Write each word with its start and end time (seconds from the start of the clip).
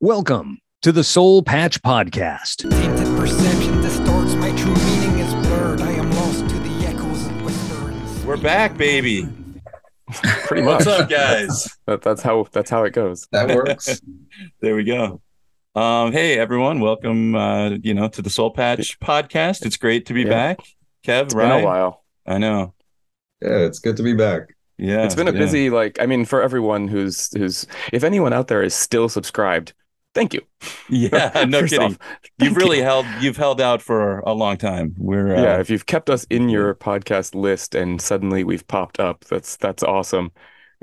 Welcome 0.00 0.58
to 0.82 0.92
the 0.92 1.02
Seoul 1.02 1.42
Patch 1.42 1.80
Podcast. 1.82 2.68
Tainted 2.70 3.06
perception 3.18 3.80
distorts 3.80 4.34
my 4.34 4.54
true 4.54 4.74
meaning 4.74 5.18
is 5.20 5.32
blurred. 5.46 5.80
I 5.80 5.92
am 5.92 6.10
lost 6.12 6.48
to 6.50 6.58
the 6.58 6.86
echoes 6.86 7.24
and 7.24 7.42
whisperings. 7.42 8.24
We're 8.24 8.36
back, 8.36 8.76
baby. 8.76 9.26
Pretty 10.12 10.62
much. 10.62 10.84
What's 10.84 10.86
up, 10.86 11.08
guys? 11.08 11.78
That, 11.86 12.02
that's 12.02 12.20
how 12.22 12.46
that's 12.52 12.68
how 12.70 12.84
it 12.84 12.92
goes. 12.92 13.26
That 13.32 13.48
works. 13.56 14.00
there 14.60 14.76
we 14.76 14.84
go. 14.84 15.22
Um, 15.74 16.12
hey 16.12 16.38
everyone, 16.38 16.80
welcome 16.80 17.34
uh, 17.34 17.70
you 17.70 17.94
know, 17.94 18.08
to 18.08 18.20
the 18.22 18.30
Seoul 18.30 18.50
Patch 18.50 19.00
podcast. 19.00 19.64
It's 19.64 19.78
great 19.78 20.06
to 20.06 20.12
be 20.14 20.22
Yeah. 20.22 20.28
back. 20.28 20.58
Kev, 21.04 21.22
It's 21.24 21.34
right? 21.34 21.48
been 21.48 21.62
a 21.62 21.64
while. 21.64 22.04
I 22.26 22.38
know. 22.38 22.74
yeah, 23.40 23.60
it's 23.60 23.78
good 23.78 23.96
to 23.96 24.02
be 24.02 24.12
back. 24.12 24.54
Yeah. 24.78 25.04
It's 25.04 25.14
been 25.14 25.26
a 25.28 25.32
yeah. 25.32 25.38
busy 25.38 25.70
like 25.70 25.98
I 26.02 26.06
mean 26.06 26.26
for 26.26 26.42
everyone 26.42 26.86
who's 26.86 27.32
who's 27.34 27.66
if 27.94 28.04
anyone 28.04 28.34
out 28.34 28.48
there 28.48 28.62
is 28.62 28.74
still 28.74 29.08
subscribed, 29.08 29.72
thank 30.16 30.32
you. 30.32 30.40
Yeah, 30.88 31.44
no 31.48 31.62
kidding. 31.62 31.96
You've 32.38 32.56
really 32.56 32.78
you. 32.78 32.82
held 32.84 33.06
you've 33.20 33.36
held 33.36 33.60
out 33.60 33.82
for 33.82 34.20
a 34.20 34.32
long 34.32 34.56
time. 34.56 34.94
We're 34.98 35.36
uh, 35.36 35.42
yeah, 35.42 35.60
if 35.60 35.70
you've 35.70 35.86
kept 35.86 36.10
us 36.10 36.24
in 36.30 36.48
your 36.48 36.74
podcast 36.74 37.34
list 37.34 37.74
and 37.74 38.00
suddenly 38.00 38.42
we've 38.42 38.66
popped 38.66 38.98
up, 38.98 39.24
that's 39.26 39.56
that's 39.56 39.82
awesome. 39.82 40.32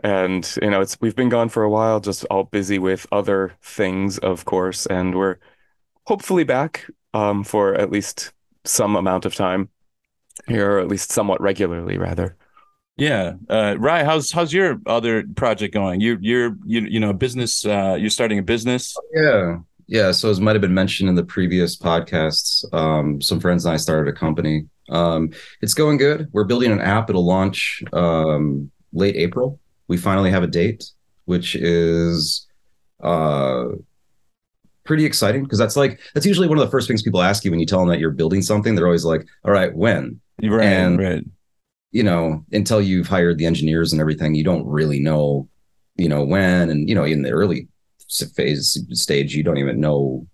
And 0.04 0.50
you 0.62 0.70
know, 0.70 0.82
it's 0.82 0.98
we've 1.02 1.16
been 1.16 1.30
gone 1.30 1.50
for 1.50 1.64
a 1.64 1.70
while, 1.70 2.00
just 2.00 2.26
all 2.26 2.44
busy 2.44 2.80
with 2.80 3.08
other 3.12 3.54
things, 3.62 4.20
of 4.20 4.46
course, 4.46 4.86
and 4.86 5.16
we're 5.16 5.38
hopefully 6.06 6.44
back 6.44 6.86
um 7.14 7.44
for 7.44 7.74
at 7.76 7.92
least 7.92 8.32
some 8.66 8.96
amount 8.96 9.26
of 9.26 9.36
time 9.36 9.70
here, 10.48 10.74
or 10.74 10.80
at 10.80 10.88
least 10.88 11.12
somewhat 11.12 11.42
regularly, 11.42 11.98
rather. 11.98 12.38
Yeah. 12.98 13.34
Uh 13.50 13.76
Rye, 13.80 14.04
how's 14.04 14.32
how's 14.32 14.54
your 14.54 14.80
other 14.86 15.24
project 15.36 15.74
going? 15.74 16.00
You 16.00 16.18
you're 16.22 16.56
you 16.66 16.82
you 16.82 17.00
know, 17.00 17.12
business 17.14 17.66
uh 17.66 17.96
you're 18.00 18.10
starting 18.10 18.38
a 18.40 18.44
business. 18.44 18.96
Yeah. 19.14 19.58
Yeah. 19.88 20.12
So 20.12 20.30
as 20.30 20.40
might 20.40 20.54
have 20.54 20.62
been 20.62 20.74
mentioned 20.74 21.10
in 21.10 21.16
the 21.16 21.24
previous 21.26 21.76
podcasts, 21.78 22.64
um, 22.74 23.20
some 23.22 23.40
friends 23.40 23.66
and 23.66 23.74
I 23.74 23.78
started 23.78 24.14
a 24.14 24.16
company. 24.16 24.66
Um, 24.90 25.32
it's 25.62 25.74
going 25.74 25.98
good. 25.98 26.28
We're 26.34 26.44
building 26.44 26.72
an 26.72 26.80
app. 26.82 27.10
It'll 27.10 27.26
launch 27.26 27.82
um, 27.94 28.70
late 28.94 29.16
April. 29.16 29.60
We 29.88 29.98
finally 29.98 30.30
have 30.30 30.44
a 30.44 30.48
date, 30.48 30.86
which 31.26 31.56
is 31.56 32.48
uh, 33.02 33.66
pretty 34.84 35.06
exciting 35.06 35.44
because 35.44 35.58
that's 35.60 35.76
like 35.76 36.00
that's 36.14 36.26
usually 36.26 36.48
one 36.48 36.58
of 36.60 36.64
the 36.66 36.72
first 36.72 36.88
things 36.88 37.02
people 37.02 37.22
ask 37.22 37.44
you 37.44 37.52
when 37.52 37.60
you 37.60 37.66
tell 37.66 37.80
them 37.80 37.90
that 37.90 38.00
you're 38.00 38.12
building 38.12 38.42
something. 38.42 38.76
They're 38.76 38.86
always 38.86 39.06
like, 39.06 39.26
"All 39.44 39.52
right, 39.52 39.74
when?" 39.76 40.20
Right, 40.42 40.64
And- 40.66 41.00
right. 41.00 41.24
You 41.94 42.04
know, 42.04 42.44
until 42.52 42.82
you've 42.82 43.08
hired 43.08 43.38
the 43.38 43.46
engineers 43.46 43.94
and 43.94 44.02
everything, 44.02 44.36
you 44.36 44.44
don't 44.44 44.66
really 44.68 45.00
know, 45.00 45.48
you 45.96 46.10
know, 46.10 46.24
when. 46.26 46.70
And, 46.70 46.90
you 46.90 46.96
know, 46.96 47.06
in 47.06 47.22
the 47.22 47.32
early 47.32 47.70
phase 48.36 48.78
stage, 48.92 49.34
you 49.36 49.44
don't 49.44 49.58
even 49.58 49.80
know 49.80 50.28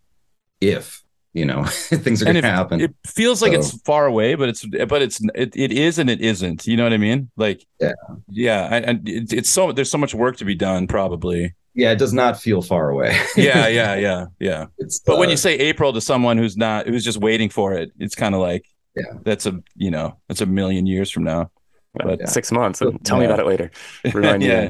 if, 0.61 1.03
you 1.33 1.45
know, 1.45 1.63
things 1.65 2.21
are 2.21 2.25
going 2.25 2.41
to 2.41 2.49
happen. 2.49 2.81
It 2.81 2.95
feels 3.05 3.41
like 3.41 3.51
So- 3.53 3.59
it's 3.59 3.81
far 3.81 4.05
away, 4.07 4.35
but 4.35 4.49
it's 4.49 4.65
but 4.65 5.01
it's 5.01 5.19
it, 5.35 5.55
it 5.55 5.71
is 5.71 5.99
and 5.99 6.09
it 6.09 6.21
isn't. 6.21 6.65
You 6.65 6.75
know 6.77 6.83
what 6.83 6.93
I 6.93 6.97
mean? 6.97 7.29
Like 7.37 7.65
Yeah. 7.79 7.93
yeah, 8.29 8.67
and- 8.71 8.85
and 8.85 9.09
it's, 9.09 9.33
it's 9.33 9.49
so 9.49 9.71
there's 9.71 9.91
so 9.91 9.97
much 9.97 10.15
work 10.15 10.37
to 10.37 10.45
be 10.45 10.55
done. 10.55 10.87
Probably. 10.87 11.53
yeah, 11.75 11.91
it 11.91 11.99
does 11.99 12.13
not 12.13 12.39
feel 12.39 12.61
far 12.61 12.89
away. 12.89 13.15
Yeah, 13.37 13.67
yeah, 13.79 13.95
yeah, 13.95 14.25
yeah. 14.39 14.65
it's, 14.79 14.99
But 14.99 15.17
when 15.19 15.29
uh, 15.29 15.31
you 15.31 15.37
say 15.37 15.55
April 15.55 15.93
to 15.93 16.01
someone 16.01 16.37
who's 16.37 16.57
not 16.57 16.87
who's 16.87 17.03
just 17.03 17.19
waiting 17.19 17.49
for 17.49 17.73
it, 17.73 17.91
it's 17.99 18.15
kind 18.15 18.33
of 18.33 18.41
like 18.41 18.65
Yeah. 18.95 19.13
that's 19.23 19.45
a 19.45 19.61
you 19.75 19.91
know 19.91 20.17
that's 20.27 20.41
a 20.41 20.45
million 20.45 20.85
years 20.85 21.09
from 21.11 21.23
now. 21.23 21.51
But 21.93 22.19
Yeah. 22.19 22.25
Six 22.27 22.51
months. 22.51 22.81
And 22.81 23.03
tell 23.03 23.17
me 23.17 23.25
about 23.25 23.39
it 23.39 23.47
later. 23.47 23.71
Remind 24.13 24.39
me. 24.43 24.47
yeah, 24.47 24.69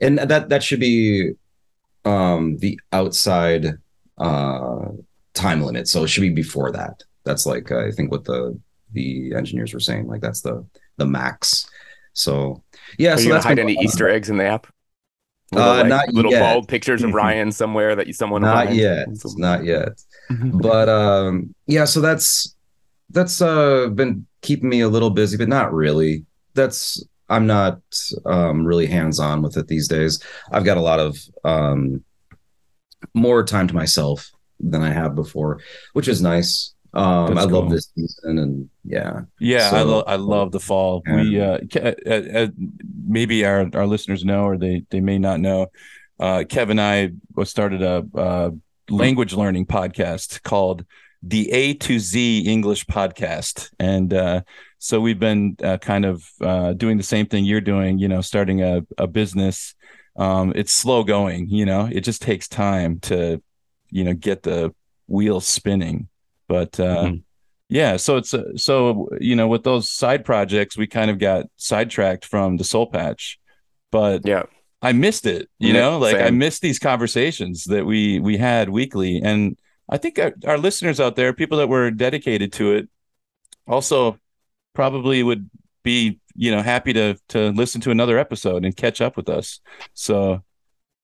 and 0.00 0.18
that, 0.18 0.48
that 0.48 0.62
should 0.62 0.80
be 0.80 1.32
um, 2.04 2.56
the 2.58 2.78
outside 2.92 3.74
uh, 4.18 4.86
time 5.34 5.62
limit. 5.62 5.86
So 5.88 6.04
it 6.04 6.08
should 6.08 6.22
be 6.22 6.30
before 6.30 6.72
that. 6.72 7.02
That's 7.24 7.46
like, 7.46 7.70
uh, 7.70 7.86
I 7.86 7.90
think 7.92 8.10
what 8.10 8.24
the, 8.24 8.58
the 8.92 9.34
engineers 9.34 9.72
were 9.72 9.80
saying, 9.80 10.08
like 10.08 10.22
that's 10.22 10.40
the, 10.40 10.66
the 10.96 11.06
max. 11.06 11.68
So 12.14 12.62
yeah, 12.98 13.12
Are 13.12 13.16
so 13.16 13.22
you 13.22 13.28
gonna 13.28 13.34
that's 13.36 13.46
hide 13.46 13.58
any 13.58 13.76
fun. 13.76 13.84
Easter 13.84 14.08
eggs 14.08 14.28
in 14.30 14.36
the 14.38 14.46
app? 14.46 14.66
Uh, 15.54 15.78
like, 15.78 15.86
not 15.86 16.08
little 16.12 16.30
yet. 16.32 16.40
bald 16.40 16.68
pictures 16.68 17.02
of 17.02 17.12
Ryan 17.14 17.52
somewhere 17.52 17.94
that 17.96 18.06
you 18.06 18.12
someone 18.12 18.42
not 18.42 18.72
yet 18.72 19.08
not 19.36 19.64
yet 19.64 20.00
but 20.30 20.88
um 20.88 21.52
yeah 21.66 21.84
so 21.84 22.00
that's 22.00 22.54
that's 23.10 23.40
uh 23.42 23.88
been 23.88 24.26
keeping 24.42 24.68
me 24.68 24.80
a 24.80 24.88
little 24.88 25.10
busy 25.10 25.36
but 25.36 25.48
not 25.48 25.72
really 25.72 26.24
that's 26.54 27.04
i'm 27.28 27.46
not 27.46 27.80
um 28.26 28.64
really 28.64 28.86
hands-on 28.86 29.42
with 29.42 29.56
it 29.56 29.66
these 29.68 29.88
days 29.88 30.22
i've 30.52 30.64
got 30.64 30.76
a 30.76 30.80
lot 30.80 31.00
of 31.00 31.18
um 31.44 32.02
more 33.14 33.42
time 33.42 33.66
to 33.66 33.74
myself 33.74 34.30
than 34.60 34.82
i 34.82 34.90
have 34.90 35.14
before 35.14 35.60
which 35.94 36.08
is 36.08 36.20
nice 36.22 36.74
um 36.94 37.38
i 37.38 37.44
love 37.44 37.70
this 37.70 37.90
season 37.94 38.38
and 38.38 38.68
yeah 38.84 39.20
yeah. 39.38 39.68
I 39.68 39.70
So- 39.70 39.84
love 39.86 40.04
I 40.08 40.16
love 40.16 40.50
the 40.52 40.58
fall. 40.60 41.02
We 41.06 41.40
uh, 41.40 41.58
uh, 41.76 41.92
uh, 42.10 42.46
maybe 43.06 43.44
our 43.44 43.68
our 43.74 43.86
listeners 43.86 44.24
know 44.24 44.42
or 44.44 44.58
they 44.58 44.82
they 44.90 45.00
may 45.00 45.16
not 45.18 45.38
know. 45.38 45.68
Uh, 46.18 46.42
Kev 46.52 46.68
and 46.70 46.80
I 46.80 47.12
started 47.44 47.82
a, 47.82 48.04
uh 48.18 48.50
language 48.88 49.32
learning 49.34 49.66
podcast 49.66 50.42
called 50.42 50.84
the 51.22 51.50
A 51.52 51.74
to 51.74 51.98
Z 51.98 52.40
English 52.46 52.86
Podcast, 52.86 53.70
and 53.78 54.12
uh, 54.14 54.42
so 54.78 55.00
we've 55.00 55.18
been 55.18 55.56
uh, 55.62 55.78
kind 55.78 56.04
of 56.04 56.24
uh, 56.40 56.72
doing 56.72 56.96
the 56.96 57.02
same 57.02 57.26
thing 57.26 57.44
you're 57.44 57.60
doing. 57.60 57.98
You 57.98 58.08
know, 58.08 58.20
starting 58.22 58.62
a 58.62 58.82
a 58.98 59.06
business. 59.06 59.74
Um, 60.16 60.52
it's 60.56 60.72
slow 60.72 61.04
going. 61.04 61.48
You 61.48 61.66
know, 61.66 61.88
it 61.90 62.00
just 62.00 62.20
takes 62.22 62.48
time 62.48 63.00
to, 63.00 63.40
you 63.90 64.04
know, 64.04 64.12
get 64.12 64.42
the 64.42 64.74
wheels 65.06 65.46
spinning. 65.46 66.08
But 66.48 66.78
uh, 66.80 67.04
Mhm. 67.04 67.22
yeah, 67.68 67.96
so 67.96 68.16
it's 68.16 68.34
uh, 68.34 68.56
so 68.56 69.08
you 69.20 69.36
know 69.36 69.46
with 69.48 69.62
those 69.62 69.90
side 69.90 70.24
projects, 70.24 70.76
we 70.76 70.86
kind 70.86 71.10
of 71.10 71.18
got 71.18 71.46
sidetracked 71.56 72.24
from 72.24 72.56
the 72.56 72.64
Seoul 72.64 72.86
Patch, 72.86 73.38
but 73.90 74.26
Yeah. 74.26 74.44
I 74.82 74.92
missed 74.92 75.26
it. 75.26 75.48
You 75.58 75.74
Yeah, 75.74 75.80
know, 75.80 75.98
like 75.98 76.16
I 76.16 76.30
missed 76.30 76.62
these 76.62 76.78
conversations 76.78 77.64
that 77.64 77.84
we 77.84 78.18
we 78.18 78.38
had 78.38 78.70
weekly, 78.70 79.20
and 79.22 79.58
I 79.90 79.96
think 79.98 80.18
our, 80.18 80.32
our 80.46 80.56
listeners 80.58 81.00
out 81.00 81.16
there, 81.16 81.32
people 81.32 81.58
that 81.58 81.68
were 81.68 81.90
dedicated 81.90 82.52
to 82.54 82.72
it, 82.74 82.88
also 83.66 84.18
probably 84.74 85.22
would 85.22 85.50
be 85.82 86.20
you 86.36 86.50
know 86.50 86.62
happy 86.62 86.92
to 86.92 87.16
to 87.28 87.50
listen 87.50 87.80
to 87.82 87.90
another 87.90 88.18
episode 88.18 88.64
and 88.64 88.76
catch 88.76 89.00
up 89.00 89.16
with 89.16 89.28
us. 89.28 89.60
So 89.94 90.42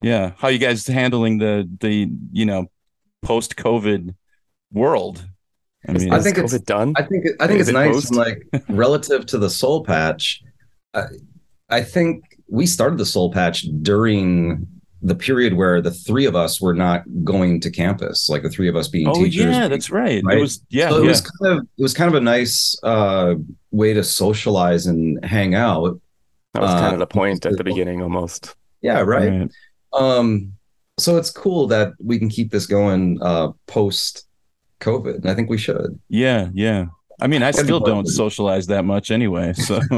yeah, 0.03 0.33
how 0.39 0.49
you 0.49 0.59
guys 0.59 0.87
handling 0.87 1.39
the 1.39 1.69
the 1.81 2.09
you 2.33 2.47
know 2.47 2.67
post 3.23 3.57
COVID 3.57 4.15
world? 4.73 5.27
I 5.89 5.93
mean, 5.93 6.13
I 6.13 6.17
Is 6.19 6.25
think 6.25 6.39
it's- 6.39 6.53
COVID 6.55 6.65
done? 6.65 6.95
I 6.97 7.03
think 7.03 7.27
I 7.41 7.47
think 7.47 7.61
Is 7.61 7.69
it's 7.69 7.75
nice. 7.75 8.09
and, 8.09 8.17
like 8.17 8.47
relative 8.69 9.27
to 9.27 9.39
the 9.39 9.51
Seoul 9.51 9.85
Patch, 9.85 10.43
I, 10.95 11.05
I 11.69 11.83
think 11.83 12.25
we 12.49 12.67
started 12.67 12.99
the 12.99 13.07
Seoul 13.07 13.33
Patch 13.33 13.63
during 13.83 14.67
the 15.07 15.15
period 15.15 15.55
where 15.55 15.81
the 15.81 15.91
three 15.91 16.27
of 16.27 16.35
us 16.35 16.61
were 16.61 16.75
not 16.75 17.05
going 17.23 17.61
to 17.61 17.71
campus, 17.71 18.29
like 18.29 18.43
the 18.43 18.51
three 18.51 18.69
of 18.69 18.75
us 18.75 18.89
being 18.89 19.07
oh 19.07 19.15
teachers. 19.15 19.55
yeah, 19.55 19.69
that's 19.69 19.89
right. 19.89 20.23
It 20.29 20.41
was 20.41 20.65
yeah, 20.69 20.89
so 20.89 20.99
it 20.99 21.03
yeah. 21.03 21.09
was 21.09 21.21
kind 21.21 21.59
of 21.59 21.67
it 21.79 21.83
was 21.83 21.95
kind 21.95 22.09
of 22.09 22.15
a 22.15 22.21
nice 22.21 22.77
uh, 22.83 23.35
way 23.71 23.95
to 23.95 24.03
socialize 24.03 24.87
and 24.87 25.25
hang 25.25 25.55
out. 25.55 26.01
that 26.55 26.63
was 26.63 26.73
kind 26.73 26.87
uh, 26.87 26.93
of 26.95 26.99
the 26.99 27.07
point 27.07 27.47
at 27.47 27.57
the 27.57 27.65
beginning 27.73 28.03
almost. 28.03 28.57
Yeah, 28.83 29.01
right. 29.01 29.31
Right. 29.31 29.51
Um, 29.93 30.53
so 30.99 31.17
it's 31.17 31.31
cool 31.31 31.69
that 31.69 31.93
we 32.03 32.19
can 32.19 32.29
keep 32.29 32.51
this 32.51 32.67
going 32.67 33.19
uh, 33.23 33.53
post 33.67 34.27
COVID, 34.81 35.17
and 35.17 35.31
I 35.31 35.35
think 35.35 35.49
we 35.49 35.59
should. 35.59 36.01
Yeah, 36.09 36.49
yeah. 36.53 36.87
I 37.21 37.27
mean, 37.27 37.43
I 37.43 37.51
still 37.51 37.81
don't 37.81 38.07
socialize 38.07 38.67
that 38.67 38.85
much 38.85 39.11
anyway. 39.11 39.55
So 39.55 39.81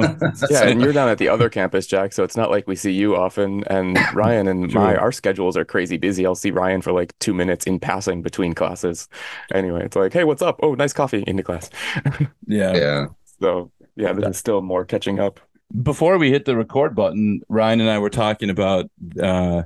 Yeah, 0.50 0.64
and 0.64 0.80
you're 0.80 0.92
down 0.92 1.08
at 1.08 1.18
the 1.18 1.28
other 1.28 1.48
campus, 1.48 1.86
Jack. 1.86 2.12
So 2.12 2.22
it's 2.22 2.36
not 2.36 2.50
like 2.50 2.66
we 2.68 2.76
see 2.76 2.92
you 2.92 3.16
often. 3.16 3.64
And 3.64 3.98
Ryan 4.14 4.46
and 4.46 4.70
True. 4.70 4.80
my 4.80 4.96
our 4.96 5.10
schedules 5.10 5.56
are 5.56 5.64
crazy 5.64 5.96
busy. 5.96 6.24
I'll 6.24 6.34
see 6.34 6.50
Ryan 6.50 6.80
for 6.80 6.92
like 6.92 7.18
two 7.18 7.34
minutes 7.34 7.66
in 7.66 7.80
passing 7.80 8.22
between 8.22 8.54
classes. 8.54 9.08
Anyway, 9.52 9.84
it's 9.84 9.96
like, 9.96 10.12
hey, 10.12 10.24
what's 10.24 10.42
up? 10.42 10.60
Oh, 10.62 10.74
nice 10.74 10.92
coffee 10.92 11.24
into 11.26 11.42
class. 11.42 11.70
yeah. 12.46 12.76
Yeah. 12.76 13.06
So 13.40 13.72
yeah, 13.96 14.12
this 14.12 14.28
is 14.28 14.36
still 14.38 14.62
more 14.62 14.84
catching 14.84 15.18
up. 15.18 15.40
Before 15.82 16.16
we 16.18 16.30
hit 16.30 16.44
the 16.44 16.56
record 16.56 16.94
button, 16.94 17.42
Ryan 17.48 17.80
and 17.80 17.90
I 17.90 17.98
were 17.98 18.10
talking 18.10 18.48
about, 18.48 18.90
uh, 19.20 19.64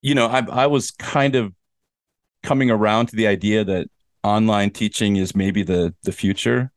you 0.00 0.14
know, 0.14 0.26
I 0.26 0.46
I 0.48 0.66
was 0.68 0.92
kind 0.92 1.34
of 1.34 1.52
coming 2.42 2.70
around 2.70 3.06
to 3.06 3.16
the 3.16 3.26
idea 3.26 3.64
that 3.64 3.88
online 4.22 4.70
teaching 4.70 5.16
is 5.16 5.34
maybe 5.34 5.62
the 5.62 5.94
the 6.02 6.12
future. 6.12 6.70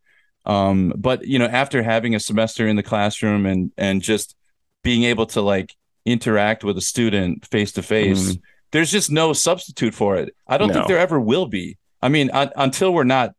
Um, 0.45 0.93
but 0.95 1.25
you 1.27 1.39
know, 1.39 1.45
after 1.45 1.81
having 1.83 2.15
a 2.15 2.19
semester 2.19 2.67
in 2.67 2.75
the 2.75 2.83
classroom 2.83 3.45
and 3.45 3.71
and 3.77 4.01
just 4.01 4.35
being 4.83 5.03
able 5.03 5.25
to 5.27 5.41
like 5.41 5.73
interact 6.05 6.63
with 6.63 6.77
a 6.77 6.81
student 6.81 7.45
face 7.47 7.71
to 7.73 7.81
face, 7.81 8.37
there's 8.71 8.91
just 8.91 9.09
no 9.11 9.33
substitute 9.33 9.93
for 9.95 10.15
it. 10.17 10.35
I 10.47 10.57
don't 10.57 10.71
think 10.71 10.87
there 10.87 10.99
ever 10.99 11.19
will 11.19 11.47
be. 11.47 11.77
I 12.01 12.09
mean, 12.09 12.29
un- 12.31 12.51
until 12.55 12.93
we're 12.93 13.03
not 13.05 13.33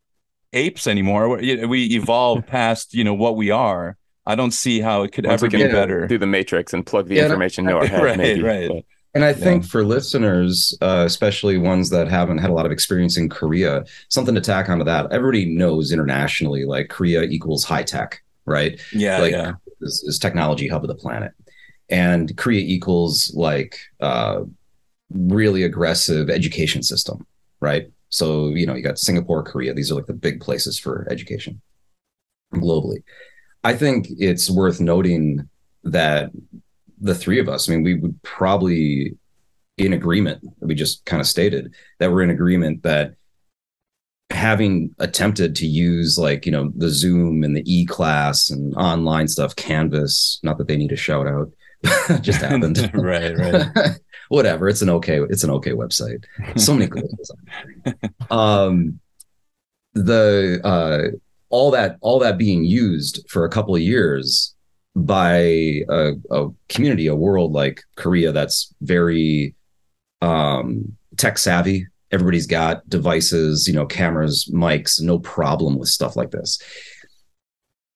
apes 0.53 0.87
anymore, 0.87 1.29
we're- 1.29 1.45
you 1.45 1.57
know, 1.57 1.67
we 1.67 1.85
evolve 1.95 2.45
past 2.47 2.93
you 2.93 3.03
know 3.03 3.13
what 3.13 3.35
we 3.37 3.51
are. 3.51 3.95
I 4.25 4.35
don't 4.35 4.51
see 4.51 4.81
how 4.81 5.03
it 5.03 5.13
could 5.13 5.25
Once 5.25 5.41
ever 5.41 5.49
we 5.57 5.63
be 5.63 5.71
better. 5.71 6.05
do 6.05 6.17
the 6.17 6.27
matrix 6.27 6.73
and 6.73 6.85
plug 6.85 7.07
the 7.07 7.15
Yeah, 7.15 7.23
information 7.23 7.65
into 7.65 7.77
our 7.77 7.85
head, 7.87 8.03
right, 8.09 8.17
maybe. 8.17 8.41
right. 8.41 8.67
But 8.67 8.83
And 9.13 9.25
I 9.25 9.33
think 9.33 9.65
for 9.65 9.83
listeners, 9.83 10.77
uh, 10.81 11.03
especially 11.05 11.57
ones 11.57 11.89
that 11.89 12.07
haven't 12.07 12.37
had 12.37 12.49
a 12.49 12.53
lot 12.53 12.65
of 12.65 12.71
experience 12.71 13.17
in 13.17 13.29
Korea, 13.29 13.83
something 14.09 14.35
to 14.35 14.41
tack 14.41 14.69
onto 14.69 14.85
that. 14.85 15.11
Everybody 15.11 15.45
knows 15.45 15.91
internationally, 15.91 16.65
like 16.65 16.89
Korea 16.89 17.23
equals 17.23 17.63
high 17.63 17.83
tech, 17.83 18.21
right? 18.45 18.79
Yeah, 18.93 19.19
like 19.19 19.31
yeah. 19.31 19.53
Is, 19.81 20.03
is 20.03 20.19
technology 20.19 20.67
hub 20.67 20.83
of 20.83 20.87
the 20.87 20.95
planet, 20.95 21.31
and 21.89 22.35
Korea 22.37 22.61
equals 22.61 23.33
like 23.33 23.79
uh, 23.99 24.41
really 25.11 25.63
aggressive 25.63 26.29
education 26.29 26.83
system, 26.83 27.25
right? 27.59 27.87
So 28.09 28.49
you 28.49 28.65
know 28.65 28.75
you 28.75 28.83
got 28.83 28.99
Singapore, 28.99 29.41
Korea. 29.41 29.73
These 29.73 29.91
are 29.91 29.95
like 29.95 30.05
the 30.05 30.13
big 30.13 30.41
places 30.41 30.77
for 30.77 31.07
education 31.09 31.61
globally. 32.53 33.03
I 33.63 33.73
think 33.73 34.07
it's 34.19 34.49
worth 34.49 34.79
noting 34.79 35.49
that 35.83 36.31
the 36.99 37.15
three 37.15 37.39
of 37.39 37.47
us, 37.47 37.69
I 37.69 37.73
mean, 37.73 37.83
we 37.83 37.95
would 37.95 38.21
probably 38.23 39.17
in 39.77 39.93
agreement, 39.93 40.43
we 40.59 40.75
just 40.75 41.05
kind 41.05 41.21
of 41.21 41.27
stated 41.27 41.73
that 41.99 42.11
we're 42.11 42.23
in 42.23 42.31
agreement 42.31 42.83
that 42.83 43.13
having 44.29 44.93
attempted 44.99 45.55
to 45.55 45.67
use 45.67 46.17
like, 46.17 46.45
you 46.45 46.51
know, 46.51 46.71
the 46.75 46.89
Zoom 46.89 47.43
and 47.43 47.55
the 47.55 47.63
e 47.65 47.85
class 47.85 48.49
and 48.49 48.75
online 48.75 49.27
stuff, 49.27 49.55
Canvas, 49.55 50.39
not 50.43 50.57
that 50.57 50.67
they 50.67 50.77
need 50.77 50.91
a 50.91 50.95
shout 50.95 51.27
out, 51.27 51.51
just 52.21 52.41
happened. 52.41 52.89
right, 52.93 53.37
right. 53.37 53.67
Whatever. 54.29 54.67
It's 54.67 54.81
an 54.81 54.89
okay, 54.89 55.21
it's 55.21 55.43
an 55.43 55.51
okay 55.51 55.71
website. 55.71 56.25
So 56.57 56.73
many 56.73 56.87
good 56.87 57.05
Um 58.29 58.99
the 59.93 60.59
uh 60.63 61.17
all 61.49 61.71
that 61.71 61.97
all 62.01 62.19
that 62.19 62.37
being 62.37 62.63
used 62.63 63.25
for 63.29 63.45
a 63.45 63.49
couple 63.49 63.73
of 63.73 63.81
years 63.81 64.53
by 65.05 65.83
a, 65.89 66.13
a, 66.31 66.47
community, 66.69 67.07
a 67.07 67.15
world 67.15 67.51
like 67.51 67.83
Korea 67.95 68.31
that's 68.31 68.73
very 68.81 69.53
um, 70.21 70.97
tech 71.17 71.37
savvy. 71.37 71.85
Everybody's 72.11 72.47
got 72.47 72.87
devices, 72.89 73.67
you 73.67 73.73
know, 73.73 73.85
cameras, 73.85 74.49
mics, 74.51 74.99
no 74.99 75.19
problem 75.19 75.77
with 75.77 75.89
stuff 75.89 76.15
like 76.15 76.31
this. 76.31 76.59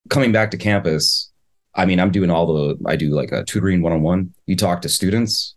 Coming 0.09 0.31
back 0.31 0.51
to 0.51 0.57
campus, 0.57 1.31
I 1.74 1.86
mean, 1.86 2.00
I'm 2.00 2.12
doing 2.12 2.30
all 2.30 2.45
the 2.45 2.77
I 2.86 2.98
do 2.98 3.09
like 3.09 3.31
a 3.31 3.44
tutoring 3.45 3.81
one 3.81 3.94
on 3.94 4.01
one. 4.01 4.33
You 4.45 4.56
talk 4.56 4.81
to 4.81 4.89
students, 4.89 5.56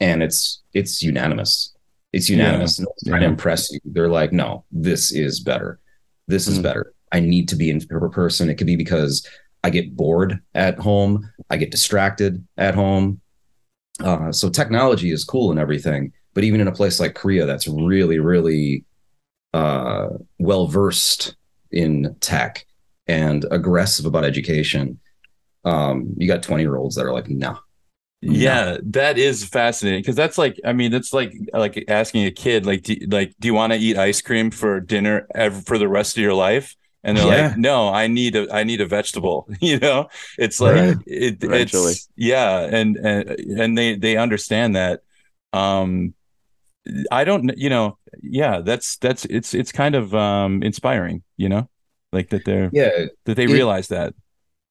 and 0.00 0.22
it's 0.22 0.62
it's 0.72 1.02
unanimous. 1.02 1.74
It's 2.12 2.28
unanimous. 2.28 2.78
Yeah. 2.78 2.84
No 2.84 2.92
trying 3.06 3.22
yeah. 3.22 3.28
to 3.28 3.32
impress 3.32 3.70
you. 3.70 3.80
They're 3.84 4.08
like, 4.08 4.32
no, 4.32 4.64
this 4.72 5.12
is 5.12 5.40
better. 5.40 5.78
This 6.26 6.48
is 6.48 6.58
mm. 6.58 6.62
better. 6.62 6.94
I 7.12 7.20
need 7.20 7.48
to 7.50 7.56
be 7.56 7.68
in 7.68 7.80
person. 8.10 8.48
It 8.48 8.54
could 8.54 8.66
be 8.66 8.76
because 8.76 9.26
I 9.64 9.70
get 9.70 9.96
bored 9.96 10.40
at 10.54 10.78
home. 10.78 11.30
I 11.50 11.56
get 11.56 11.70
distracted 11.70 12.44
at 12.56 12.74
home. 12.74 13.20
Uh, 14.00 14.32
so 14.32 14.48
technology 14.50 15.12
is 15.12 15.24
cool 15.24 15.50
and 15.50 15.60
everything, 15.60 16.12
but 16.34 16.44
even 16.44 16.60
in 16.60 16.68
a 16.68 16.72
place 16.72 16.98
like 16.98 17.14
Korea, 17.14 17.46
that's 17.46 17.68
really, 17.68 18.18
really 18.18 18.84
uh, 19.54 20.08
well 20.38 20.66
versed 20.66 21.36
in 21.70 22.16
tech 22.20 22.66
and 23.06 23.44
aggressive 23.50 24.06
about 24.06 24.24
education. 24.24 24.98
Um, 25.64 26.14
you 26.16 26.26
got 26.26 26.42
20 26.42 26.62
year 26.62 26.76
olds 26.76 26.96
that 26.96 27.06
are 27.06 27.12
like, 27.12 27.28
no. 27.28 27.58
Nah, 28.24 28.34
yeah, 28.34 28.76
that 28.84 29.18
is 29.18 29.44
fascinating 29.44 30.00
because 30.00 30.14
that's 30.14 30.38
like, 30.38 30.58
I 30.64 30.72
mean, 30.72 30.94
it's 30.94 31.12
like 31.12 31.34
like 31.52 31.84
asking 31.88 32.24
a 32.24 32.30
kid, 32.30 32.64
like, 32.66 32.82
do, 32.82 32.96
like, 33.10 33.34
do 33.40 33.48
you 33.48 33.54
want 33.54 33.72
to 33.72 33.78
eat 33.78 33.98
ice 33.98 34.20
cream 34.20 34.52
for 34.52 34.78
dinner 34.78 35.26
ever, 35.34 35.60
for 35.60 35.76
the 35.76 35.88
rest 35.88 36.16
of 36.16 36.22
your 36.22 36.34
life? 36.34 36.76
And 37.04 37.16
they're 37.16 37.26
yeah. 37.26 37.48
like 37.48 37.56
no 37.58 37.88
i 37.88 38.06
need 38.06 38.36
a 38.36 38.52
i 38.54 38.64
need 38.64 38.80
a 38.80 38.86
vegetable 38.86 39.48
you 39.60 39.78
know 39.78 40.08
it's 40.38 40.60
like 40.60 40.74
right. 40.74 40.96
it, 41.06 41.42
Eventually. 41.42 41.92
it's 41.92 42.08
yeah 42.16 42.60
and 42.60 42.96
and 42.96 43.30
and 43.58 43.78
they 43.78 43.96
they 43.96 44.16
understand 44.16 44.76
that 44.76 45.00
um 45.52 46.14
i 47.10 47.24
don't 47.24 47.56
you 47.56 47.70
know 47.70 47.98
yeah 48.22 48.60
that's 48.60 48.96
that's 48.98 49.24
it's 49.26 49.54
it's 49.54 49.72
kind 49.72 49.94
of 49.94 50.14
um 50.14 50.62
inspiring 50.62 51.22
you 51.36 51.48
know 51.48 51.68
like 52.12 52.30
that 52.30 52.44
they're 52.44 52.70
yeah 52.72 53.06
that 53.24 53.36
they 53.36 53.44
it, 53.44 53.50
realize 53.50 53.88
that 53.88 54.14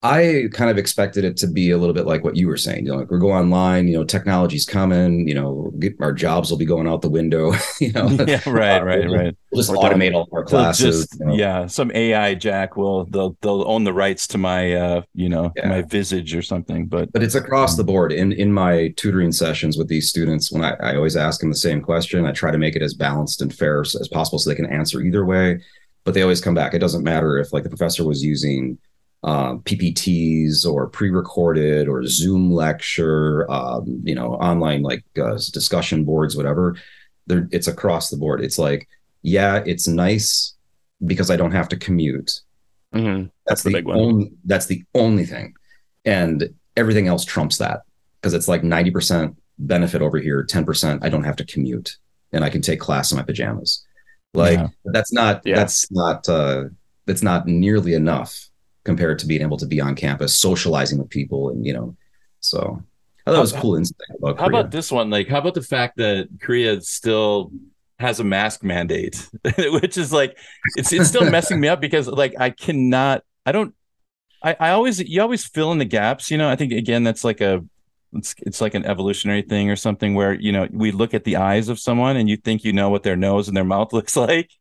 I 0.04 0.50
kind 0.52 0.72
of 0.72 0.80
expected 0.80 1.24
it 1.24 1.38
to 1.38 1.48
be 1.48 1.70
a 1.70 1.78
little 1.78 1.94
bit 1.94 2.08
like 2.08 2.24
what 2.24 2.36
you 2.36 2.48
were 2.48 2.58
saying. 2.58 2.88
You 2.88 2.94
know, 2.94 2.98
like 2.98 3.12
we're 3.12 3.20
going 3.20 3.36
online, 3.36 3.88
you 3.88 3.96
know, 3.96 4.04
technology's 4.04 4.66
coming, 4.66 5.28
you 5.28 5.36
know, 5.36 5.72
get, 5.78 5.94
our 6.00 6.12
jobs 6.12 6.50
will 6.50 6.58
be 6.58 6.66
going 6.66 6.88
out 6.88 7.04
the 7.04 7.10
window, 7.10 7.54
you 7.80 7.92
know. 7.92 8.10
Yeah, 8.32 8.42
right, 8.48 8.82
uh, 8.82 8.86
right, 8.86 9.06
we'll, 9.06 9.16
right. 9.16 9.38
We'll 9.52 9.62
just 9.62 9.72
automate 9.72 10.16
all 10.16 10.28
our 10.32 10.44
classes. 10.44 11.02
Just, 11.02 11.20
you 11.20 11.26
know? 11.28 11.36
Yeah, 11.36 11.68
some 11.68 11.92
AI 11.94 12.34
jack 12.34 12.78
will 12.78 13.06
they'll 13.06 13.38
they'll 13.42 13.68
own 13.68 13.84
the 13.84 13.94
rights 13.94 14.26
to 14.28 14.38
my 14.38 14.74
uh, 14.74 15.02
you 15.14 15.30
know, 15.30 15.52
yeah. 15.56 15.68
my 15.68 15.82
visage 15.84 16.34
or 16.34 16.42
something. 16.42 16.88
But 16.88 17.12
but 17.12 17.22
it's 17.22 17.36
across 17.36 17.76
the 17.76 17.84
board. 17.84 18.12
In 18.12 18.32
in 18.32 18.52
my 18.52 18.94
tutoring 18.98 19.32
sessions 19.32 19.78
with 19.78 19.88
these 19.88 20.10
students, 20.10 20.52
when 20.52 20.64
I, 20.64 20.74
I 20.80 20.96
always 20.96 21.16
ask 21.16 21.42
them 21.42 21.50
the 21.50 21.56
same 21.56 21.82
question, 21.82 22.26
I 22.26 22.32
try 22.32 22.52
to 22.52 22.58
make 22.58 22.76
it 22.76 22.82
as 22.82 22.94
balanced 22.96 23.42
and 23.42 23.54
fair 23.54 23.82
as 23.82 24.08
possible 24.12 24.40
so 24.40 24.50
they 24.50 24.56
can 24.56 24.66
answer 24.66 25.02
either 25.02 25.26
way. 25.26 25.62
But 26.06 26.16
they 26.16 26.24
always 26.24 26.42
come 26.42 26.56
back. 26.56 26.74
It 26.74 26.80
doesn't 26.80 27.04
matter 27.04 27.38
if 27.38 27.54
like 27.54 27.64
the 27.64 27.70
professor 27.70 28.04
was 28.04 28.24
using 28.24 28.80
um, 29.24 29.62
PPTs 29.62 30.66
or 30.66 30.88
pre-recorded 30.88 31.88
or 31.88 32.06
Zoom 32.06 32.52
lecture, 32.52 33.50
um, 33.52 34.02
you 34.04 34.16
know, 34.16 34.34
online 34.36 34.82
like 34.82 35.04
uh, 35.18 35.34
discussion 35.54 36.04
boards, 36.04 36.36
whatever. 36.36 36.76
There, 37.28 37.48
it's 37.52 37.68
across 37.68 38.10
the 38.10 38.18
board. 38.18 38.42
It's 38.42 38.58
like, 38.58 38.88
yeah, 39.22 39.62
it's 39.66 39.88
nice 39.88 40.56
because 41.06 41.30
I 41.30 41.36
don't 41.36 41.52
have 41.52 41.70
to 41.70 41.78
commute. 41.78 42.42
Mm-hmm. 42.94 43.24
That's, 43.24 43.32
that's, 43.46 43.64
the, 43.64 43.70
the 43.70 43.76
big 43.78 43.86
one. 43.86 43.98
Only, 43.98 44.32
that's 44.44 44.66
the 44.66 44.84
only 44.96 45.26
thing, 45.26 45.54
and 46.04 46.54
everything 46.76 47.08
else 47.08 47.24
trumps 47.24 47.58
that 47.60 47.82
because 48.20 48.34
it's 48.34 48.48
like 48.48 48.64
ninety 48.64 48.92
percent 48.92 49.38
benefit 49.60 50.02
over 50.02 50.18
here, 50.18 50.44
ten 50.44 50.66
percent 50.66 51.06
I 51.06 51.10
don't 51.10 51.24
have 51.24 51.38
to 51.38 51.46
commute, 51.46 51.96
and 52.34 52.44
I 52.44 52.50
can 52.50 52.62
take 52.62 52.80
class 52.80 53.12
in 53.12 53.18
my 53.18 53.24
pajamas. 53.24 53.86
Like 54.34 54.58
yeah. 54.58 54.68
that's 54.86 55.14
not 55.14 55.42
yeah. 55.46 55.56
that's 55.56 55.90
not 55.92 56.28
uh, 56.28 56.66
that's 57.06 57.24
not 57.24 57.48
nearly 57.48 57.94
enough 57.94 58.50
compared 58.84 59.20
to 59.20 59.26
being 59.26 59.42
able 59.42 59.58
to 59.58 59.66
be 59.66 59.80
on 59.80 59.96
campus 59.96 60.38
socializing 60.38 60.98
with 60.98 61.10
people 61.10 61.50
and 61.50 61.66
you 61.66 61.74
know 61.74 61.96
so 62.40 62.82
that 63.26 63.40
was 63.40 63.54
cool 63.54 63.76
insight 63.76 63.96
about 64.18 64.40
how 64.40 64.48
about 64.48 64.72
this 64.72 64.92
one? 64.92 65.10
Like 65.12 65.28
how 65.28 65.38
about 65.38 65.54
the 65.54 65.62
fact 65.62 65.98
that 65.98 66.28
korea 66.42 66.82
still 66.82 67.52
has 68.00 68.20
a 68.20 68.24
mask 68.24 68.64
mandate 68.64 69.30
which 69.58 69.98
is 69.98 70.12
like 70.12 70.38
it's 70.76 70.92
it's 70.92 71.08
still 71.08 71.30
messing 71.30 71.60
me 71.60 71.68
up 71.68 71.80
because 71.80 72.08
like 72.08 72.34
i 72.40 72.50
cannot 72.50 73.24
i 73.46 73.52
don't 73.52 73.76
I, 74.44 74.56
I 74.60 74.70
always 74.72 75.00
you 75.00 75.22
always 75.22 75.46
fill 75.46 75.72
in 75.72 75.78
the 75.78 75.86
gaps 75.86 76.32
you 76.32 76.38
know? 76.38 76.50
I 76.50 76.56
think 76.56 76.72
again 76.72 77.04
that's 77.04 77.24
like 77.24 77.42
a 77.42 77.64
it's 78.14 78.36
it's 78.40 78.60
like 78.60 78.74
an 78.74 78.86
evolutionary 78.86 79.42
thing 79.42 79.70
or 79.70 79.76
something 79.76 80.16
where 80.16 80.34
you 80.34 80.52
know 80.52 80.68
we 80.72 80.92
look 80.92 81.14
at 81.14 81.24
the 81.24 81.38
eyes 81.38 81.70
of 81.70 81.80
someone 81.80 82.18
and 82.18 82.30
you 82.30 82.36
think 82.36 82.64
you 82.64 82.74
know 82.74 82.90
what 82.90 83.04
their 83.04 83.16
nose 83.16 83.48
and 83.48 83.56
their 83.56 83.64
mouth 83.64 83.94
looks 83.94 84.16
like 84.16 84.52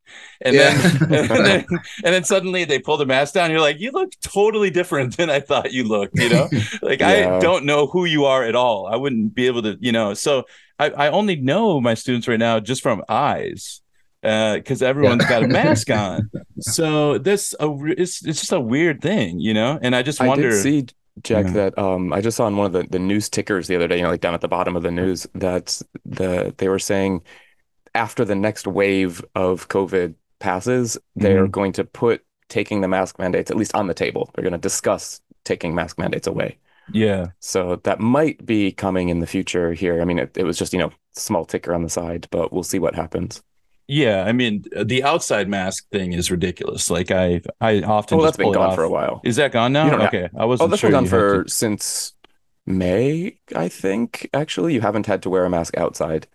and 0.43 0.55
yeah. 0.55 0.77
then 0.77 1.03
and 1.31 1.46
then 1.46 1.65
and 2.05 2.15
then 2.15 2.24
suddenly 2.24 2.65
they 2.65 2.79
pull 2.79 2.96
the 2.96 3.06
mask 3.06 3.34
down 3.34 3.51
you're 3.51 3.60
like 3.60 3.81
you 3.81 3.91
look 3.91 4.13
totally 4.20 4.70
different 4.70 5.17
than 5.17 5.31
i 5.31 5.41
thought 5.41 5.72
you 5.72 5.84
looked 5.84 6.19
you 6.19 6.29
know 6.29 6.48
like 6.82 7.01
yeah. 7.01 7.36
i 7.36 7.41
don't 7.41 7.65
know 7.65 7.86
who 7.86 8.05
you 8.05 8.24
are 8.24 8.44
at 8.44 8.55
all 8.55 8.86
i 8.86 8.96
wouldn't 8.96 9.34
be 9.34 9.46
able 9.46 9.63
to 9.63 9.77
you 9.81 9.93
know 9.93 10.15
so 10.15 10.44
i, 10.79 10.91
I 10.91 11.10
only 11.10 11.36
know 11.36 11.81
my 11.81 11.94
students 11.94 12.29
right 12.29 12.39
now 12.39 12.60
just 12.60 12.82
from 12.82 13.03
eyes 13.08 13.82
because 14.22 14.82
uh, 14.82 14.86
everyone's 14.86 15.22
yeah. 15.22 15.31
got 15.31 15.43
a 15.44 15.48
mask 15.48 15.89
on 15.91 16.31
so 16.58 17.17
this 17.17 17.55
a, 17.58 17.74
it's, 17.96 18.24
it's 18.24 18.41
just 18.41 18.53
a 18.53 18.60
weird 18.60 19.01
thing 19.01 19.41
you 19.41 19.55
know 19.55 19.79
and 19.81 19.96
i 19.96 20.03
just 20.03 20.22
wonder 20.22 20.51
I 20.51 20.55
see 20.55 20.86
Jack, 21.22 21.46
yeah. 21.46 21.53
that 21.53 21.79
um, 21.79 22.12
I 22.12 22.20
just 22.20 22.36
saw 22.36 22.46
on 22.46 22.56
one 22.56 22.67
of 22.67 22.72
the, 22.72 22.84
the 22.89 22.98
news 22.98 23.29
tickers 23.29 23.67
the 23.67 23.77
other 23.77 23.89
day, 23.89 23.96
you 23.96 24.03
know, 24.03 24.10
like 24.10 24.20
down 24.20 24.34
at 24.34 24.41
the 24.41 24.48
bottom 24.48 24.77
of 24.77 24.82
the 24.82 24.91
news, 24.91 25.27
that 25.34 25.81
the 26.05 26.55
they 26.58 26.69
were 26.69 26.79
saying 26.79 27.22
after 27.94 28.24
the 28.24 28.34
next 28.34 28.67
wave 28.67 29.24
of 29.34 29.69
COVID 29.69 30.15
passes, 30.39 30.98
they're 31.17 31.44
mm-hmm. 31.44 31.50
going 31.50 31.72
to 31.72 31.84
put 31.84 32.24
taking 32.48 32.81
the 32.81 32.89
mask 32.89 33.19
mandates 33.19 33.50
at 33.50 33.56
least 33.56 33.74
on 33.74 33.86
the 33.86 33.94
table. 33.94 34.31
They're 34.34 34.43
going 34.43 34.53
to 34.53 34.58
discuss 34.58 35.20
taking 35.44 35.74
mask 35.74 35.98
mandates 35.98 36.27
away. 36.27 36.58
Yeah. 36.93 37.29
So 37.39 37.77
that 37.84 38.00
might 38.00 38.44
be 38.44 38.72
coming 38.72 39.08
in 39.08 39.20
the 39.20 39.27
future 39.27 39.72
here. 39.72 40.03
I 40.03 40.05
mean, 40.05 40.19
it, 40.19 40.36
it 40.36 40.44
was 40.44 40.58
just, 40.58 40.72
you 40.72 40.79
know, 40.79 40.91
small 41.12 41.44
ticker 41.44 41.74
on 41.74 41.82
the 41.82 41.89
side, 41.89 42.27
but 42.31 42.53
we'll 42.53 42.62
see 42.62 42.79
what 42.79 42.94
happens. 42.94 43.43
Yeah, 43.91 44.23
I 44.23 44.31
mean 44.31 44.65
the 44.85 45.03
outside 45.03 45.49
mask 45.49 45.89
thing 45.91 46.13
is 46.13 46.31
ridiculous. 46.31 46.91
Like 46.91 47.11
I, 47.11 47.43
I 47.61 47.82
often. 47.82 48.19
Well, 48.19 48.25
that's 48.25 48.37
been 48.37 48.53
gone 48.53 48.77
for 48.77 48.85
a 48.85 48.89
while. 48.89 49.20
Is 49.25 49.35
that 49.35 49.51
gone 49.51 49.73
now? 49.73 50.06
Okay, 50.06 50.23
have... 50.23 50.37
I 50.37 50.44
wasn't. 50.44 50.67
Oh, 50.67 50.70
that's 50.70 50.81
sure 50.81 50.91
been 50.91 51.01
gone 51.01 51.06
for 51.06 51.43
to... 51.43 51.51
since 51.51 52.13
May, 52.67 53.41
I 53.56 53.69
think. 53.69 54.31
Actually, 54.32 54.75
you 54.75 54.81
haven't 54.81 55.06
had 55.06 55.25
to 55.25 55.31
wear 55.31 55.44
a 55.44 55.51
mask 55.51 55.77
outside. 55.77 56.29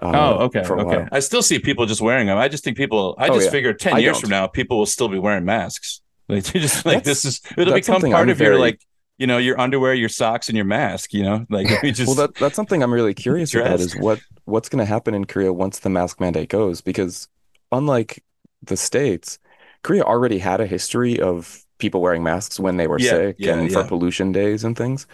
Uh, 0.00 0.12
oh, 0.14 0.44
okay, 0.44 0.60
okay. 0.60 1.08
I 1.10 1.18
still 1.18 1.42
see 1.42 1.58
people 1.58 1.86
just 1.86 2.00
wearing 2.00 2.28
them. 2.28 2.38
I 2.38 2.46
just 2.46 2.62
think 2.62 2.76
people. 2.76 3.16
I 3.18 3.28
oh, 3.28 3.34
just 3.34 3.46
yeah. 3.46 3.50
figure 3.50 3.74
ten 3.74 3.94
I 3.94 3.98
years 3.98 4.14
don't. 4.14 4.20
from 4.20 4.30
now, 4.30 4.46
people 4.46 4.78
will 4.78 4.86
still 4.86 5.08
be 5.08 5.18
wearing 5.18 5.44
masks. 5.44 6.02
Like 6.28 6.44
just 6.52 6.86
like 6.86 7.02
that's, 7.02 7.22
this 7.22 7.24
is 7.24 7.40
it'll 7.58 7.74
become 7.74 8.00
part 8.00 8.14
I'm 8.14 8.28
of 8.28 8.38
very... 8.38 8.54
your 8.54 8.60
like 8.60 8.80
you 9.22 9.28
know 9.28 9.38
your 9.38 9.60
underwear 9.60 9.94
your 9.94 10.10
socks 10.10 10.48
and 10.50 10.56
your 10.56 10.66
mask 10.66 11.14
you 11.14 11.24
know 11.24 11.46
like 11.50 11.68
we 11.82 11.92
just 11.92 12.02
well 12.04 12.14
that, 12.16 12.38
that's 12.38 12.56
something 12.56 12.82
i'm 12.82 12.92
really 12.94 13.14
curious 13.14 13.54
about 13.54 13.80
is 13.80 13.96
what 13.96 14.22
what's 14.44 14.68
going 14.68 14.80
to 14.80 14.84
happen 14.86 15.14
in 15.14 15.24
korea 15.24 15.52
once 15.52 15.80
the 15.80 15.90
mask 15.90 16.20
mandate 16.20 16.48
goes 16.48 16.80
because 16.82 17.28
unlike 17.72 18.24
the 18.62 18.76
states 18.76 19.38
korea 19.84 20.02
already 20.02 20.38
had 20.38 20.60
a 20.60 20.66
history 20.66 21.20
of 21.20 21.64
people 21.78 22.00
wearing 22.02 22.22
masks 22.24 22.60
when 22.60 22.76
they 22.78 22.86
were 22.88 22.98
yeah, 22.98 23.00
sick 23.00 23.36
yeah, 23.36 23.60
and 23.60 23.70
yeah. 23.70 23.70
for 23.72 23.84
pollution 23.84 24.32
days 24.32 24.64
and 24.64 24.76
things 24.76 25.06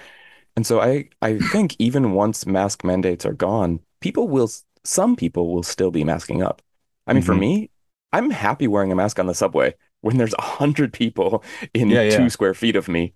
And 0.57 0.67
so 0.67 0.81
I 0.81 1.09
I 1.23 1.41
think 1.41 1.77
even 1.79 2.13
once 2.13 2.47
mask 2.47 2.85
mandates 2.85 3.25
are 3.27 3.33
gone, 3.33 3.81
people 4.01 4.29
will 4.29 4.51
some 4.85 5.17
people 5.17 5.53
will 5.55 5.63
still 5.63 5.91
be 5.91 6.05
masking 6.05 6.43
up. 6.43 6.63
I 7.07 7.13
mean, 7.15 7.23
for 7.23 7.35
Mhm. 7.35 7.37
me, 7.37 7.71
I'm 8.13 8.31
happy 8.31 8.67
wearing 8.69 8.93
a 8.93 8.97
mask 8.97 9.19
on 9.19 9.27
the 9.27 9.35
subway 9.35 9.75
when 10.01 10.17
there's 10.17 10.35
a 10.39 10.43
hundred 10.43 10.93
people 10.93 11.45
in 11.75 11.89
Yeah, 11.89 12.03
yeah. 12.03 12.09
two 12.09 12.31
square 12.31 12.55
feet 12.55 12.77
of 12.77 12.89
me. 12.89 13.13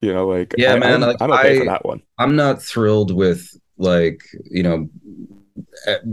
You 0.00 0.14
know, 0.14 0.26
like 0.28 0.54
Yeah, 0.56 0.74
I, 0.74 0.78
man, 0.78 0.94
I'm, 0.94 1.00
like, 1.00 1.16
I'm 1.20 1.32
okay 1.32 1.58
for 1.58 1.62
I- 1.64 1.66
that 1.74 1.84
one. 1.84 2.02
I'm 2.18 2.36
not 2.36 2.62
thrilled 2.62 3.14
with 3.14 3.48
like 3.76 4.20
you 4.50 4.62
know 4.62 4.88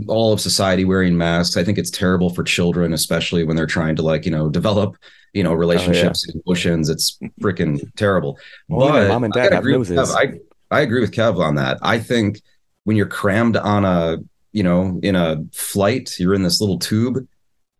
all 0.08 0.32
of 0.32 0.40
society 0.40 0.84
wearing 0.84 1.16
masks. 1.16 1.56
I 1.56 1.64
think 1.64 1.78
it's 1.78 1.90
terrible 1.90 2.30
for 2.30 2.42
children, 2.42 2.92
especially 2.92 3.44
when 3.44 3.56
they're 3.56 3.66
trying 3.66 3.96
to 3.96 4.02
like 4.02 4.24
you 4.24 4.30
know 4.30 4.48
develop 4.48 4.96
you 5.32 5.42
know 5.42 5.52
relationships 5.52 6.26
and 6.28 6.40
emotions. 6.46 6.88
It's 6.88 7.18
freaking 7.40 7.80
terrible. 7.96 8.38
My 8.68 8.78
But 8.78 9.08
mom 9.08 9.24
and 9.24 9.34
I 9.36 9.42
dad 9.44 9.52
have 9.52 9.60
agree 9.60 9.76
with 9.76 9.90
noses. 9.90 10.14
I 10.14 10.34
I 10.70 10.80
agree 10.80 11.00
with 11.00 11.12
Kev 11.12 11.38
on 11.38 11.54
that. 11.56 11.78
I 11.82 11.98
think 11.98 12.42
when 12.84 12.96
you're 12.96 13.06
crammed 13.06 13.56
on 13.56 13.84
a 13.84 14.18
you 14.52 14.62
know 14.62 15.00
in 15.02 15.16
a 15.16 15.44
flight, 15.52 16.18
you're 16.18 16.34
in 16.34 16.42
this 16.42 16.60
little 16.60 16.78
tube. 16.78 17.26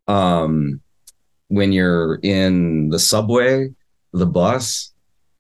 Um, 0.07 0.81
when 1.49 1.73
you're 1.73 2.19
in 2.23 2.91
the 2.91 2.99
subway, 2.99 3.69
the 4.13 4.27
bus, 4.27 4.93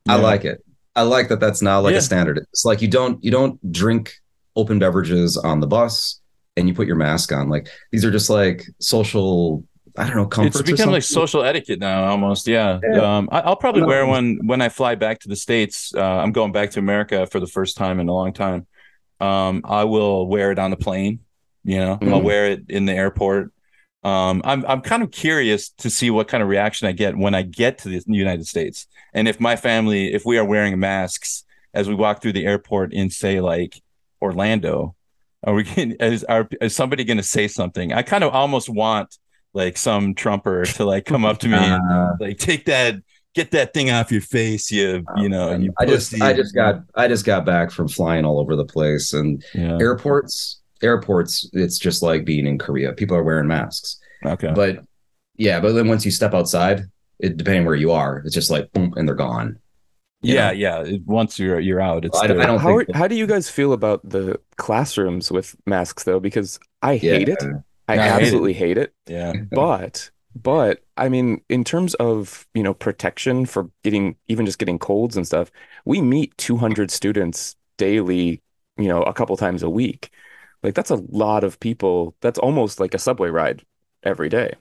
I 0.08 0.16
like 0.16 0.44
it. 0.44 0.64
I 0.96 1.02
like 1.02 1.28
that. 1.28 1.40
That's 1.40 1.62
now 1.62 1.80
like 1.80 1.92
Yeah. 1.92 1.98
a 1.98 2.02
standard. 2.02 2.38
It's 2.38 2.64
like 2.64 2.82
you 2.82 2.88
don't 2.88 3.22
you 3.22 3.30
don't 3.30 3.60
drink 3.72 4.12
open 4.56 4.78
beverages 4.78 5.36
on 5.36 5.60
the 5.60 5.66
bus, 5.66 6.20
and 6.56 6.66
you 6.68 6.74
put 6.74 6.86
your 6.86 6.96
mask 6.96 7.32
on. 7.32 7.48
Like 7.48 7.68
these 7.92 8.04
are 8.04 8.10
just 8.10 8.30
like 8.30 8.64
social. 8.80 9.64
I 9.96 10.06
don't 10.06 10.16
know. 10.16 10.26
Comforts 10.26 10.60
it's 10.60 10.70
become 10.70 10.92
like 10.92 11.02
social 11.02 11.42
etiquette 11.42 11.80
now 11.80 12.04
almost 12.04 12.46
yeah, 12.46 12.78
Yeah. 12.92 13.16
um 13.16 13.28
I, 13.32 13.40
i'll 13.40 13.56
probably 13.56 13.82
wear 13.82 14.06
one 14.06 14.38
when 14.46 14.60
i 14.62 14.68
fly 14.68 14.94
back 14.94 15.18
to 15.20 15.28
the 15.28 15.34
states 15.34 15.92
uh, 15.92 16.00
i'm 16.00 16.30
going 16.30 16.52
back 16.52 16.70
to 16.72 16.78
america 16.78 17.26
for 17.26 17.40
the 17.40 17.48
first 17.48 17.76
time 17.76 17.98
in 17.98 18.08
a 18.08 18.12
long 18.14 18.32
time 18.32 18.68
um 19.18 19.62
i 19.64 19.82
will 19.82 20.28
wear 20.28 20.52
it 20.52 20.58
on 20.60 20.70
the 20.70 20.76
plane 20.76 21.18
you 21.64 21.78
know 21.78 21.92
i'll 22.00 22.20
Mhm. 22.20 22.22
wear 22.22 22.46
it 22.46 22.66
in 22.68 22.84
the 22.86 22.92
airport 22.92 23.50
um 24.04 24.40
i'm 24.44 24.64
i'm 24.66 24.80
kind 24.80 25.02
of 25.02 25.10
curious 25.10 25.70
to 25.70 25.90
see 25.90 26.08
what 26.08 26.28
kind 26.28 26.42
of 26.42 26.48
reaction 26.48 26.86
i 26.86 26.92
get 26.92 27.16
when 27.16 27.34
i 27.34 27.42
get 27.42 27.78
to 27.78 27.88
the 27.88 28.02
united 28.06 28.46
states. 28.46 28.86
And 29.12 29.26
if 29.26 29.40
my 29.40 29.56
family 29.56 30.12
if 30.12 30.24
we 30.24 30.38
are 30.38 30.44
wearing 30.44 30.78
masks 30.78 31.44
as 31.74 31.88
we 31.88 31.94
walk 31.94 32.22
through 32.22 32.34
the 32.34 32.46
airport 32.46 32.92
in 32.92 33.10
say 33.10 33.40
like 33.40 33.82
orlando 34.22 34.94
are 35.44 35.54
we 35.54 35.64
getting, 35.64 35.92
is, 36.00 36.24
are, 36.24 36.48
is 36.60 36.74
somebody 36.74 37.04
going 37.04 37.16
to 37.16 37.22
say 37.22 37.48
something? 37.48 37.92
I 37.92 38.02
kind 38.02 38.24
of 38.24 38.32
almost 38.32 38.68
want 38.68 39.18
like 39.54 39.76
some 39.76 40.14
trumper 40.14 40.64
to 40.64 40.84
like 40.84 41.04
come 41.04 41.24
up 41.24 41.38
to 41.38 41.48
me 41.48 41.56
and 41.56 41.82
Uh, 41.90 42.12
like 42.20 42.38
take 42.38 42.66
that 42.66 42.96
get 43.34 43.50
that 43.52 43.72
thing 43.72 43.90
off 43.90 44.10
your 44.10 44.20
face 44.20 44.70
you 44.70 45.04
you 45.16 45.28
know 45.28 45.54
you 45.56 45.72
I 45.78 45.86
just. 45.86 46.20
I 46.20 46.32
just 46.32 46.54
got 46.54 46.82
I 46.94 47.08
just 47.08 47.24
got 47.24 47.46
back 47.46 47.70
from 47.70 47.88
flying 47.88 48.24
all 48.24 48.40
over 48.40 48.56
the 48.56 48.64
place 48.64 49.12
and 49.14 49.42
yeah. 49.54 49.78
airports 49.80 50.57
airports 50.82 51.48
it's 51.52 51.78
just 51.78 52.02
like 52.02 52.24
being 52.24 52.46
in 52.46 52.58
Korea. 52.58 52.92
People 52.92 53.16
are 53.16 53.22
wearing 53.24 53.48
masks. 53.48 53.98
okay 54.24 54.52
But 54.54 54.84
yeah, 55.36 55.60
but 55.60 55.72
then 55.72 55.88
once 55.88 56.04
you 56.04 56.10
step 56.10 56.34
outside, 56.34 56.82
it 57.20 57.36
depending 57.36 57.64
where 57.64 57.74
you 57.76 57.92
are, 57.92 58.18
it's 58.24 58.34
just 58.34 58.50
like 58.50 58.72
boom 58.72 58.92
and 58.96 59.06
they're 59.08 59.14
gone. 59.14 59.58
you 60.22 60.34
yeah 60.34 60.48
know? 60.48 60.84
yeah 60.84 60.96
once 61.06 61.38
you're 61.38 61.60
you're 61.60 61.80
out 61.80 62.04
it's 62.04 62.18
I- 62.18 62.24
I 62.24 62.26
don't 62.28 62.58
How 62.60 62.74
are, 62.76 62.84
think- 62.84 62.96
how 62.96 63.06
do 63.08 63.14
you 63.14 63.26
guys 63.26 63.48
feel 63.48 63.72
about 63.72 64.00
the 64.08 64.40
classrooms 64.56 65.30
with 65.30 65.54
masks 65.66 66.02
though? 66.04 66.20
Because 66.20 66.58
I 66.82 66.96
hate 66.96 67.28
Yeah. 67.28 67.34
it. 67.34 67.42
I 67.88 67.94
I 67.94 67.96
hate 67.96 68.06
it. 68.06 68.22
absolutely 68.22 68.52
hate 68.54 68.78
it. 68.78 68.92
yeah 69.06 69.32
But 69.50 70.10
but 70.34 70.82
I 70.96 71.08
mean, 71.08 71.40
in 71.48 71.64
terms 71.64 71.94
of 71.94 72.46
you 72.54 72.62
know 72.62 72.74
protection 72.74 73.46
for 73.46 73.70
getting 73.84 74.16
even 74.28 74.44
just 74.46 74.58
getting 74.58 74.78
colds 74.78 75.16
and 75.16 75.26
stuff, 75.26 75.50
we 75.84 76.00
meet 76.00 76.36
200 76.38 76.90
students 76.90 77.56
daily, 77.78 78.42
you 78.76 78.88
know, 78.88 79.02
a 79.02 79.12
couple 79.14 79.36
times 79.36 79.62
a 79.62 79.70
week. 79.70 80.10
Like 80.62 80.74
that's 80.74 80.90
a 80.90 80.96
lot 81.10 81.44
of 81.44 81.60
people. 81.60 82.14
That's 82.20 82.38
almost 82.38 82.80
like 82.80 82.94
a 82.94 82.98
subway 82.98 83.28
ride 83.28 83.64
every 84.02 84.28
day 84.28 84.54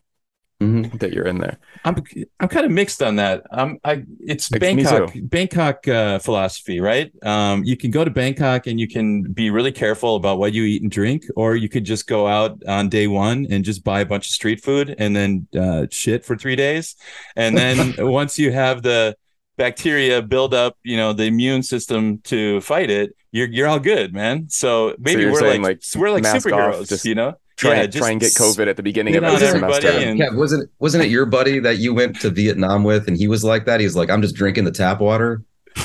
Mhm. 0.62 1.00
that 1.00 1.14
you're 1.14 1.28
in 1.28 1.38
there. 1.38 1.58
I'm 1.86 2.04
I'm 2.40 2.48
kind 2.48 2.66
of 2.66 2.72
mixed 2.72 3.04
on 3.04 3.18
that. 3.18 3.44
Um, 3.52 3.78
I 3.84 4.04
it's 4.20 4.50
Bangkok. 4.50 5.14
Bangkok 5.16 5.88
uh, 5.88 6.18
philosophy, 6.18 6.80
right? 6.80 7.12
Um, 7.24 7.64
you 7.64 7.78
can 7.78 7.92
go 7.92 8.04
to 8.04 8.10
Bangkok 8.10 8.66
and 8.66 8.80
you 8.80 8.88
can 8.88 9.22
be 9.34 9.52
really 9.52 9.72
careful 9.72 10.16
about 10.16 10.40
what 10.40 10.54
you 10.54 10.64
eat 10.64 10.82
and 10.82 10.90
drink, 10.90 11.26
or 11.36 11.56
you 11.56 11.70
could 11.70 11.84
just 11.86 12.08
go 12.08 12.26
out 12.28 12.64
on 12.68 12.90
day 12.90 13.06
one 13.06 13.46
and 13.52 13.64
just 13.64 13.84
buy 13.84 14.00
a 14.02 14.06
bunch 14.06 14.28
of 14.30 14.34
street 14.34 14.64
food 14.64 14.96
and 14.98 15.16
then 15.16 15.48
uh, 15.56 15.86
shit 15.92 16.26
for 16.26 16.36
three 16.36 16.56
days, 16.56 16.96
and 17.36 17.56
then 17.56 17.94
once 18.00 18.40
you 18.40 18.52
have 18.52 18.82
the 18.82 19.16
bacteria 19.58 20.22
build 20.22 20.54
up, 20.54 20.78
you 20.84 20.98
know, 20.98 21.14
the 21.14 21.24
immune 21.26 21.64
system 21.64 22.20
to 22.26 22.62
fight 22.62 22.90
it, 22.90 23.16
you're 23.32 23.48
you're 23.48 23.68
all 23.68 23.80
good, 23.80 24.14
man. 24.14 24.48
So 24.50 24.96
maybe 25.00 25.22
you're 25.24 25.32
we're 25.34 25.42
like, 25.42 25.62
like, 25.62 25.82
we're 25.96 26.12
like 26.12 26.24
mask 26.24 26.48
off, 26.48 26.54
superheroes, 26.76 26.90
just 26.90 27.06
you 27.06 27.16
know? 27.16 27.36
Try 27.58 27.74
Yeah, 27.76 27.82
and 27.84 27.94
try 27.94 28.12
and 28.12 28.20
get 28.22 28.34
COVID 28.36 28.68
at 28.68 28.78
the 28.78 28.84
beginning 28.84 29.16
of 29.16 29.24
on 29.24 29.32
every 29.34 29.48
everybody 29.48 29.82
semester. 29.88 30.08
and- 30.10 30.20
Yeah, 30.20 30.30
wasn't 30.34 30.70
wasn't 30.80 31.04
it 31.06 31.10
your 31.10 31.26
buddy 31.26 31.60
that 31.60 31.78
you 31.80 31.94
went 31.94 32.20
to 32.22 32.30
Vietnam 32.30 32.84
with 32.84 33.08
and 33.08 33.18
he 33.18 33.28
was 33.28 33.44
like 33.44 33.66
that? 33.66 33.80
He's 33.80 33.96
like, 33.96 34.12
I'm 34.12 34.22
just 34.22 34.36
drinking 34.36 34.66
the 34.66 34.72
tap 34.72 35.00
water. 35.02 35.44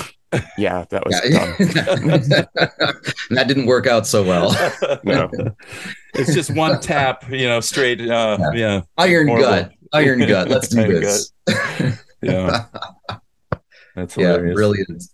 Yeah, 0.56 0.86
that 0.88 1.04
was 1.04 1.20
Yeah. 1.28 2.44
that 3.30 3.48
didn't 3.48 3.66
work 3.66 3.86
out 3.86 4.06
so 4.06 4.22
well. 4.22 4.50
No. 5.04 5.28
it's 6.14 6.32
just 6.34 6.54
one 6.54 6.80
tap, 6.80 7.30
you 7.30 7.46
know, 7.46 7.60
straight. 7.60 8.00
Uh, 8.00 8.38
yeah. 8.54 8.80
Iron 8.96 9.28
Horrible. 9.28 9.46
gut. 9.48 9.72
Iron 9.92 10.20
gut. 10.20 10.48
Let's 10.48 10.68
do 10.68 10.80
Iron 10.80 11.00
this. 11.02 11.32
Yeah. 12.22 12.64
That's 13.94 14.16
yeah, 14.16 14.28
hilarious. 14.28 14.54
brilliant. 14.54 15.04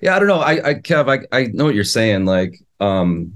Yeah, 0.00 0.14
I 0.14 0.18
don't 0.18 0.28
know. 0.28 0.40
I, 0.40 0.68
I 0.70 0.74
Kev, 0.74 1.08
I, 1.08 1.36
I 1.36 1.46
know 1.46 1.64
what 1.64 1.74
you're 1.74 1.84
saying. 1.84 2.26
Like, 2.26 2.60
um, 2.80 3.34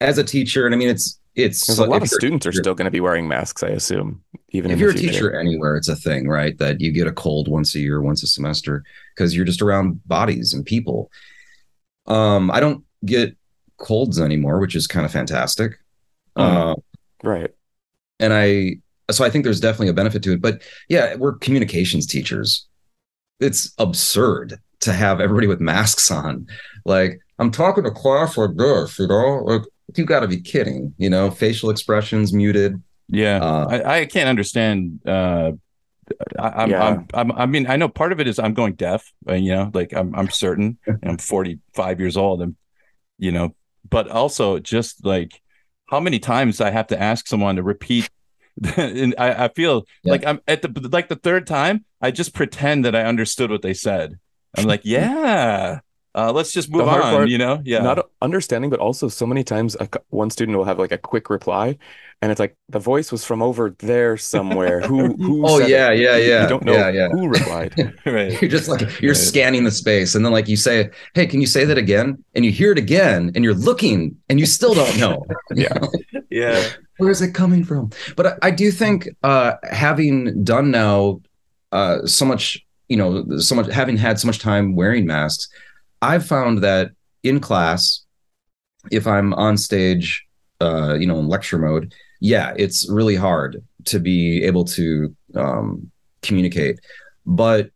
as 0.00 0.18
a 0.18 0.24
teacher, 0.24 0.66
and 0.66 0.74
I 0.74 0.78
mean, 0.78 0.88
it's 0.88 1.18
it's 1.34 1.68
a 1.68 1.84
lot 1.84 1.96
if 1.98 2.02
of 2.04 2.08
students 2.10 2.46
are 2.46 2.52
still 2.52 2.74
going 2.74 2.86
to 2.86 2.90
be 2.90 3.00
wearing 3.00 3.26
masks, 3.26 3.62
I 3.62 3.68
assume, 3.68 4.22
even 4.50 4.70
if 4.70 4.78
you're 4.78 4.90
a 4.90 4.94
teacher 4.94 5.38
anywhere, 5.38 5.76
it's 5.76 5.88
a 5.88 5.96
thing, 5.96 6.28
right? 6.28 6.56
That 6.58 6.80
you 6.80 6.92
get 6.92 7.06
a 7.06 7.12
cold 7.12 7.48
once 7.48 7.74
a 7.74 7.80
year, 7.80 8.00
once 8.00 8.22
a 8.22 8.26
semester, 8.26 8.84
because 9.14 9.34
you're 9.34 9.44
just 9.44 9.62
around 9.62 10.00
bodies 10.06 10.52
and 10.54 10.64
people. 10.64 11.10
Um, 12.06 12.50
I 12.50 12.60
don't 12.60 12.84
get 13.04 13.36
colds 13.78 14.20
anymore, 14.20 14.58
which 14.60 14.74
is 14.74 14.86
kind 14.86 15.06
of 15.06 15.12
fantastic. 15.12 15.78
Oh. 16.36 16.42
Uh, 16.42 16.74
Right. 17.22 17.50
and 18.18 18.32
I 18.32 18.76
so 19.10 19.24
I 19.24 19.30
think 19.30 19.44
there's 19.44 19.60
definitely 19.60 19.88
a 19.88 19.92
benefit 19.92 20.22
to 20.22 20.32
it. 20.32 20.40
But 20.40 20.62
yeah, 20.88 21.16
we're 21.16 21.34
communications 21.34 22.06
teachers. 22.06 22.66
It's 23.40 23.72
absurd 23.78 24.60
to 24.80 24.92
have 24.92 25.20
everybody 25.20 25.46
with 25.46 25.60
masks 25.60 26.10
on. 26.10 26.46
Like 26.84 27.20
I'm 27.38 27.50
talking 27.50 27.84
to 27.84 27.90
class 27.90 28.36
like 28.36 28.56
this, 28.56 28.98
you 28.98 29.06
know. 29.06 29.42
Like 29.44 29.62
you 29.96 30.04
got 30.04 30.20
to 30.20 30.28
be 30.28 30.40
kidding. 30.40 30.94
You 30.98 31.10
know, 31.10 31.30
facial 31.30 31.70
expressions 31.70 32.32
muted. 32.32 32.82
Yeah. 33.08 33.38
Uh, 33.38 33.66
I, 33.68 34.00
I 34.00 34.06
can't 34.06 34.28
understand. 34.28 35.00
Uh, 35.06 35.52
I, 36.38 36.48
I'm, 36.48 36.70
Yeah. 36.70 36.84
I'm, 36.84 37.06
I'm, 37.14 37.32
I 37.32 37.46
mean, 37.46 37.66
I 37.68 37.76
know 37.76 37.88
part 37.88 38.12
of 38.12 38.20
it 38.20 38.28
is 38.28 38.38
I'm 38.38 38.54
going 38.54 38.74
deaf, 38.74 39.12
uh, 39.28 39.34
you 39.34 39.52
know, 39.52 39.70
like 39.74 39.92
I'm, 39.92 40.14
I'm 40.14 40.30
certain 40.30 40.78
and 40.86 40.98
I'm 41.02 41.18
45 41.18 42.00
years 42.00 42.16
old 42.16 42.42
and, 42.42 42.56
you 43.18 43.32
know, 43.32 43.54
but 43.88 44.08
also 44.08 44.58
just 44.58 45.04
like 45.04 45.40
how 45.88 46.00
many 46.00 46.18
times 46.18 46.60
I 46.60 46.70
have 46.70 46.88
to 46.88 47.00
ask 47.00 47.26
someone 47.26 47.56
to 47.56 47.62
repeat. 47.62 48.08
and 48.76 49.14
I, 49.18 49.44
I 49.44 49.48
feel 49.48 49.86
Yeah. 50.02 50.12
like 50.12 50.26
I'm 50.26 50.40
at 50.48 50.62
the, 50.62 50.88
like 50.90 51.08
the 51.08 51.16
third 51.16 51.46
time, 51.46 51.84
I 52.00 52.10
just 52.10 52.34
pretend 52.34 52.84
that 52.84 52.94
I 52.94 53.04
understood 53.04 53.50
what 53.50 53.62
they 53.62 53.74
said. 53.74 54.18
I'm 54.56 54.64
like, 54.66 54.82
yeah, 54.84 55.80
uh, 56.14 56.32
let's 56.32 56.52
just 56.52 56.70
move 56.70 56.88
on, 56.88 57.00
part- 57.00 57.28
you 57.28 57.38
know? 57.38 57.60
Yeah. 57.64 57.80
Not 57.82 58.10
understanding, 58.20 58.70
but 58.70 58.80
also 58.80 59.08
so 59.08 59.26
many 59.26 59.44
times 59.44 59.76
a, 59.78 59.88
one 60.08 60.30
student 60.30 60.56
will 60.58 60.64
have 60.64 60.78
like 60.78 60.92
a 60.92 60.98
quick 60.98 61.30
reply, 61.30 61.78
and 62.22 62.30
it's 62.32 62.38
like 62.40 62.56
the 62.68 62.78
voice 62.80 63.12
was 63.12 63.24
from 63.24 63.40
over 63.42 63.74
there 63.78 64.16
somewhere. 64.16 64.80
Who? 64.80 65.14
Who? 65.24 65.46
Oh 65.46 65.58
said 65.58 65.68
it? 65.68 65.70
yeah, 65.72 65.90
yeah, 65.92 66.16
You- 66.16 66.28
yeah. 66.30 66.42
You 66.42 66.48
don't 66.48 66.64
know 66.64 66.72
Yeah, 66.72 66.88
yeah. 66.90 67.08
who 67.10 67.28
replied. 67.28 67.74
right. 68.06 68.40
You're 68.42 68.50
just 68.50 68.68
like 68.68 68.80
you're 69.00 69.12
Right. 69.12 69.16
scanning 69.16 69.64
the 69.64 69.70
space, 69.70 70.14
and 70.14 70.24
then 70.24 70.32
like 70.32 70.48
you 70.48 70.56
say, 70.56 70.90
"Hey, 71.14 71.26
can 71.26 71.40
you 71.40 71.46
say 71.46 71.64
that 71.64 71.78
again?" 71.78 72.22
And 72.34 72.44
you 72.44 72.50
hear 72.50 72.72
it 72.72 72.78
again, 72.78 73.30
and 73.34 73.44
you're 73.44 73.54
looking, 73.54 74.16
and 74.28 74.38
you 74.40 74.46
still 74.46 74.74
don't 74.74 74.98
know. 74.98 75.24
Yeah. 75.54 75.78
Yeah. 76.30 76.62
where 76.98 77.10
is 77.10 77.22
it 77.22 77.32
coming 77.34 77.64
from 77.64 77.90
but 78.14 78.26
i, 78.26 78.32
I 78.42 78.50
do 78.52 78.70
think 78.70 79.08
uh 79.24 79.54
having 79.70 80.44
done 80.44 80.70
now 80.70 81.20
uh 81.72 82.04
so 82.06 82.24
much 82.24 82.64
you 82.88 82.96
know 82.96 83.24
so 83.38 83.54
much 83.56 83.66
having 83.72 83.96
had 83.96 84.20
so 84.20 84.26
much 84.28 84.38
time 84.38 84.76
wearing 84.76 85.06
masks 85.06 85.48
i've 86.02 86.26
found 86.26 86.62
that 86.62 86.90
in 87.22 87.40
class 87.40 88.04
if 88.90 89.06
i'm 89.06 89.32
on 89.34 89.56
stage 89.56 90.26
uh 90.60 90.94
you 90.94 91.06
know 91.06 91.18
in 91.18 91.28
lecture 91.28 91.58
mode 91.58 91.94
yeah 92.20 92.52
it's 92.56 92.88
really 92.90 93.16
hard 93.16 93.62
to 93.84 93.98
be 93.98 94.42
able 94.44 94.64
to 94.64 95.14
um 95.36 95.90
communicate. 96.22 96.78
But 97.26 97.70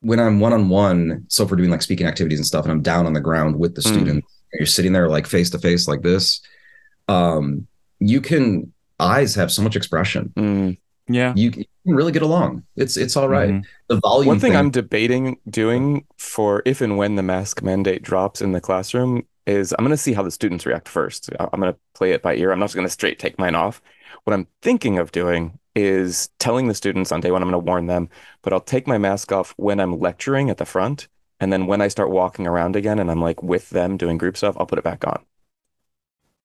when 0.00 0.18
i'm 0.20 0.38
one-on-one 0.40 1.24
so 1.28 1.44
if 1.44 1.50
we're 1.50 1.56
doing 1.56 1.70
like 1.70 1.82
speaking 1.82 2.06
activities 2.06 2.38
and 2.38 2.46
stuff 2.46 2.64
and 2.64 2.72
i'm 2.72 2.82
down 2.82 3.06
on 3.06 3.12
the 3.12 3.20
ground 3.20 3.56
with 3.58 3.74
the 3.74 3.80
Mm. 3.82 3.92
student 3.92 4.24
you're 4.54 4.66
sitting 4.66 4.92
there 4.92 5.08
like 5.08 5.26
face 5.26 5.50
to 5.50 5.58
face 5.58 5.86
like 5.88 6.02
this 6.02 6.40
um 7.08 7.66
you 7.98 8.20
can 8.20 8.72
eyes 9.00 9.34
have 9.34 9.50
so 9.52 9.62
much 9.62 9.76
expression. 9.76 10.32
Mm, 10.36 10.78
Yeah. 11.08 11.32
you 11.36 11.50
can 11.50 11.64
really 11.86 12.12
get 12.12 12.22
along. 12.22 12.64
It's 12.76 12.96
it's 12.96 13.16
all 13.16 13.28
right. 13.28 13.50
Mhm. 13.50 13.64
The 13.88 13.96
volume. 14.00 14.28
One 14.28 14.38
thing 14.40 14.54
I'm 14.56 14.70
debating 14.70 15.38
doing 15.48 16.06
for 16.18 16.62
if 16.66 16.80
and 16.80 16.96
when 16.98 17.16
the 17.16 17.22
mask 17.22 17.62
mandate 17.62 18.02
drops 18.02 18.40
in 18.42 18.52
the 18.52 18.60
classroom 18.60 19.24
is 19.46 19.72
I'm 19.78 19.84
going 19.84 19.90
to 19.96 19.96
see 19.96 20.12
how 20.12 20.22
the 20.22 20.30
students 20.30 20.66
react 20.66 20.88
first. 20.88 21.30
I- 21.40 21.48
I'm 21.52 21.60
going 21.60 21.72
to 21.72 21.78
play 21.94 22.12
it 22.12 22.22
by 22.22 22.34
ear. 22.36 22.52
I'm 22.52 22.58
not 22.58 22.66
just 22.66 22.74
going 22.74 22.86
to 22.86 22.92
straight 22.92 23.18
take 23.18 23.38
mine 23.38 23.54
off. 23.54 23.80
What 24.24 24.34
I'm 24.34 24.46
thinking 24.60 24.98
of 24.98 25.10
doing 25.12 25.58
is 25.74 26.28
telling 26.38 26.68
the 26.68 26.74
students 26.74 27.12
on 27.12 27.20
day 27.20 27.30
one, 27.30 27.40
I'm 27.42 27.48
going 27.50 27.60
to 27.62 27.66
warn 27.66 27.86
them, 27.86 28.10
but 28.42 28.52
I'll 28.52 28.60
take 28.60 28.86
my 28.86 28.98
mask 28.98 29.32
off 29.32 29.54
when 29.56 29.80
I'm 29.80 29.98
lecturing 29.98 30.50
at 30.50 30.58
the 30.58 30.66
front. 30.66 31.08
And 31.40 31.52
then 31.52 31.66
when 31.66 31.80
I 31.80 31.88
start 31.88 32.10
walking 32.10 32.46
around 32.46 32.74
again 32.76 32.98
and 32.98 33.10
I'm 33.10 33.22
like 33.22 33.42
with 33.42 33.70
them 33.70 33.96
doing 33.96 34.18
group 34.18 34.36
stuff, 34.36 34.56
I'll 34.58 34.66
put 34.66 34.78
it 34.78 34.84
back 34.84 35.06
on. 35.06 35.24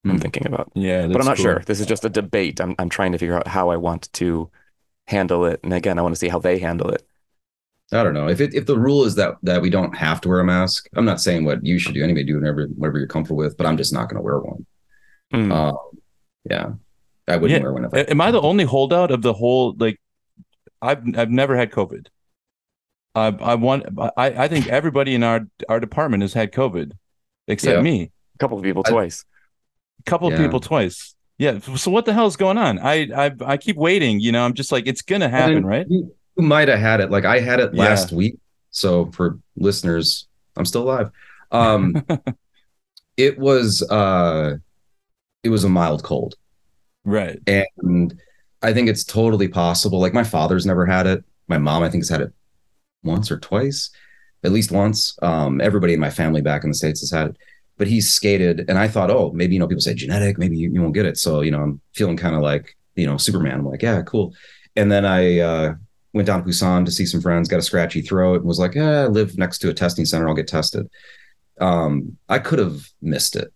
I'm 0.06 0.12
Hmm. 0.12 0.18
thinking 0.18 0.46
about. 0.48 0.72
Yeah. 0.76 1.08
but 1.08 1.20
I'm 1.22 1.26
not 1.26 1.38
cool. 1.38 1.44
sure. 1.46 1.64
This 1.66 1.80
is 1.80 1.86
just 1.86 2.04
a 2.06 2.10
debate. 2.10 2.60
I'm, 2.60 2.76
I'm 2.80 2.90
trying 2.90 3.14
to 3.14 3.18
figure 3.18 3.36
out 3.38 3.48
how 3.48 3.70
I 3.70 3.78
want 3.78 4.12
to 4.14 4.50
handle 5.08 5.46
it. 5.46 5.60
And 5.64 5.74
again, 5.74 5.98
I 5.98 6.02
want 6.02 6.14
to 6.16 6.20
see 6.20 6.28
how 6.30 6.40
they 6.40 6.60
handle 6.60 6.90
it. 6.90 7.06
I 7.92 8.02
don't 8.04 8.14
know 8.16 8.28
if 8.28 8.42
it 8.42 8.54
if 8.56 8.66
the 8.66 8.78
rule 8.80 9.04
is 9.04 9.16
that 9.16 9.36
that 9.44 9.62
we 9.62 9.70
don't 9.70 9.96
have 9.96 10.20
to 10.22 10.30
wear 10.30 10.40
a 10.40 10.44
mask. 10.44 10.88
I'm 10.96 11.06
not 11.06 11.22
saying 11.22 11.46
what 11.46 11.64
you 11.66 11.78
should 11.78 11.94
do. 11.94 12.04
Anybody 12.04 12.24
do 12.26 12.40
whatever 12.40 12.66
whatever 12.76 12.98
you're 12.98 13.08
comfortable 13.08 13.38
with, 13.38 13.56
but 13.56 13.68
I'm 13.68 13.78
just 13.78 13.94
not 13.94 14.10
going 14.10 14.16
to 14.18 14.22
wear 14.24 14.40
one. 14.40 14.66
Mm. 15.34 15.52
Um, 15.54 15.78
yeah, 16.50 16.72
I 17.28 17.38
wouldn't 17.38 17.60
Yeah. 17.60 17.64
wear 17.64 17.74
one 17.74 17.86
if 17.86 17.94
I. 17.94 18.00
Am 18.00 18.20
I 18.20 18.32
the 18.32 18.42
only 18.42 18.64
holdout 18.64 19.12
of 19.12 19.22
the 19.22 19.34
whole 19.34 19.76
like? 19.78 20.00
I've 20.82 21.04
I've 21.18 21.30
never 21.30 21.56
had 21.56 21.72
COVID. 21.72 22.08
I 23.16 23.28
I 23.28 23.56
want 23.56 23.86
I 24.18 24.44
I 24.44 24.48
think 24.48 24.68
everybody 24.68 25.14
in 25.14 25.22
our 25.24 25.42
our 25.70 25.80
department 25.80 26.22
has 26.24 26.34
had 26.34 26.52
COVID, 26.52 26.94
except 27.48 27.78
Yeah. 27.78 27.82
me. 27.84 28.12
a 28.36 28.38
couple 28.40 28.58
of 28.58 28.64
people 28.64 28.82
I- 28.88 28.90
twice. 28.90 29.24
A 30.06 30.10
couple 30.10 30.28
of 30.28 30.34
Yeah. 30.34 30.42
people 30.46 30.60
twice. 30.60 31.16
Yeah. 31.38 31.60
So 31.60 31.90
what 31.92 32.06
the 32.06 32.14
hell 32.14 32.28
is 32.28 32.36
going 32.36 32.58
on? 32.58 32.80
I 32.80 33.08
I 33.16 33.32
I 33.46 33.58
keep 33.58 33.76
waiting. 33.78 34.20
You 34.20 34.32
know, 34.32 34.44
I'm 34.46 34.54
just 34.54 34.72
like 34.72 34.88
it's 34.88 35.02
gonna 35.02 35.30
happen, 35.30 35.66
right? 35.66 35.86
You, 35.90 36.14
might 36.38 36.68
have 36.68 36.80
had 36.80 37.00
it. 37.00 37.12
Like 37.12 37.26
I 37.26 37.40
had 37.40 37.60
it 37.60 37.74
Yeah. 37.74 37.84
last 37.84 38.12
week. 38.12 38.38
So 38.72 39.06
for 39.12 39.40
listeners, 39.56 40.28
I'm 40.58 40.66
still 40.66 40.84
alive. 40.84 41.12
Um, 41.52 42.04
it 43.18 43.38
was 43.38 43.82
uh, 43.90 44.58
it 45.44 45.50
was 45.50 45.64
a 45.64 45.70
mild 45.70 46.04
cold. 46.04 46.36
Right. 47.06 47.40
And 47.48 48.20
I 48.62 48.74
think 48.74 48.88
it's 48.90 49.04
totally 49.04 49.48
possible. 49.48 50.00
Like 50.00 50.14
my 50.14 50.24
father's 50.24 50.66
never 50.66 50.86
had 50.86 51.06
it. 51.08 51.24
My 51.48 51.58
mom, 51.58 51.84
I 51.84 51.90
think, 51.90 52.04
has 52.04 52.10
had 52.10 52.22
it 52.22 52.34
once 53.04 53.30
or 53.30 53.38
twice, 53.38 53.90
at 54.44 54.52
least 54.52 54.72
once. 54.72 55.18
Um, 55.22 55.60
everybody 55.62 55.94
in 55.94 56.00
my 56.00 56.10
family 56.10 56.42
back 56.42 56.64
in 56.64 56.70
the 56.70 56.76
States 56.76 57.02
has 57.02 57.12
had 57.12 57.28
it. 57.28 57.38
But 57.78 57.88
he 57.88 58.02
skated, 58.02 58.66
and 58.70 58.78
I 58.78 58.88
thought, 58.88 59.10
oh, 59.10 59.32
maybe 59.34 59.56
you 59.56 59.60
know, 59.60 59.68
people 59.68 59.82
say 59.82 59.96
genetic, 59.96 60.38
maybe 60.38 60.58
you, 60.58 60.72
you 60.72 60.82
won't 60.82 60.94
get 60.94 61.08
it. 61.08 61.18
So, 61.18 61.42
you 61.42 61.50
know, 61.52 61.62
I'm 61.62 61.82
feeling 61.94 62.18
kind 62.18 62.36
of 62.36 62.42
like, 62.42 62.78
you 62.96 63.08
know, 63.08 63.18
Superman. 63.18 63.60
I'm 63.60 63.66
like, 63.66 63.82
yeah, 63.82 64.02
cool. 64.04 64.34
And 64.76 64.92
then 64.92 65.06
I 65.06 65.40
uh 65.40 65.74
went 66.14 66.28
down 66.28 66.44
to 66.44 66.48
Busan 66.48 66.86
to 66.86 66.92
see 66.92 67.08
some 67.08 67.20
friends, 67.22 67.50
got 67.50 67.58
a 67.58 67.64
scratchy 67.64 68.02
throat, 68.02 68.36
and 68.36 68.46
was 68.46 68.60
like, 68.60 68.76
yeah, 68.76 69.02
I 69.02 69.06
live 69.08 69.38
next 69.38 69.58
to 69.60 69.70
a 69.70 69.74
testing 69.74 70.06
center, 70.06 70.28
I'll 70.30 70.36
get 70.36 70.48
tested. 70.48 70.88
Um, 71.60 72.18
I 72.30 72.40
could 72.40 72.60
have 72.60 72.88
missed 73.02 73.36
it. 73.36 73.52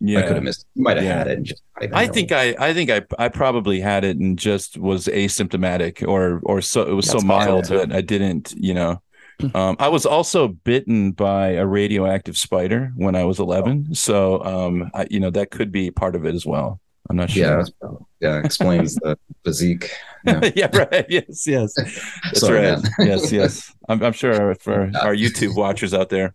Yeah. 0.00 0.20
I 0.20 0.22
could 0.22 0.36
have 0.36 0.44
missed 0.44 0.66
it. 0.76 0.80
Might 0.80 0.96
have 0.98 1.06
Yeah. 1.06 1.18
had 1.18 1.28
it 1.28 1.36
and 1.38 1.46
just 1.46 1.62
not 1.74 1.84
even 1.84 1.94
I 1.94 2.06
think 2.06 2.30
I, 2.32 2.54
I 2.58 2.74
think 2.74 2.90
I, 2.90 3.02
I 3.18 3.28
probably 3.28 3.80
had 3.80 4.04
it 4.04 4.18
and 4.18 4.38
just 4.38 4.76
was 4.78 5.06
asymptomatic 5.06 6.06
or, 6.06 6.40
or 6.44 6.60
so 6.60 6.82
it 6.82 6.92
was 6.92 7.06
That's 7.06 7.22
so 7.22 7.26
mild 7.26 7.66
that 7.66 7.92
I 7.92 8.00
didn't, 8.00 8.54
you 8.56 8.74
know. 8.74 9.00
Um, 9.54 9.76
I 9.80 9.88
was 9.88 10.06
also 10.06 10.48
bitten 10.48 11.10
by 11.10 11.48
a 11.50 11.66
radioactive 11.66 12.38
spider 12.38 12.92
when 12.96 13.14
I 13.16 13.24
was 13.24 13.40
11, 13.40 13.94
so 13.94 14.42
um, 14.44 14.90
I, 14.94 15.06
you 15.10 15.18
know 15.20 15.30
that 15.30 15.50
could 15.50 15.72
be 15.72 15.90
part 15.90 16.14
of 16.14 16.24
it 16.24 16.34
as 16.34 16.46
well. 16.46 16.80
I'm 17.10 17.16
not 17.16 17.30
sure. 17.30 17.64
probably- 17.80 18.06
yeah, 18.20 18.40
explains 18.42 18.94
the 18.96 19.18
physique. 19.44 19.90
Yeah. 20.26 20.50
Yeah, 20.56 20.70
right. 20.74 21.04
Yes, 21.10 21.46
yes. 21.46 21.74
That's 21.74 22.40
Sorry, 22.40 22.60
right. 22.66 22.82
yes, 23.00 23.30
yes. 23.30 23.74
I'm, 23.90 24.02
I'm 24.02 24.14
sure 24.14 24.54
for 24.54 24.90
our 25.02 25.14
YouTube 25.14 25.54
watchers 25.54 25.92
out 25.92 26.08
there. 26.08 26.34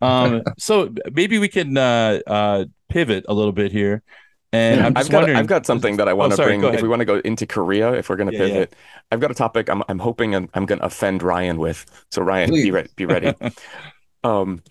Um, 0.00 0.42
so 0.58 0.92
maybe 1.12 1.38
we 1.38 1.46
can 1.46 1.76
uh, 1.76 2.18
uh, 2.26 2.64
pivot 2.88 3.26
a 3.28 3.34
little 3.34 3.52
bit 3.52 3.70
here, 3.70 4.02
and 4.52 4.80
I'm 4.80 4.94
I've 4.94 4.94
just 4.96 5.10
got. 5.10 5.30
I've 5.34 5.46
got 5.46 5.66
something 5.66 5.96
that 5.98 6.08
I 6.08 6.12
want 6.14 6.30
to 6.30 6.34
Oh, 6.34 6.36
sorry, 6.36 6.56
bring. 6.58 6.62
If 6.74 6.82
we 6.82 6.88
want 6.88 7.00
to 7.00 7.04
go 7.06 7.16
into 7.24 7.46
Korea, 7.46 7.92
if 7.92 8.08
we're 8.08 8.16
going 8.16 8.28
to 8.28 8.32
Yeah, 8.32 8.38
yeah. 8.44 8.44
pivot, 8.54 8.76
I've 9.12 9.20
got 9.20 9.30
a 9.30 9.34
topic. 9.34 9.68
I'm 9.68 9.82
I'm 9.88 9.98
hoping 9.98 10.34
I'm, 10.34 10.48
I'm 10.54 10.66
going 10.66 10.78
to 10.80 10.86
offend 10.86 11.22
Ryan 11.22 11.58
with. 11.58 11.86
So 12.10 12.22
Ryan, 12.22 12.50
Please. 12.50 12.62
be 12.62 12.70
ready. 12.70 12.88
Be 12.96 13.06
ready. 13.06 13.36
um, 14.24 14.62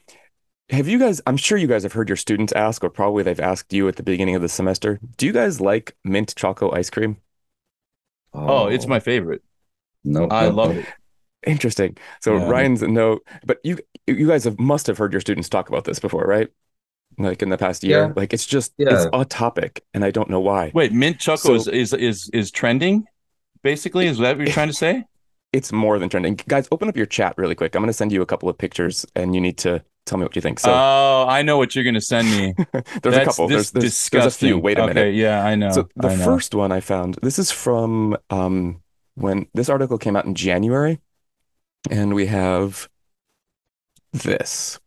have 0.70 0.88
you 0.88 1.00
guys? 1.00 1.22
I'm 1.28 1.38
sure 1.38 1.58
you 1.58 1.68
guys 1.68 1.84
have 1.84 1.94
heard 1.94 2.10
your 2.10 2.18
students 2.18 2.54
ask, 2.54 2.84
or 2.84 2.90
probably 2.90 3.24
they've 3.24 3.40
asked 3.40 3.74
you 3.74 3.88
at 3.88 3.98
the 3.98 4.04
beginning 4.04 4.36
of 4.36 4.42
the 4.42 4.50
semester. 4.50 5.00
Do 5.18 5.26
you 5.26 5.34
guys 5.34 5.62
like 5.62 5.96
mint 6.04 6.36
choco 6.36 6.72
ice 6.72 6.90
cream? 6.90 7.18
Oh, 8.34 8.68
it's 8.68 8.88
my 8.88 9.00
favorite. 9.00 9.44
no. 10.04 10.28
I 10.30 10.48
love 10.48 10.78
it. 10.78 10.86
Interesting. 11.46 11.98
So 12.22 12.38
Yeah. 12.38 12.50
Ryan's 12.50 12.82
no, 12.82 13.20
but 13.46 13.60
you 13.64 13.78
you 14.06 14.28
guys 14.28 14.44
have 14.44 14.60
must 14.60 14.88
have 14.88 14.98
heard 14.98 15.14
your 15.14 15.22
students 15.22 15.50
talk 15.50 15.70
about 15.70 15.86
this 15.86 16.00
before, 16.00 16.26
right? 16.26 16.50
Like 17.18 17.42
in 17.42 17.50
the 17.50 17.58
past 17.58 17.84
year. 17.84 18.08
Yeah. 18.08 18.14
Like 18.16 18.34
it's 18.34 18.46
just 18.46 18.74
Yeah. 18.78 18.94
it's 18.94 19.08
a 19.12 19.26
topic, 19.26 19.84
and 19.94 20.06
I 20.06 20.12
don't 20.12 20.30
know 20.30 20.40
why. 20.40 20.72
Wait, 20.74 20.92
mint 20.94 21.20
choco 21.20 21.56
is, 21.56 21.66
So- 21.66 21.72
is 21.72 21.94
is 21.94 22.30
is 22.34 22.52
trending. 22.52 23.06
Basically, 23.64 24.06
is 24.08 24.20
that 24.20 24.38
what 24.38 24.46
you're 24.46 24.54
trying 24.54 24.68
to 24.68 24.74
say? 24.74 25.04
It's 25.52 25.72
more 25.72 25.98
than 25.98 26.10
trending. 26.10 26.36
Guys, 26.48 26.68
open 26.72 26.88
up 26.90 26.96
your 26.96 27.06
chat 27.08 27.34
really 27.38 27.56
quick. 27.56 27.74
I'm 27.76 27.82
going 27.82 27.88
to 27.90 27.94
send 27.94 28.12
you 28.12 28.22
a 28.22 28.26
couple 28.26 28.50
of 28.50 28.58
pictures, 28.58 29.06
and 29.16 29.34
you 29.34 29.42
need 29.42 29.58
to 29.60 29.84
tell 30.06 30.18
me 30.20 30.24
what 30.26 30.36
you 30.36 30.42
think. 30.42 30.60
So 30.60 30.72
oh, 30.72 31.26
I 31.28 31.42
know 31.42 31.58
what 31.58 31.74
you're 31.74 31.84
going 31.84 31.96
to 31.96 32.02
send 32.02 32.30
me. 32.30 32.54
there's 33.02 33.16
a 33.18 33.26
couple. 33.26 33.48
dis- 33.48 33.72
There's, 33.72 33.72
there's, 33.72 34.10
there's 34.10 34.26
a 34.26 34.32
few. 34.32 34.58
Wait 34.60 34.78
a 34.78 34.84
okay, 34.84 34.94
minute. 34.94 35.16
Yeah, 35.16 35.44
I 35.44 35.56
know. 35.56 35.72
So 35.72 35.90
the 35.96 36.10
I 36.10 36.16
know. 36.16 36.24
first 36.24 36.54
one 36.54 36.72
I 36.72 36.82
found, 36.82 37.18
this 37.24 37.40
is 37.40 37.50
from 37.50 38.16
um, 38.30 38.82
when 39.16 39.48
this 39.56 39.70
article 39.70 39.98
came 39.98 40.16
out 40.16 40.26
in 40.26 40.36
January, 40.36 41.00
and 41.90 42.14
we 42.14 42.28
have 42.28 42.88
this, 44.14 44.80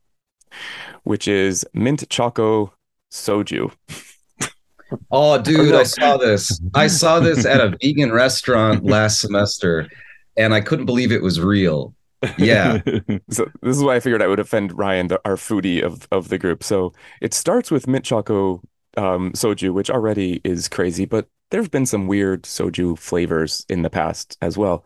which 1.05 1.29
is 1.29 1.67
mint 1.75 2.09
choco 2.09 2.73
soju. 3.13 3.73
Oh, 5.11 5.39
dude. 5.43 5.75
I 5.75 5.85
saw 5.85 6.17
this. 6.17 6.61
I 6.75 6.87
saw 6.87 7.21
this 7.21 7.45
at 7.45 7.61
a 7.61 7.77
vegan 7.83 8.13
restaurant 8.13 8.85
last 8.85 9.21
semester, 9.21 9.89
and 10.37 10.55
I 10.55 10.61
couldn't 10.61 10.87
believe 10.87 11.13
it 11.13 11.23
was 11.23 11.41
real. 11.41 11.95
Yeah. 12.37 12.81
So 13.31 13.47
this 13.63 13.77
is 13.77 13.83
why 13.83 13.97
I 13.97 14.01
figured 14.01 14.23
I 14.23 14.27
would 14.27 14.41
offend 14.41 14.77
Ryan, 14.77 15.09
the, 15.09 15.21
our 15.25 15.37
foodie 15.37 15.83
of 15.83 16.07
of 16.11 16.29
the 16.29 16.39
group. 16.39 16.63
So 16.63 16.93
it 17.21 17.33
starts 17.33 17.71
with 17.71 17.87
mint 17.87 18.05
choco 18.05 18.61
um, 18.97 19.33
soju, 19.33 19.73
which 19.73 19.91
already 19.91 20.41
is 20.45 20.69
crazy, 20.69 21.05
but 21.05 21.29
there 21.51 21.61
have 21.61 21.71
been 21.71 21.87
some 21.87 22.07
weird 22.07 22.43
soju 22.43 22.99
flavors 22.99 23.65
in 23.69 23.83
the 23.83 23.91
past 23.91 24.37
as 24.43 24.59
well. 24.59 24.85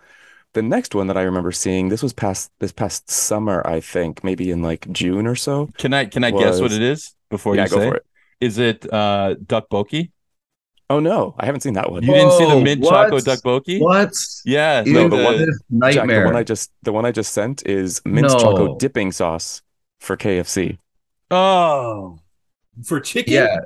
The 0.54 0.62
next 0.62 0.94
one 0.94 1.08
that 1.08 1.16
I 1.16 1.22
remember 1.22 1.52
seeing, 1.52 1.88
this 1.88 2.02
was 2.02 2.12
past 2.12 2.50
this 2.60 2.72
past 2.72 3.10
summer, 3.10 3.60
I 3.66 3.80
think, 3.80 4.22
maybe 4.24 4.50
in 4.50 4.62
like 4.62 4.90
June 4.92 5.26
or 5.26 5.34
so. 5.36 5.68
can 5.78 5.92
I 5.92 6.04
can 6.06 6.24
I 6.24 6.30
guess 6.30 6.60
what 6.60 6.72
it 6.72 6.80
is 6.82 7.14
before 7.30 7.56
yeah, 7.56 7.64
you 7.64 7.70
go 7.70 7.76
say? 7.78 7.88
for 7.88 7.96
it. 7.96 8.06
Is 8.40 8.58
it 8.58 8.86
uh, 8.92 9.34
tteokbokki? 9.46 10.10
Oh 10.90 11.00
no, 11.00 11.34
I 11.38 11.46
haven't 11.46 11.62
seen 11.62 11.74
that 11.74 11.90
one. 11.90 12.02
You 12.04 12.12
didn't 12.12 12.32
see 12.32 12.44
the 12.44 12.50
Whoa, 12.56 12.60
mint 12.60 12.82
what? 12.82 13.10
choco 13.10 13.18
tteokbokki? 13.18 13.80
What? 13.80 14.12
Yeah, 14.44 14.84
No, 14.86 15.08
the 15.08 15.16
one- 15.24 15.38
the- 15.38 15.46
This 15.46 15.58
Jack, 15.94 16.06
nightmare. 16.06 16.20
the 16.20 16.26
one 16.26 16.36
I 16.36 16.42
just 16.44 16.70
the 16.82 16.92
one 16.92 17.04
I 17.06 17.10
just 17.10 17.32
sent 17.32 17.66
is 17.66 18.00
mint 18.04 18.28
No. 18.28 18.38
choco 18.38 18.76
dipping 18.78 19.10
sauce 19.10 19.62
for 20.00 20.16
KFC. 20.16 20.78
oh, 21.30 22.18
for 22.84 23.00
chicken. 23.00 23.32
yeah. 23.34 23.56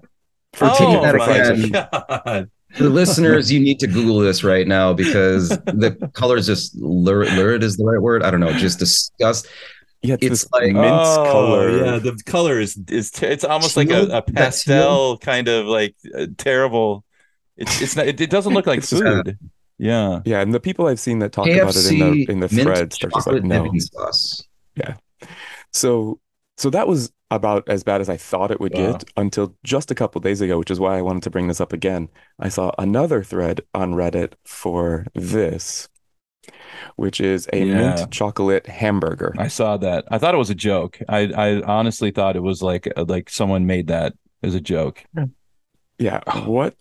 For 0.54 0.66
oh 0.70 0.74
chicken, 0.78 1.00
for 1.00 1.02
that 1.02 1.16
my 1.18 1.54
chicken. 1.56 1.70
god. 1.72 2.50
For 2.74 2.84
the 2.84 2.90
listeners, 2.90 3.50
you 3.50 3.60
need 3.60 3.80
to 3.80 3.86
Google 3.86 4.18
this 4.20 4.44
right 4.44 4.66
now 4.66 4.92
because 4.92 5.48
the 5.48 6.10
color 6.14 6.36
is 6.36 6.46
just 6.46 6.76
lurid, 6.76 7.32
lurid 7.34 7.62
is 7.62 7.76
the 7.76 7.84
right 7.84 8.00
word. 8.00 8.22
I 8.22 8.30
don't 8.30 8.40
know, 8.40 8.52
just 8.52 8.78
disgust. 8.78 9.46
Yeah, 10.02 10.14
it's, 10.20 10.44
It's 10.44 10.52
like- 10.52 10.72
mint 10.72 10.86
oh, 10.86 11.24
color. 11.32 11.84
Yeah, 11.84 11.98
the 11.98 12.16
color 12.24 12.60
is 12.60 12.78
is 12.88 13.10
t- 13.10 13.26
it's 13.26 13.42
almost 13.44 13.76
like 13.76 13.90
a, 13.90 14.18
a 14.18 14.22
pastel 14.22 15.18
kind 15.18 15.48
of 15.48 15.66
like 15.66 15.96
uh, 16.16 16.26
terrible. 16.36 17.04
It's 17.56 17.82
it's 17.82 17.96
not. 17.96 18.06
It, 18.06 18.20
it 18.20 18.30
doesn't 18.30 18.54
look 18.54 18.66
like 18.66 18.78
It's 18.78 18.90
just- 18.90 19.02
food. 19.02 19.38
Yeah. 19.78 20.20
Yeah, 20.24 20.40
and 20.40 20.52
the 20.52 20.60
people 20.60 20.86
I've 20.88 21.00
seen 21.00 21.20
that 21.20 21.32
talk 21.32 21.48
about 21.48 21.74
it 21.76 21.92
in 21.92 21.98
the 21.98 22.26
KFC 22.26 22.28
in 22.28 22.40
the 22.40 22.48
threads, 22.48 22.98
they're 22.98 23.10
just 23.10 23.26
like, 23.28 23.44
no. 23.44 23.64
dipping 23.64 23.80
sauce. 23.80 24.42
So 25.72 26.20
so 26.56 26.70
that 26.70 26.88
was 26.88 27.12
about 27.30 27.68
as 27.68 27.82
bad 27.84 28.00
as 28.00 28.08
I 28.08 28.16
thought 28.16 28.50
it 28.50 28.60
would 28.60 28.72
Wow. 28.74 28.92
get 28.92 29.04
until 29.16 29.54
just 29.64 29.90
a 29.90 29.94
couple 29.94 30.20
days 30.20 30.40
ago, 30.40 30.58
which 30.58 30.70
is 30.70 30.80
why 30.80 30.96
I 30.98 31.02
wanted 31.02 31.22
to 31.24 31.30
bring 31.30 31.48
this 31.48 31.60
up 31.60 31.72
again. 31.72 32.08
I 32.38 32.48
saw 32.48 32.72
another 32.78 33.22
thread 33.22 33.60
on 33.74 33.92
Reddit 33.94 34.32
for 34.44 35.06
this, 35.14 35.88
which 36.96 37.20
is 37.20 37.48
a 37.52 37.58
Yeah. 37.64 37.74
mint 37.96 38.10
chocolate 38.10 38.66
hamburger. 38.66 39.34
I 39.38 39.48
saw 39.48 39.76
that. 39.78 40.04
I 40.10 40.18
thought 40.18 40.34
it 40.34 40.38
was 40.38 40.50
a 40.50 40.54
joke. 40.54 40.98
I 41.08 41.20
I 41.36 41.62
honestly 41.62 42.10
thought 42.10 42.36
it 42.36 42.42
was 42.42 42.62
like 42.62 42.88
uh, 42.96 43.04
like 43.06 43.28
someone 43.30 43.66
made 43.66 43.88
that 43.88 44.14
as 44.42 44.54
a 44.54 44.60
joke. 44.60 45.04
Yeah, 45.98 46.20
what 46.46 46.74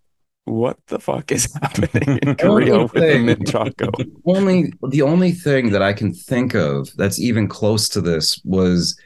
what 0.45 0.77
the 0.87 0.99
fuck 0.99 1.29
is 1.33 1.51
happening 1.61 2.19
in 2.21 2.35
Korea 2.37 2.73
Only 2.75 2.83
with 2.83 2.93
the 2.93 3.19
mint 3.19 3.47
choco? 3.51 3.91
Only 4.25 4.71
the 4.89 5.01
only 5.01 5.31
thing 5.33 5.71
that 5.71 5.81
I 5.81 5.91
can 5.91 6.13
think 6.13 6.53
of 6.55 6.89
that's 6.95 7.19
even 7.19 7.49
close 7.49 7.89
to 7.89 7.99
this 8.01 8.39
was 8.45 8.97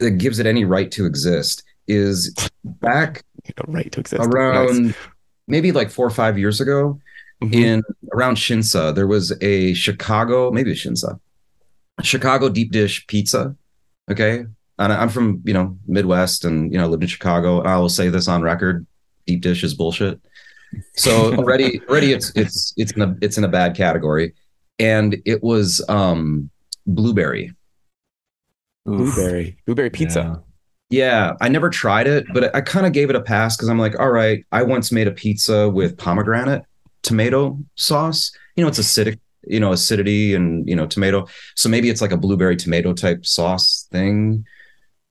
that 0.00 0.12
gives 0.12 0.38
it 0.38 0.46
any 0.46 0.64
right 0.64 0.90
to 0.92 1.06
exist 1.06 1.62
is 1.86 2.34
back 2.64 3.22
right 3.68 3.90
to 3.92 4.00
exist. 4.00 4.20
Nice. 4.20 4.28
around 4.34 4.94
maybe 5.48 5.72
like 5.72 5.90
four 5.90 6.06
or 6.06 6.10
five 6.10 6.38
years 6.38 6.60
ago 6.60 6.98
Mhm. 7.42 7.54
in 7.54 7.82
around 8.12 8.36
Shinsa, 8.36 8.94
there 8.94 9.06
was 9.06 9.32
a 9.40 9.72
Chicago, 9.72 10.50
maybe 10.50 10.72
Shinsa, 10.74 11.18
Chicago 12.02 12.50
deep 12.50 12.70
dish 12.70 13.06
pizza. 13.06 13.56
Okay. 14.10 14.44
And 14.78 14.92
I'm 14.92 15.08
from, 15.08 15.40
you 15.44 15.54
know, 15.54 15.78
Midwest 15.86 16.44
and, 16.44 16.70
you 16.70 16.78
know, 16.78 16.86
lived 16.86 17.02
in 17.02 17.08
Chicago. 17.08 17.60
And 17.60 17.68
I 17.68 17.78
will 17.78 17.88
say 17.88 18.08
this 18.10 18.28
on 18.28 18.42
record 18.42 18.86
deep 19.26 19.40
dish 19.40 19.64
is 19.64 19.72
bullshit. 19.74 20.20
So 20.96 21.34
already, 21.38 21.80
already 21.88 22.12
it's, 22.12 22.30
it's, 22.36 22.74
it's 22.76 22.92
in 22.92 23.00
a, 23.02 23.16
it's 23.22 23.38
in 23.38 23.44
a 23.44 23.48
bad 23.48 23.74
category. 23.74 24.34
And 24.78 25.16
it 25.24 25.42
was, 25.42 25.82
um, 25.88 26.50
blueberry. 26.86 27.52
Blueberry, 28.84 29.56
blueberry 29.66 29.90
pizza. 29.90 30.42
Yeah, 30.88 31.34
I 31.40 31.48
never 31.48 31.70
tried 31.70 32.08
it, 32.08 32.26
but 32.34 32.54
I 32.54 32.60
kind 32.60 32.84
of 32.86 32.92
gave 32.92 33.10
it 33.10 33.16
a 33.16 33.20
pass 33.20 33.56
because 33.56 33.68
I'm 33.68 33.78
like, 33.78 33.98
all 34.00 34.10
right, 34.10 34.44
I 34.50 34.62
once 34.64 34.90
made 34.90 35.06
a 35.06 35.12
pizza 35.12 35.68
with 35.68 35.96
pomegranate 35.96 36.64
tomato 37.02 37.58
sauce. 37.76 38.32
You 38.56 38.64
know, 38.64 38.68
it's 38.68 38.78
acidic, 38.80 39.20
you 39.44 39.60
know, 39.60 39.72
acidity 39.72 40.34
and 40.34 40.68
you 40.68 40.74
know, 40.74 40.86
tomato. 40.86 41.26
So 41.54 41.68
maybe 41.68 41.90
it's 41.90 42.00
like 42.00 42.10
a 42.12 42.16
blueberry 42.16 42.56
tomato 42.56 42.92
type 42.92 43.24
sauce 43.24 43.86
thing. 43.92 44.44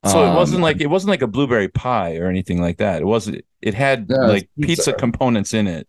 So 0.05 0.23
it 0.31 0.35
wasn't 0.35 0.57
Um, 0.57 0.61
like 0.63 0.81
it 0.81 0.87
wasn't 0.87 1.09
like 1.11 1.21
a 1.21 1.27
blueberry 1.27 1.67
pie 1.69 2.17
or 2.17 2.27
anything 2.27 2.61
like 2.61 2.77
that. 2.77 3.01
It 3.01 3.05
wasn't. 3.05 3.43
It 3.61 3.73
had 3.73 4.09
No, 4.09 4.15
it's 4.21 4.29
like 4.29 4.49
pizza. 4.61 4.91
pizza. 4.91 4.93
components 4.93 5.53
in 5.53 5.67
it 5.67 5.87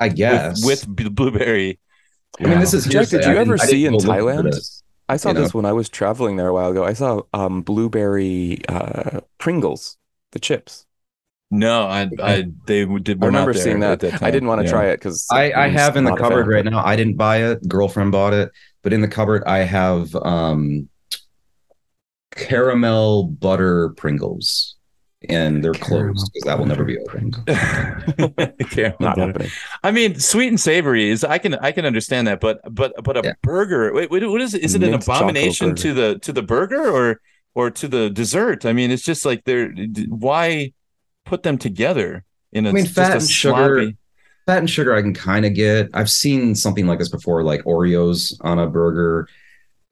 I 0.00 0.08
guess 0.10 0.64
with, 0.64 0.86
with 0.88 1.14
blueberry. 1.14 1.78
I 2.40 2.46
mean, 2.48 2.60
this 2.60 2.74
is 2.74 2.86
Jack, 2.86 3.08
did 3.08 3.24
you 3.24 3.36
ever 3.36 3.58
I 3.60 3.66
see 3.66 3.86
in 3.86 3.92
didn't 3.92 4.04
go 4.04 4.08
looking 4.08 4.32
for 4.32 4.50
Thailand? 4.50 4.77
This. 5.08 5.14
I 5.14 5.16
saw 5.16 5.28
you 5.30 5.34
know? 5.34 5.40
this 5.40 5.54
when 5.54 5.64
I 5.64 5.72
was 5.72 5.88
traveling 5.88 6.36
there 6.36 6.48
a 6.48 6.54
while 6.54 6.70
ago. 6.70 6.84
I 6.84 6.92
saw 6.92 7.22
um, 7.32 7.62
blueberry 7.62 8.60
uh, 8.68 9.20
Pringles, 9.38 9.96
the 10.32 10.38
chips. 10.38 10.86
No, 11.50 11.84
I, 11.84 12.10
I 12.22 12.44
they 12.66 12.84
did. 12.84 13.22
I 13.22 13.26
remember 13.26 13.54
there 13.54 13.62
seeing 13.62 13.80
that. 13.80 14.00
that 14.00 14.22
I 14.22 14.30
didn't 14.30 14.48
want 14.48 14.60
to 14.60 14.66
Yeah. 14.66 14.70
try 14.70 14.86
it 14.88 14.96
because 14.98 15.26
I, 15.30 15.52
I 15.52 15.68
have 15.68 15.96
in 15.96 16.04
the 16.04 16.14
cupboard 16.14 16.46
right 16.46 16.64
now. 16.64 16.84
I 16.84 16.94
didn't 16.94 17.16
buy 17.16 17.38
it. 17.38 17.66
Girlfriend 17.66 18.12
bought 18.12 18.34
it, 18.34 18.50
but 18.82 18.92
in 18.92 19.00
the 19.00 19.08
cupboard 19.08 19.44
I 19.46 19.58
have 19.60 20.14
um 20.14 20.88
caramel 22.32 23.24
butter 23.24 23.90
Pringles, 23.90 24.76
and 25.28 25.64
they're 25.64 25.72
closed 25.74 26.30
because 26.32 26.44
that 26.46 26.58
will 26.58 26.66
never 26.66 26.84
be 26.84 26.98
opened. 26.98 27.36
Not 29.00 29.18
happening. 29.18 29.48
I 29.82 29.90
mean, 29.90 30.18
sweet 30.18 30.48
and 30.48 30.60
savory 30.60 31.08
is 31.10 31.24
I 31.24 31.38
can 31.38 31.54
I 31.56 31.72
can 31.72 31.84
understand 31.84 32.26
that, 32.28 32.40
but 32.40 32.60
but 32.72 32.92
but 33.02 33.16
a 33.16 33.22
Yeah. 33.24 33.32
burger. 33.42 33.92
Wait, 33.92 34.10
wait, 34.10 34.24
what 34.28 34.40
is 34.40 34.54
it? 34.54 34.62
Is 34.62 34.74
it 34.74 34.82
an 34.82 34.90
Mint 34.92 35.02
chocolate 35.02 35.22
abomination 35.30 35.74
to 35.76 35.92
the 35.94 36.18
to 36.20 36.32
the 36.32 36.42
burger 36.42 36.88
or 36.88 37.20
or 37.54 37.70
to 37.70 37.88
the 37.88 38.10
dessert? 38.10 38.64
I 38.64 38.72
mean, 38.72 38.90
it's 38.90 39.02
just 39.02 39.24
like 39.24 39.44
they're 39.44 39.72
why 40.08 40.72
put 41.24 41.42
them 41.42 41.58
together 41.58 42.24
in 42.52 42.66
a 42.66 42.70
I 42.70 42.72
mean, 42.72 42.84
just 42.84 42.94
fat 42.96 43.10
a 43.12 43.14
and 43.16 43.22
sugar- 43.28 43.54
sloppy- 43.82 43.96
Fat 44.46 44.58
and 44.60 44.70
sugar 44.70 44.94
I 44.94 45.02
can 45.02 45.12
kind 45.12 45.44
of 45.44 45.52
get. 45.52 45.90
I've 45.92 46.08
seen 46.10 46.54
something 46.54 46.86
like 46.86 46.98
this 46.98 47.10
before, 47.10 47.42
like 47.42 47.62
Oreos 47.64 48.32
on 48.40 48.58
a 48.58 48.66
burger. 48.66 49.28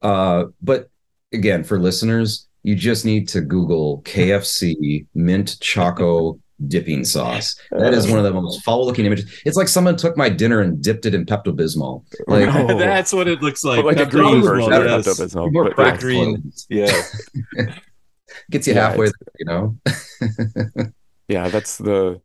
Uh, 0.01 0.45
but 0.63 0.89
again, 1.31 1.63
for 1.63 1.77
listeners, 1.77 2.46
you 2.63 2.75
just 2.75 3.05
need 3.05 3.27
to 3.29 3.41
Google 3.41 4.01
KFC 4.03 5.05
mint 5.13 5.57
choco 5.61 6.39
dipping 6.67 7.05
sauce. 7.05 7.55
That 7.71 7.93
is 7.93 8.07
one 8.07 8.17
of 8.17 8.23
the 8.23 8.33
most 8.33 8.63
foul-looking 8.63 9.05
images. 9.05 9.41
It's 9.45 9.57
like 9.57 9.67
someone 9.67 9.95
took 9.95 10.17
my 10.17 10.29
dinner 10.29 10.61
and 10.61 10.81
dipped 10.81 11.05
it 11.05 11.13
in 11.13 11.25
Pepto 11.25 11.55
Bismol. 11.55 12.03
Oh, 12.27 12.33
like 12.33 12.47
No. 12.47 12.77
That's 12.77 13.13
what 13.13 13.27
it 13.27 13.41
looks 13.41 13.63
like. 13.63 13.77
But 13.77 13.85
like 13.85 13.99
a 13.99 14.09
green 14.09 14.41
Bismol, 14.41 14.43
version 14.43 14.73
of 14.73 14.83
yes. 14.83 15.07
Pepto-Bismol. 15.07 15.53
more 15.53 15.63
but 15.65 15.69
yeah. 15.69 15.75
cracked 15.75 16.01
green. 16.01 16.41
clothes. 16.41 16.67
Yeah. 16.69 17.01
Gets 18.49 18.67
you 18.67 18.73
Yeah, 18.73 18.89
halfway 18.89 19.05
there, 19.05 19.13
you 19.39 19.45
know. 19.45 19.77
Yeah, 21.29 21.49
that's 21.49 21.77
the 21.77 22.21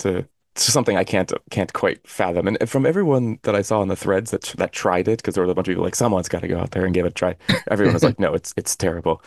to 0.00 0.28
it's 0.54 0.70
something 0.70 0.98
I 0.98 1.04
can't 1.04 1.32
can't 1.50 1.72
quite 1.72 2.06
fathom. 2.06 2.46
And 2.46 2.68
from 2.68 2.84
everyone 2.84 3.38
that 3.44 3.54
I 3.54 3.62
saw 3.62 3.80
on 3.80 3.88
the 3.88 3.96
threads 3.96 4.30
that 4.32 4.42
that 4.58 4.72
tried 4.72 5.08
it, 5.08 5.18
because 5.18 5.34
there 5.34 5.42
was 5.42 5.50
a 5.50 5.54
bunch 5.54 5.68
of 5.68 5.72
people 5.72 5.84
like 5.84 5.94
someone's 5.94 6.28
got 6.28 6.42
to 6.42 6.48
go 6.48 6.58
out 6.58 6.72
there 6.72 6.84
and 6.84 6.92
give 6.92 7.06
it 7.06 7.12
a 7.12 7.14
try. 7.14 7.36
Everyone 7.70 7.94
was 7.94 8.02
like, 8.02 8.20
no, 8.20 8.34
it's 8.34 8.52
it's 8.58 8.76
terrible, 8.76 9.22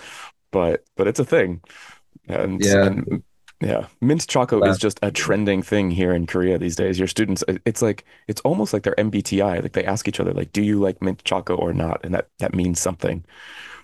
but 0.55 0.85
but 0.97 1.05
it's 1.07 1.19
a 1.19 1.25
thing. 1.25 1.61
And 2.27 2.63
Yeah. 2.63 2.85
and, 2.87 3.23
yeah, 3.61 3.87
mint 4.01 4.25
choco 4.27 4.63
Yeah. 4.63 4.71
is 4.71 4.77
just 4.77 4.99
a 5.03 5.11
trending 5.11 5.61
thing 5.61 5.91
here 5.91 6.13
in 6.13 6.25
Korea 6.27 6.57
these 6.57 6.75
days. 6.77 6.97
Your 6.97 7.07
students, 7.09 7.43
it's 7.65 7.81
like 7.81 8.05
it's 8.27 8.41
almost 8.41 8.73
like 8.73 8.83
their 8.83 8.95
MBTI. 8.97 9.61
Like 9.61 9.73
they 9.73 9.85
ask 9.85 10.07
each 10.07 10.19
other, 10.21 10.33
like, 10.33 10.51
"Do 10.53 10.61
you 10.61 10.79
like 10.79 11.01
mint 11.01 11.23
choco 11.25 11.55
or 11.55 11.73
not?" 11.73 11.99
And 12.05 12.13
that 12.15 12.27
that 12.39 12.53
means 12.55 12.79
something. 12.79 13.25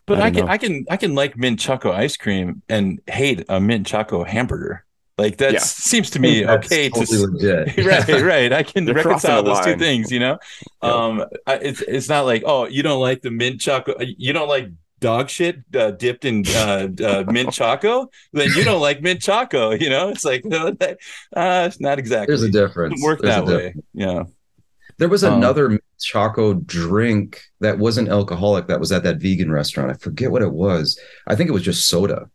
But 0.07 0.19
I 0.19 0.27
I, 0.27 0.31
can 0.31 0.45
know. 0.45 0.51
I 0.53 0.57
can 0.57 0.85
I 0.89 0.97
can 0.97 1.13
like 1.15 1.37
mint 1.37 1.59
choco 1.59 1.91
ice 1.91 2.15
cream 2.17 2.61
and 2.69 2.99
hate 3.07 3.43
a 3.49 3.59
mint 3.59 3.85
choco 3.87 4.23
hamburger. 4.23 4.85
Like 5.17 5.37
that 5.37 5.53
Yeah. 5.53 5.59
seems 5.59 6.09
to 6.11 6.19
me 6.19 6.43
That's 6.47 6.65
okay 6.65 6.89
to 6.89 6.99
totally 7.05 7.25
legit. 7.27 7.77
right, 7.85 8.21
right. 8.33 8.51
I 8.53 8.63
can 8.63 8.85
reconcile 8.87 9.39
a 9.41 9.43
those 9.43 9.59
two 9.65 9.77
things, 9.77 10.11
you 10.11 10.19
know. 10.19 10.37
Yeah. 10.83 10.89
Um, 10.89 11.13
I, 11.47 11.55
it's 11.69 11.81
it's 11.81 12.09
not 12.09 12.25
like 12.25 12.43
oh, 12.45 12.65
you 12.67 12.81
don't 12.83 13.01
like 13.01 13.21
the 13.21 13.31
mint 13.31 13.61
choco, 13.61 13.93
you 13.99 14.33
don't 14.33 14.49
like 14.49 14.67
dog 15.01 15.29
shit 15.29 15.57
uh, 15.75 15.91
dipped 15.91 16.23
in 16.23 16.43
uh, 16.55 16.87
uh, 17.03 17.23
mint 17.27 17.51
choco, 17.51 18.09
then 18.31 18.49
you 18.55 18.63
don't 18.63 18.79
like 18.79 19.01
mint 19.01 19.21
choco. 19.21 19.71
You 19.71 19.89
know, 19.89 20.09
it's 20.09 20.23
like 20.23 20.45
no, 20.45 20.71
that, 20.71 20.99
uh, 21.35 21.67
it's 21.67 21.81
not 21.81 21.99
exactly. 21.99 22.27
There's 22.27 22.43
a 22.43 22.51
difference. 22.51 23.03
Work 23.03 23.19
that 23.21 23.45
difference. 23.45 23.75
way. 23.75 23.83
Yeah. 23.93 24.23
There 24.97 25.09
was 25.09 25.23
Um, 25.23 25.33
another 25.33 25.69
mint 25.69 25.83
choco 25.99 26.53
drink 26.53 27.41
that 27.59 27.79
wasn't 27.79 28.09
alcoholic 28.09 28.67
that 28.67 28.79
was 28.79 28.91
at 28.91 29.03
that 29.03 29.17
vegan 29.17 29.51
restaurant. 29.51 29.89
I 29.89 29.95
forget 29.95 30.31
what 30.31 30.43
it 30.43 30.53
was. 30.53 30.97
I 31.27 31.35
think 31.35 31.49
it 31.49 31.53
was 31.53 31.63
just 31.63 31.89
soda, 31.89 32.29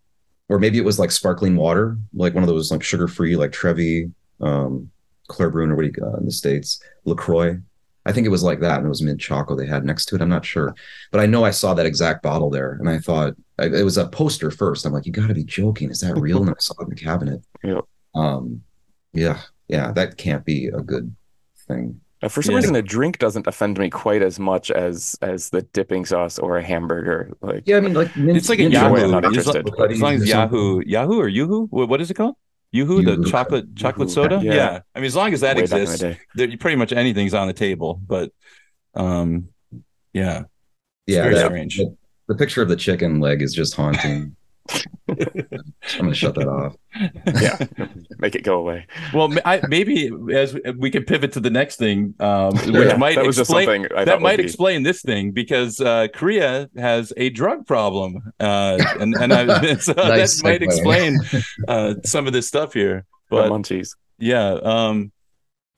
or 0.49 0.59
maybe 0.59 0.77
it 0.79 0.85
was 0.85 0.99
like 0.99 1.13
sparkling 1.13 1.55
water, 1.57 1.97
like 2.13 2.35
one 2.35 2.43
of 2.43 2.49
those 2.49 2.71
like 2.73 2.83
sugar 2.83 3.07
free, 3.09 3.37
like 3.37 3.53
Trevi, 3.53 4.11
um, 4.41 4.91
Claire 5.29 5.51
Brune, 5.51 5.71
or 5.71 5.77
what 5.77 5.83
do 5.83 5.87
you 5.87 5.93
got 5.93 6.19
in 6.19 6.25
the 6.27 6.33
states, 6.33 6.83
Lacroix. 7.05 7.59
I 8.07 8.13
think 8.13 8.27
it 8.27 8.31
was 8.31 8.43
like 8.43 8.61
that, 8.61 8.77
and 8.79 8.87
it 8.87 8.89
was 8.89 9.03
mint 9.03 9.21
choco 9.21 9.55
they 9.57 9.67
had 9.67 9.85
next 9.85 10.07
to 10.07 10.15
it. 10.15 10.23
I'm 10.23 10.29
not 10.29 10.45
sure, 10.45 10.75
but 11.11 11.21
I 11.21 11.27
know 11.27 11.45
I 11.45 11.51
saw 11.51 11.75
that 11.75 11.87
exact 11.87 12.23
bottle 12.23 12.49
there, 12.51 12.73
and 12.81 12.89
I 12.89 12.99
thought 12.99 13.35
it 13.59 13.85
was 13.85 13.99
a 13.99 14.09
poster 14.09 14.51
first. 14.51 14.87
I'm 14.87 14.93
like, 14.93 15.07
you 15.07 15.13
got 15.13 15.27
to 15.29 15.35
be 15.35 15.45
joking! 15.45 15.91
Is 15.91 16.01
that 16.01 16.17
real? 16.17 16.41
and 16.41 16.51
I 16.51 16.55
saw 16.59 16.75
it 16.81 16.85
in 16.85 16.91
the 16.91 16.97
cabinet. 16.97 17.43
Yep. 17.65 17.85
Um, 18.15 18.63
yeah, 19.13 19.41
yeah, 19.69 19.93
that 19.93 20.17
can't 20.17 20.45
be 20.45 20.69
a 20.69 20.81
good 20.81 21.15
thing. 21.67 22.01
Uh, 22.23 22.29
for 22.29 22.41
some 22.43 22.53
Yeah. 22.53 22.57
reason, 22.61 22.77
a 22.77 22.83
drink 22.83 23.19
doesn't 23.19 23.47
offend 23.47 23.79
me 23.79 23.91
quite 23.91 24.23
as 24.23 24.39
much 24.39 24.71
as 24.71 25.17
as 25.21 25.51
the 25.51 25.63
dipping 25.63 26.05
sauce 26.07 26.39
or 26.39 26.57
a 26.57 26.65
hamburger. 26.65 27.33
Like, 27.43 27.65
Yeah, 27.67 27.77
I 27.77 27.81
mean, 27.81 27.93
like 27.93 28.17
mint, 28.17 28.39
It's 28.39 28.49
like 28.49 28.59
a 28.59 28.63
mint 28.63 28.75
Either 28.77 28.97
Yahoo. 28.99 29.05
I'm 29.05 29.11
not 29.11 29.25
As 29.37 29.47
long, 29.47 29.57
interested. 29.57 29.91
as 29.93 30.01
long 30.01 30.15
as 30.15 30.23
Or 30.23 30.27
Yahoo. 30.27 30.83
Yahoo 30.87 31.19
or 31.21 31.29
Yoo-hoo, 31.29 31.67
what, 31.67 31.89
what 31.91 32.01
is 32.01 32.11
it 32.11 32.15
called? 32.15 32.37
Yoo-hoo, 32.73 33.03
the 33.03 33.13
Yoo-hoo. 33.13 33.31
chocolate 33.31 33.75
chocolate 33.77 34.09
Yoo-hoo. 34.11 34.29
soda. 34.29 34.41
Yeah. 34.45 34.55
Yeah. 34.55 34.81
I 34.95 34.99
mean, 35.01 35.07
as 35.07 35.17
long 35.17 35.33
as 35.33 35.41
that 35.41 35.57
way 35.57 35.63
back 35.63 35.71
the 35.71 35.83
exists, 35.83 36.19
there, 36.35 36.57
pretty 36.59 36.77
much 36.77 36.93
anything's 36.93 37.33
on 37.35 37.47
the 37.47 37.53
table. 37.53 38.01
But, 38.07 38.33
um, 38.95 39.49
yeah, 40.13 40.43
Yeah, 41.07 41.23
very 41.23 41.35
that- 41.37 41.47
strange. 41.47 41.77
The, 41.79 41.97
the 42.29 42.35
picture 42.35 42.61
of 42.63 42.69
the 42.69 42.77
chicken 42.77 43.21
leg 43.21 43.41
is 43.43 43.55
just 43.55 43.75
haunting. 43.75 44.36
I'm 45.09 45.17
gonna 45.99 46.15
shut 46.15 46.35
that 46.35 46.49
off. 46.49 46.77
yeah, 47.41 47.67
make 48.19 48.35
it 48.35 48.43
go 48.43 48.59
away. 48.59 48.87
Well, 49.15 49.33
I, 49.45 49.61
maybe 49.69 50.11
as 50.33 50.57
we 50.77 50.91
can 50.91 51.05
pivot 51.05 51.33
to 51.33 51.41
the 51.41 51.51
next 51.51 51.77
thing, 51.77 52.15
um, 52.21 52.53
which 52.57 52.67
Yeah, 52.89 52.97
might 52.97 53.17
that 53.17 53.27
was 53.27 53.39
explain 53.39 53.87
that 53.95 54.21
might 54.21 54.39
be- 54.39 54.45
explain 54.45 54.83
this 54.83 55.03
thing 55.03 55.31
because 55.33 55.81
uh, 55.81 56.09
Korea 56.13 56.69
has 56.77 57.13
a 57.17 57.31
drug 57.31 57.67
problem, 57.67 58.33
uh, 58.41 58.79
and 59.01 59.15
and 59.15 59.33
I, 59.33 59.75
so 59.77 59.93
Nice 59.93 60.39
that 60.39 60.45
might 60.45 60.63
explain 60.63 61.19
uh, 61.69 61.95
some 62.05 62.27
of 62.27 62.33
this 62.33 62.49
stuff 62.49 62.73
here. 62.73 63.05
But 63.31 63.51
munchies. 63.51 63.91
yeah, 64.19 64.51
um, 64.63 65.13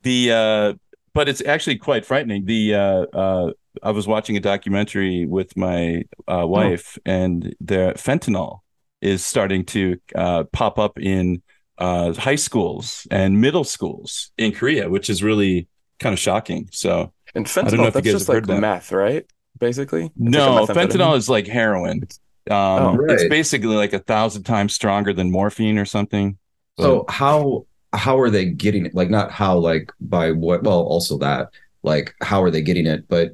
the 0.02 0.32
uh, 0.32 0.74
but 1.14 1.28
it's 1.28 1.42
actually 1.44 1.76
quite 1.78 2.04
frightening. 2.04 2.44
The 2.44 2.74
uh, 2.74 3.06
uh, 3.12 3.52
I 3.82 3.90
was 3.90 4.06
watching 4.06 4.36
a 4.36 4.40
documentary 4.40 5.26
with 5.26 5.56
my 5.56 6.04
uh, 6.26 6.44
wife, 6.46 6.98
and 7.04 7.54
the 7.60 7.94
fentanyl 7.96 8.60
is 9.00 9.24
starting 9.24 9.64
to 9.66 9.98
uh, 10.14 10.44
pop 10.52 10.78
up 10.78 10.98
in 10.98 11.42
uh, 11.78 12.12
high 12.14 12.34
schools 12.36 13.06
and 13.10 13.40
middle 13.40 13.64
schools 13.64 14.30
in 14.38 14.52
Korea, 14.52 14.88
which 14.88 15.10
is 15.10 15.22
really 15.22 15.68
kind 16.00 16.12
of 16.12 16.18
shocking. 16.18 16.68
So 16.72 17.12
And 17.34 17.46
don't 17.64 17.80
know 17.80 17.86
fentanyl, 17.86 17.88
if 17.88 17.96
you 17.96 18.02
that's 18.02 18.10
guys 18.10 18.18
just 18.18 18.28
have 18.28 18.28
like 18.28 18.46
that. 18.46 18.70
meth, 18.70 18.92
right? 18.92 19.26
Basically. 19.58 20.12
It's 20.24 20.36
no, 20.36 20.58
a 20.58 20.68
methamphetamine. 20.68 20.68
fentanyl 20.68 21.16
is 21.16 21.28
like 21.28 21.46
heroin. 21.46 22.06
Um, 22.50 22.98
Oh, 22.98 23.06
It's 23.08 23.24
basically 23.24 23.76
like 23.76 23.92
a 23.92 23.98
thousand 23.98 24.44
times 24.44 24.74
stronger 24.74 25.12
than 25.12 25.30
morphine 25.30 25.78
or 25.78 25.84
something. 25.84 26.38
So 26.80 27.04
how 27.08 27.66
how 27.92 28.18
are 28.20 28.30
they 28.30 28.46
getting 28.46 28.86
it? 28.86 28.94
Like 28.94 29.10
not 29.10 29.30
how 29.32 29.58
like 29.58 29.92
by 30.00 30.32
what? 30.32 30.62
Well, 30.62 30.80
also 30.82 31.18
that 31.18 31.48
like 31.82 32.14
how 32.22 32.42
are 32.42 32.50
they 32.50 32.62
getting 32.62 32.86
it? 32.86 33.08
But 33.08 33.32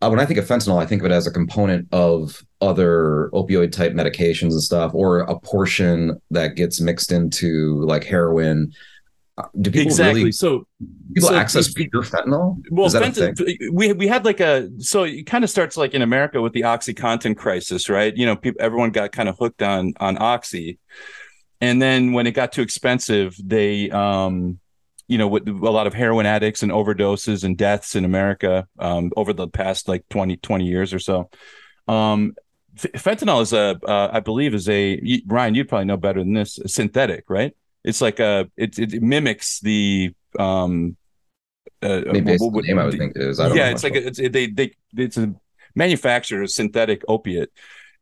uh, 0.00 0.08
when 0.10 0.20
I 0.20 0.26
think 0.26 0.38
of 0.38 0.46
fentanyl, 0.46 0.80
I 0.80 0.86
think 0.86 1.02
of 1.02 1.06
it 1.06 1.12
as 1.14 1.26
a 1.26 1.30
component 1.32 1.88
of 1.92 2.44
other 2.64 3.30
opioid 3.32 3.72
type 3.72 3.92
medications 3.92 4.52
and 4.52 4.62
stuff, 4.62 4.92
or 4.94 5.20
a 5.20 5.38
portion 5.38 6.20
that 6.30 6.54
gets 6.56 6.80
mixed 6.80 7.12
into 7.12 7.80
like 7.82 8.04
heroin. 8.04 8.72
Uh, 9.36 9.48
Do 9.60 9.70
people 9.70 9.86
exactly. 9.88 10.20
really 10.20 10.32
so 10.32 10.66
people 11.12 11.30
so 11.30 11.34
access 11.34 11.72
pure 11.72 12.02
fentanyl? 12.02 12.62
Well, 12.70 12.86
Is 12.86 12.92
that 12.92 13.02
a 13.02 13.06
fentanyl, 13.06 13.72
we 13.72 13.92
we 13.92 14.06
had 14.06 14.24
like 14.24 14.40
a 14.40 14.70
so 14.78 15.04
it 15.04 15.26
kind 15.26 15.44
of 15.44 15.50
starts 15.50 15.76
like 15.76 15.94
in 15.94 16.02
America 16.02 16.40
with 16.40 16.52
the 16.52 16.62
OxyContin 16.62 17.36
crisis, 17.36 17.88
right? 17.88 18.16
You 18.16 18.26
know, 18.26 18.36
people 18.36 18.60
everyone 18.60 18.90
got 18.90 19.12
kind 19.12 19.28
of 19.28 19.36
hooked 19.38 19.62
on 19.62 19.94
on 19.98 20.16
oxy, 20.20 20.78
and 21.60 21.82
then 21.82 22.12
when 22.12 22.26
it 22.26 22.32
got 22.32 22.52
too 22.52 22.62
expensive, 22.62 23.36
they 23.42 23.90
um 23.90 24.60
you 25.06 25.18
know, 25.18 25.28
with 25.28 25.46
a 25.46 25.52
lot 25.52 25.86
of 25.86 25.94
heroin 25.94 26.26
addicts 26.26 26.62
and 26.62 26.72
overdoses 26.72 27.44
and 27.44 27.58
deaths 27.58 27.94
in 27.94 28.04
America 28.04 28.66
um, 28.78 29.12
over 29.16 29.32
the 29.32 29.48
past 29.48 29.86
like 29.86 30.08
20, 30.08 30.38
20 30.38 30.64
years 30.64 30.94
or 30.94 30.98
so. 30.98 31.28
Um, 31.86 32.34
fentanyl 32.76 33.42
is 33.42 33.52
a, 33.52 33.78
uh, 33.86 34.10
I 34.12 34.20
believe, 34.20 34.54
is 34.54 34.68
a 34.68 35.20
Ryan. 35.26 35.54
You'd 35.54 35.68
probably 35.68 35.86
know 35.86 35.96
better 35.96 36.20
than 36.20 36.32
this. 36.32 36.58
synthetic, 36.66 37.24
right? 37.28 37.56
It's 37.84 38.00
like 38.00 38.20
a 38.20 38.50
it, 38.56 38.78
it 38.78 39.02
mimics 39.02 39.60
the 39.60 40.14
um. 40.38 40.96
Uh, 41.82 42.00
Maybe 42.12 42.36
what, 42.38 42.52
what, 42.52 42.64
name 42.64 42.78
I 42.78 42.86
would 42.86 42.96
think 42.96 43.12
is. 43.14 43.38
I 43.38 43.48
don't 43.48 43.56
yeah, 43.58 43.68
it's 43.68 43.84
like 43.84 43.94
a, 43.94 44.06
it's 44.06 44.18
they 44.18 44.46
they 44.46 44.72
it's 44.96 45.18
a 45.18 45.34
manufacturer 45.74 46.46
synthetic 46.46 47.02
opiate, 47.08 47.52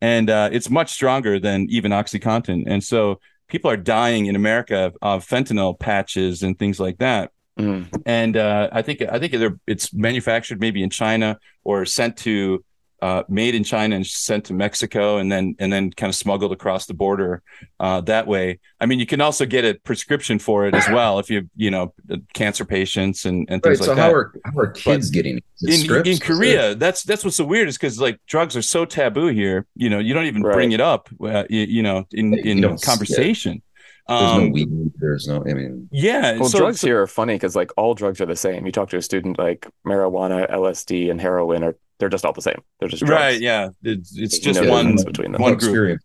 and 0.00 0.30
uh, 0.30 0.50
it's 0.52 0.70
much 0.70 0.92
stronger 0.92 1.40
than 1.40 1.66
even 1.68 1.90
OxyContin, 1.90 2.64
and 2.66 2.84
so 2.84 3.18
people 3.48 3.70
are 3.70 3.76
dying 3.76 4.26
in 4.26 4.36
America 4.36 4.92
of 5.02 5.26
fentanyl 5.26 5.78
patches 5.78 6.42
and 6.42 6.58
things 6.58 6.78
like 6.78 6.98
that. 6.98 7.32
Mm. 7.58 7.86
And 8.06 8.36
uh, 8.36 8.70
I 8.72 8.82
think 8.82 9.02
I 9.02 9.18
think 9.18 9.34
it's 9.66 9.92
manufactured 9.92 10.60
maybe 10.60 10.82
in 10.82 10.90
China 10.90 11.38
or 11.64 11.84
sent 11.84 12.16
to 12.18 12.64
uh, 13.02 13.24
made 13.28 13.56
in 13.56 13.64
China 13.64 13.96
and 13.96 14.06
sent 14.06 14.44
to 14.44 14.54
Mexico, 14.54 15.16
and 15.16 15.30
then 15.30 15.56
and 15.58 15.72
then 15.72 15.90
kind 15.90 16.08
of 16.08 16.14
smuggled 16.14 16.52
across 16.52 16.86
the 16.86 16.94
border 16.94 17.42
uh, 17.80 18.00
that 18.02 18.28
way. 18.28 18.60
I 18.80 18.86
mean, 18.86 19.00
you 19.00 19.06
can 19.06 19.20
also 19.20 19.44
get 19.44 19.64
a 19.64 19.74
prescription 19.74 20.38
for 20.38 20.68
it 20.68 20.74
as 20.74 20.88
well 20.88 21.18
if 21.18 21.28
you 21.28 21.50
you 21.56 21.72
know 21.72 21.92
cancer 22.32 22.64
patients 22.64 23.24
and, 23.24 23.48
and 23.50 23.60
things 23.60 23.80
right, 23.80 23.88
like 23.88 23.88
so 23.88 23.94
that. 23.96 24.02
So 24.02 24.02
how 24.02 24.14
are 24.14 24.32
how 24.44 24.56
are 24.56 24.70
kids 24.70 25.10
but 25.10 25.14
getting 25.14 25.42
in, 25.62 26.06
in 26.06 26.18
Korea? 26.18 26.76
That's 26.76 27.02
that's 27.02 27.24
what's 27.24 27.36
so 27.36 27.44
weird 27.44 27.66
is 27.66 27.76
because 27.76 28.00
like 28.00 28.20
drugs 28.28 28.56
are 28.56 28.62
so 28.62 28.84
taboo 28.84 29.26
here. 29.26 29.66
You 29.74 29.90
know, 29.90 29.98
you 29.98 30.14
don't 30.14 30.26
even 30.26 30.44
right. 30.44 30.54
bring 30.54 30.70
it 30.70 30.80
up. 30.80 31.08
Uh, 31.20 31.42
you, 31.50 31.62
you, 31.62 31.82
know, 31.82 32.06
in 32.12 32.38
in 32.38 32.78
conversation. 32.78 33.62
There's 34.08 34.22
um, 34.22 34.44
no 34.44 34.50
weed. 34.50 34.92
There's 34.96 35.26
no. 35.26 35.44
I 35.44 35.54
mean, 35.54 35.88
yeah. 35.90 36.38
Well, 36.38 36.48
so, 36.48 36.58
drugs 36.58 36.80
so, 36.80 36.86
here 36.86 37.02
are 37.02 37.06
funny 37.06 37.34
because 37.34 37.56
like 37.56 37.72
all 37.76 37.94
drugs 37.94 38.20
are 38.20 38.26
the 38.26 38.36
same. 38.36 38.64
You 38.66 38.72
talk 38.72 38.90
to 38.90 38.96
a 38.96 39.02
student 39.02 39.38
like 39.38 39.68
marijuana, 39.86 40.50
LSD, 40.50 41.10
and 41.10 41.20
heroin 41.20 41.62
are 41.62 41.76
they're 42.02 42.08
just 42.08 42.24
all 42.24 42.32
the 42.32 42.42
same. 42.42 42.60
They're 42.80 42.88
just 42.88 43.04
drugs. 43.04 43.20
right. 43.20 43.40
Yeah, 43.40 43.68
it's, 43.84 44.18
it's 44.18 44.40
just 44.40 44.60
no 44.60 44.68
one 44.68 44.96
between 44.96 45.30
them. 45.30 45.40
One 45.40 45.54
group. 45.54 46.00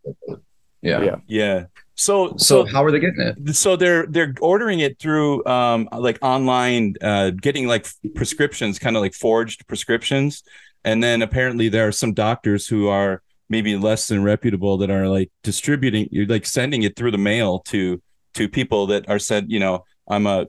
Yeah. 0.83 1.01
yeah, 1.01 1.15
yeah. 1.25 1.65
So, 1.95 2.37
so, 2.37 2.37
so 2.37 2.65
how 2.65 2.85
are 2.85 2.91
they 2.91 2.99
getting 2.99 3.19
it? 3.19 3.55
So 3.55 3.75
they're 3.75 4.05
they're 4.05 4.35
ordering 4.39 4.79
it 4.79 4.99
through 4.99 5.43
um 5.47 5.89
like 5.91 6.19
online, 6.21 6.93
uh, 7.01 7.31
getting 7.31 7.65
like 7.65 7.87
prescriptions, 8.13 8.77
kind 8.77 8.95
of 8.95 9.01
like 9.01 9.15
forged 9.15 9.65
prescriptions, 9.65 10.43
and 10.83 11.03
then 11.03 11.23
apparently 11.23 11.67
there 11.67 11.87
are 11.87 11.91
some 11.91 12.13
doctors 12.13 12.67
who 12.67 12.89
are 12.89 13.23
maybe 13.49 13.75
less 13.75 14.07
than 14.07 14.21
reputable 14.21 14.77
that 14.77 14.91
are 14.91 15.07
like 15.07 15.31
distributing, 15.41 16.07
you're 16.11 16.27
like 16.27 16.45
sending 16.45 16.83
it 16.83 16.95
through 16.95 17.09
the 17.09 17.17
mail 17.17 17.59
to 17.59 17.99
to 18.35 18.47
people 18.47 18.85
that 18.85 19.09
are 19.09 19.17
said, 19.17 19.45
you 19.49 19.59
know, 19.59 19.83
I'm 20.07 20.27
a 20.27 20.45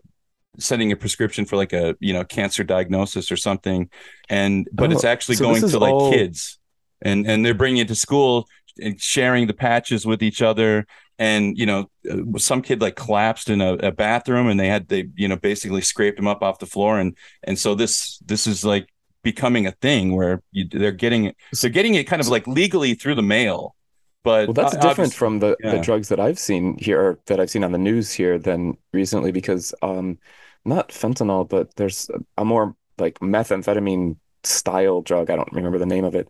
sending 0.59 0.93
a 0.93 0.97
prescription 0.97 1.45
for 1.45 1.57
like 1.57 1.73
a 1.73 1.97
you 2.01 2.13
know 2.13 2.25
cancer 2.25 2.65
diagnosis 2.65 3.31
or 3.31 3.37
something 3.37 3.89
and 4.29 4.69
but 4.73 4.91
oh, 4.91 4.93
it's 4.93 5.05
actually 5.05 5.37
so 5.37 5.45
going 5.45 5.61
to 5.61 5.79
like 5.79 5.93
all... 5.93 6.13
kids. 6.13 6.59
And 7.01 7.27
and 7.27 7.45
they're 7.45 7.55
bringing 7.55 7.79
it 7.79 7.89
to 7.89 7.95
school 7.95 8.49
and 8.81 9.01
sharing 9.01 9.47
the 9.47 9.55
patches 9.55 10.05
with 10.05 10.23
each 10.23 10.43
other. 10.43 10.87
And 11.19 11.57
you 11.57 11.67
know 11.67 11.91
uh, 12.11 12.39
some 12.39 12.63
kid 12.63 12.81
like 12.81 12.97
collapsed 12.97 13.51
in 13.51 13.61
a, 13.61 13.75
a 13.75 13.93
bathroom 13.93 14.49
and 14.49 14.59
they 14.59 14.69
had 14.69 14.89
they 14.89 15.09
you 15.17 15.29
know 15.29 15.37
basically 15.37 15.81
scraped 15.81 16.19
him 16.19 16.27
up 16.27 16.43
off 16.43 16.59
the 16.59 16.67
floor. 16.67 16.99
And 16.99 17.17
and 17.45 17.59
so 17.59 17.75
this 17.75 18.19
this 18.27 18.47
is 18.47 18.65
like 18.65 18.89
becoming 19.23 19.67
a 19.67 19.73
thing 19.73 20.15
where 20.15 20.43
you, 20.53 20.67
they're 20.71 20.93
getting 20.93 21.27
it 21.27 21.37
they're 21.61 21.71
getting 21.71 21.95
it 21.95 22.05
kind 22.05 22.21
of 22.21 22.29
like 22.29 22.47
legally 22.47 22.95
through 22.95 23.15
the 23.15 23.23
mail. 23.23 23.75
But 24.25 24.49
well, 24.49 24.55
that's 24.55 24.77
different 24.77 25.15
from 25.15 25.39
the, 25.39 25.57
yeah. 25.61 25.77
the 25.77 25.81
drugs 25.81 26.09
that 26.09 26.19
I've 26.19 26.39
seen 26.39 26.77
here, 26.79 27.19
that 27.27 27.39
I've 27.39 27.49
seen 27.49 27.65
on 27.65 27.73
the 27.73 27.79
news 27.79 28.13
here 28.13 28.39
than 28.39 28.77
recently, 28.93 29.33
because 29.33 29.73
um, 29.81 30.19
not 30.69 30.91
fentanyl, 30.91 31.49
but 31.49 31.75
there's 31.77 32.11
a 32.37 32.45
more 32.45 32.77
like 32.99 33.19
methamphetamine 33.21 34.17
style 34.45 35.03
drug. 35.03 35.31
I 35.31 35.37
don't 35.37 35.53
remember 35.53 35.79
the 35.79 35.87
name 35.87 36.05
of 36.05 36.15
it. 36.15 36.29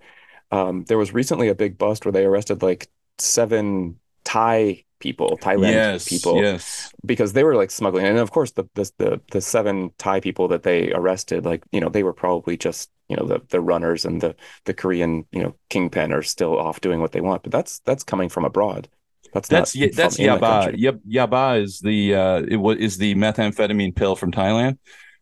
Um, 0.50 0.84
there 0.84 0.98
was 0.98 1.12
recently 1.12 1.48
a 1.48 1.54
big 1.54 1.76
bust 1.76 2.04
where 2.04 2.12
they 2.12 2.24
arrested 2.24 2.62
like 2.62 2.88
seven 3.18 3.98
Thai 4.24 4.84
people, 5.00 5.38
Thailand 5.40 5.72
yes, 5.72 6.08
people, 6.08 6.40
yes, 6.42 6.92
because 7.04 7.32
they 7.32 7.44
were 7.44 7.54
like 7.54 7.70
smuggling. 7.70 8.06
And 8.06 8.18
of 8.18 8.30
course, 8.30 8.52
the, 8.52 8.64
the 8.74 8.90
the 8.98 9.20
the 9.32 9.40
seven 9.40 9.90
Thai 9.98 10.20
people 10.20 10.48
that 10.48 10.62
they 10.62 10.92
arrested, 10.92 11.44
like 11.44 11.64
you 11.72 11.80
know, 11.80 11.88
they 11.88 12.02
were 12.02 12.12
probably 12.12 12.56
just 12.56 12.90
you 13.08 13.16
know 13.16 13.26
the 13.26 13.40
the 13.48 13.60
runners 13.60 14.04
and 14.04 14.20
the 14.20 14.34
the 14.64 14.74
Korean 14.74 15.24
you 15.32 15.42
know 15.42 15.54
kingpin 15.70 16.12
are 16.12 16.22
still 16.22 16.58
off 16.58 16.80
doing 16.80 17.00
what 17.00 17.12
they 17.12 17.20
want. 17.20 17.42
But 17.42 17.52
that's 17.52 17.80
that's 17.80 18.04
coming 18.04 18.28
from 18.28 18.44
abroad. 18.44 18.88
That's 19.32 19.48
that's 19.48 19.74
yeah, 19.76 19.88
that's 19.92 20.18
yaba. 20.18 20.74
Yep, 20.76 21.00
yaba 21.08 21.62
is 21.62 21.80
the 21.80 22.14
uh, 22.14 22.42
it 22.48 22.56
was 22.56 22.78
is 22.78 22.98
the 22.98 23.14
methamphetamine 23.14 23.94
pill 23.94 24.16
from 24.16 24.32
Thailand. 24.32 24.78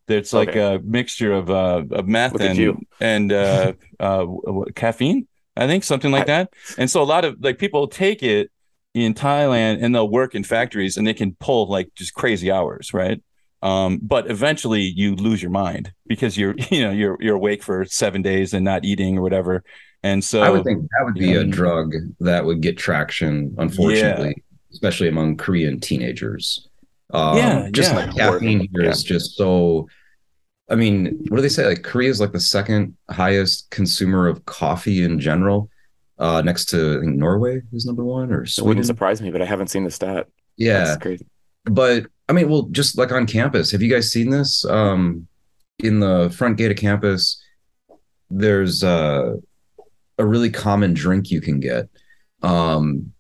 It's 0.09 0.33
like 0.33 0.51
okay. 0.51 0.77
a 0.77 0.79
mixture 0.79 1.33
of 1.33 1.51
uh, 1.51 1.83
of 1.91 2.07
meth 2.07 2.35
Look 2.35 2.43
and 2.43 2.87
and 3.01 3.33
uh, 3.33 3.73
uh, 4.01 4.27
caffeine. 4.75 5.27
I 5.57 5.67
think 5.67 5.85
something 5.85 6.11
like 6.11 6.27
that. 6.27 6.53
And 6.77 6.91
so 6.91 7.03
a 7.03 7.05
lot 7.05 7.25
of 7.25 7.37
like 7.41 7.59
people 7.59 7.89
take 7.89 8.23
it 8.23 8.51
in 8.95 9.15
Thailand 9.15 9.83
and 9.83 9.95
they'll 9.95 10.09
work 10.09 10.35
in 10.35 10.45
factories 10.45 10.97
and 10.97 11.07
they 11.07 11.15
can 11.15 11.35
pull 11.41 11.69
like 11.69 11.89
just 11.95 12.15
crazy 12.15 12.51
hours, 12.51 12.93
right? 12.93 13.23
Um, 13.63 13.99
but 14.03 14.31
eventually 14.31 14.83
you 14.83 15.17
lose 15.17 15.43
your 15.43 15.51
mind 15.51 15.93
because 16.07 16.37
you're 16.37 16.55
you 16.71 16.83
know 16.83 16.91
you're 16.91 17.17
you're 17.21 17.37
awake 17.37 17.63
for 17.63 17.85
seven 17.85 18.23
days 18.23 18.55
and 18.55 18.65
not 18.65 18.85
eating 18.85 19.19
or 19.19 19.23
whatever 19.23 19.65
and 20.07 20.23
so 20.23 20.41
I 20.41 20.51
would 20.51 20.63
think 20.63 20.83
that 20.83 21.05
would 21.05 21.15
be 21.15 21.35
a 21.35 21.43
drug 21.43 21.93
that 22.21 22.45
would 22.45 22.61
get 22.61 22.79
traction, 22.79 23.55
unfortunately, 23.59 24.35
yeah. 24.37 24.57
especially 24.71 25.09
among 25.09 25.37
Korean 25.37 25.81
teenagers. 25.81 26.69
Um, 27.13 27.37
yeah, 27.37 27.69
just 27.73 27.93
yeah. 27.93 27.97
like 27.97 28.17
caffeine 28.17 28.69
here 28.73 28.85
yeah. 28.85 28.91
is 28.91 29.03
just 29.03 29.37
so. 29.37 29.89
I 30.71 30.77
mean, 30.77 31.25
what 31.29 31.37
do 31.39 31.43
they 31.43 31.49
say? 31.49 31.67
Like 31.67 31.83
Korea 31.83 32.09
is 32.09 32.21
like 32.21 32.31
the 32.31 32.41
second 32.41 32.97
highest 33.11 33.69
consumer 33.71 34.29
of 34.29 34.45
coffee 34.45 35.03
in 35.03 35.19
general, 35.19 35.71
uh, 36.21 36.41
next 36.41 36.67
to 36.67 36.99
I 36.99 37.01
think 37.01 37.17
Norway 37.17 37.63
is 37.73 37.85
number 37.85 38.05
one 38.05 38.33
or 38.33 38.47
Sweden. 38.47 38.65
It 38.65 38.69
wouldn't 38.69 38.87
surprise 38.87 39.21
me, 39.21 39.31
but 39.31 39.43
I 39.43 39.45
haven't 39.45 39.69
seen 39.69 39.83
the 39.83 39.91
stat. 39.91 40.29
Yeah, 40.57 40.97
crazy. 41.01 41.27
but 41.65 42.07
I 42.29 42.33
mean, 42.33 42.49
well, 42.49 42.69
just 42.71 42.97
like 42.97 43.11
on 43.11 43.27
campus, 43.27 43.73
have 43.73 43.83
you 43.83 43.91
guys 43.91 44.11
seen 44.11 44.31
this? 44.31 44.65
Um, 44.65 45.27
in 45.81 45.99
the 45.99 46.33
front 46.37 46.59
gate 46.59 46.71
of 46.71 46.77
campus, 46.77 47.43
there's 48.31 48.85
uh 48.85 49.35
a 50.19 50.27
really 50.27 50.51
common 50.51 50.95
drink 50.95 51.31
you 51.31 51.41
can 51.41 51.61
get. 51.61 51.89
Um, 52.43 53.13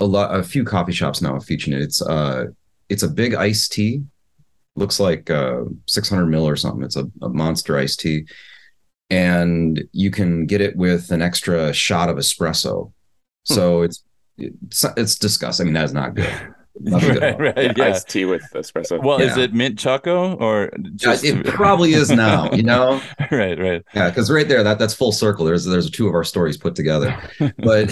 a 0.00 0.04
lot, 0.04 0.34
a 0.38 0.42
few 0.42 0.64
coffee 0.64 0.92
shops 0.92 1.20
now 1.20 1.34
are 1.34 1.40
featuring 1.40 1.76
it. 1.76 1.82
It's 1.82 2.02
uh, 2.02 2.46
it's 2.88 3.02
a 3.02 3.08
big 3.08 3.34
iced 3.34 3.72
tea. 3.72 4.02
Looks 4.76 5.00
like 5.00 5.28
uh, 5.30 5.62
600 5.86 6.26
mil 6.26 6.46
or 6.46 6.56
something. 6.56 6.84
It's 6.84 6.96
a, 6.96 7.10
a 7.22 7.28
monster 7.28 7.76
iced 7.76 8.00
tea, 8.00 8.26
and 9.10 9.82
you 9.92 10.10
can 10.10 10.46
get 10.46 10.60
it 10.60 10.76
with 10.76 11.10
an 11.10 11.22
extra 11.22 11.72
shot 11.72 12.08
of 12.08 12.16
espresso. 12.16 12.92
Hmm. 13.48 13.54
So 13.54 13.82
it's 13.82 14.04
it's 14.36 14.84
it's 14.96 15.18
disgusting. 15.18 15.64
I 15.64 15.66
mean, 15.66 15.74
that's 15.74 15.92
not 15.92 16.14
good. 16.14 16.54
right, 16.80 17.38
right, 17.38 17.56
yeah, 17.56 17.72
yeah. 17.76 17.84
Iced 17.86 18.08
tea 18.08 18.24
with 18.24 18.42
espresso. 18.54 19.02
Well, 19.02 19.20
yeah. 19.20 19.26
is 19.26 19.36
it 19.36 19.54
mint 19.54 19.78
choco 19.78 20.34
or 20.34 20.70
just... 20.96 21.24
it 21.24 21.44
probably 21.46 21.94
is 21.94 22.10
now, 22.10 22.52
you 22.52 22.62
know? 22.62 23.00
right, 23.30 23.58
right. 23.58 23.84
Yeah, 23.94 24.08
because 24.08 24.30
right 24.30 24.48
there, 24.48 24.62
that 24.62 24.78
that's 24.78 24.94
full 24.94 25.12
circle. 25.12 25.44
There's 25.44 25.64
there's 25.64 25.90
two 25.90 26.08
of 26.08 26.14
our 26.14 26.24
stories 26.24 26.56
put 26.56 26.74
together. 26.74 27.16
but 27.58 27.90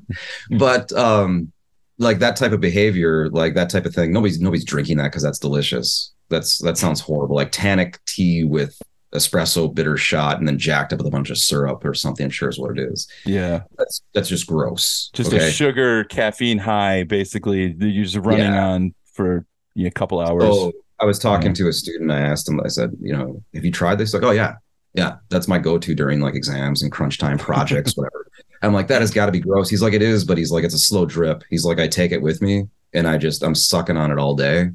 but 0.58 0.92
um 0.92 1.52
like 1.98 2.18
that 2.20 2.36
type 2.36 2.52
of 2.52 2.60
behavior, 2.60 3.28
like 3.30 3.54
that 3.54 3.70
type 3.70 3.84
of 3.84 3.94
thing, 3.94 4.12
nobody's 4.12 4.40
nobody's 4.40 4.64
drinking 4.64 4.96
that 4.98 5.04
because 5.04 5.22
that's 5.22 5.38
delicious. 5.38 6.12
That's 6.28 6.58
that 6.58 6.78
sounds 6.78 7.00
horrible. 7.00 7.36
Like 7.36 7.52
tannic 7.52 7.98
tea 8.06 8.44
with 8.44 8.80
espresso 9.14 9.72
bitter 9.72 9.96
shot 9.96 10.38
and 10.38 10.46
then 10.46 10.58
jacked 10.58 10.92
up 10.92 10.98
with 10.98 11.06
a 11.06 11.10
bunch 11.10 11.30
of 11.30 11.38
syrup 11.38 11.84
or 11.84 11.94
something. 11.94 12.24
I'm 12.24 12.30
sure 12.30 12.48
is 12.48 12.58
what 12.58 12.78
it 12.78 12.90
is. 12.92 13.08
Yeah, 13.24 13.62
that's 13.76 14.02
that's 14.14 14.28
just 14.28 14.46
gross. 14.46 15.10
Just 15.12 15.32
okay? 15.32 15.48
a 15.48 15.50
sugar 15.50 16.04
caffeine 16.04 16.58
high, 16.58 17.04
basically. 17.04 17.74
You're 17.78 18.04
just 18.04 18.16
running 18.16 18.52
yeah. 18.52 18.68
on 18.68 18.94
for 19.12 19.46
a 19.76 19.90
couple 19.90 20.20
hours. 20.20 20.44
Oh, 20.46 20.72
I 21.00 21.04
was 21.04 21.18
talking 21.18 21.54
to 21.54 21.68
a 21.68 21.72
student. 21.72 22.10
I 22.10 22.20
asked 22.20 22.48
him. 22.48 22.60
I 22.60 22.68
said, 22.68 22.92
you 23.00 23.12
know, 23.12 23.42
have 23.54 23.64
you 23.64 23.72
tried 23.72 23.96
this? 23.96 24.14
Like, 24.14 24.22
oh 24.22 24.32
yeah, 24.32 24.56
yeah, 24.94 25.16
that's 25.28 25.48
my 25.48 25.58
go-to 25.58 25.94
during 25.94 26.20
like 26.20 26.34
exams 26.34 26.82
and 26.82 26.92
crunch 26.92 27.18
time 27.18 27.38
projects, 27.48 27.96
whatever. 27.96 28.26
I'm 28.62 28.74
like, 28.74 28.88
that 28.88 29.00
has 29.00 29.10
got 29.10 29.26
to 29.26 29.32
be 29.32 29.40
gross. 29.40 29.70
He's 29.70 29.80
like, 29.80 29.94
it 29.94 30.02
is, 30.02 30.24
but 30.24 30.36
he's 30.36 30.50
like, 30.50 30.64
it's 30.64 30.74
a 30.74 30.78
slow 30.78 31.06
drip. 31.06 31.42
He's 31.48 31.64
like, 31.64 31.80
I 31.80 31.88
take 31.88 32.12
it 32.12 32.20
with 32.20 32.42
me 32.42 32.68
and 32.92 33.06
I 33.06 33.18
just 33.18 33.42
I'm 33.42 33.54
sucking 33.54 33.96
on 33.96 34.10
it 34.10 34.18
all 34.18 34.34
day, 34.34 34.70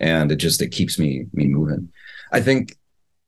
and 0.00 0.32
it 0.32 0.36
just 0.36 0.62
it 0.62 0.68
keeps 0.68 0.98
me 0.98 1.26
me 1.32 1.46
moving. 1.46 1.90
I 2.32 2.40
think 2.40 2.76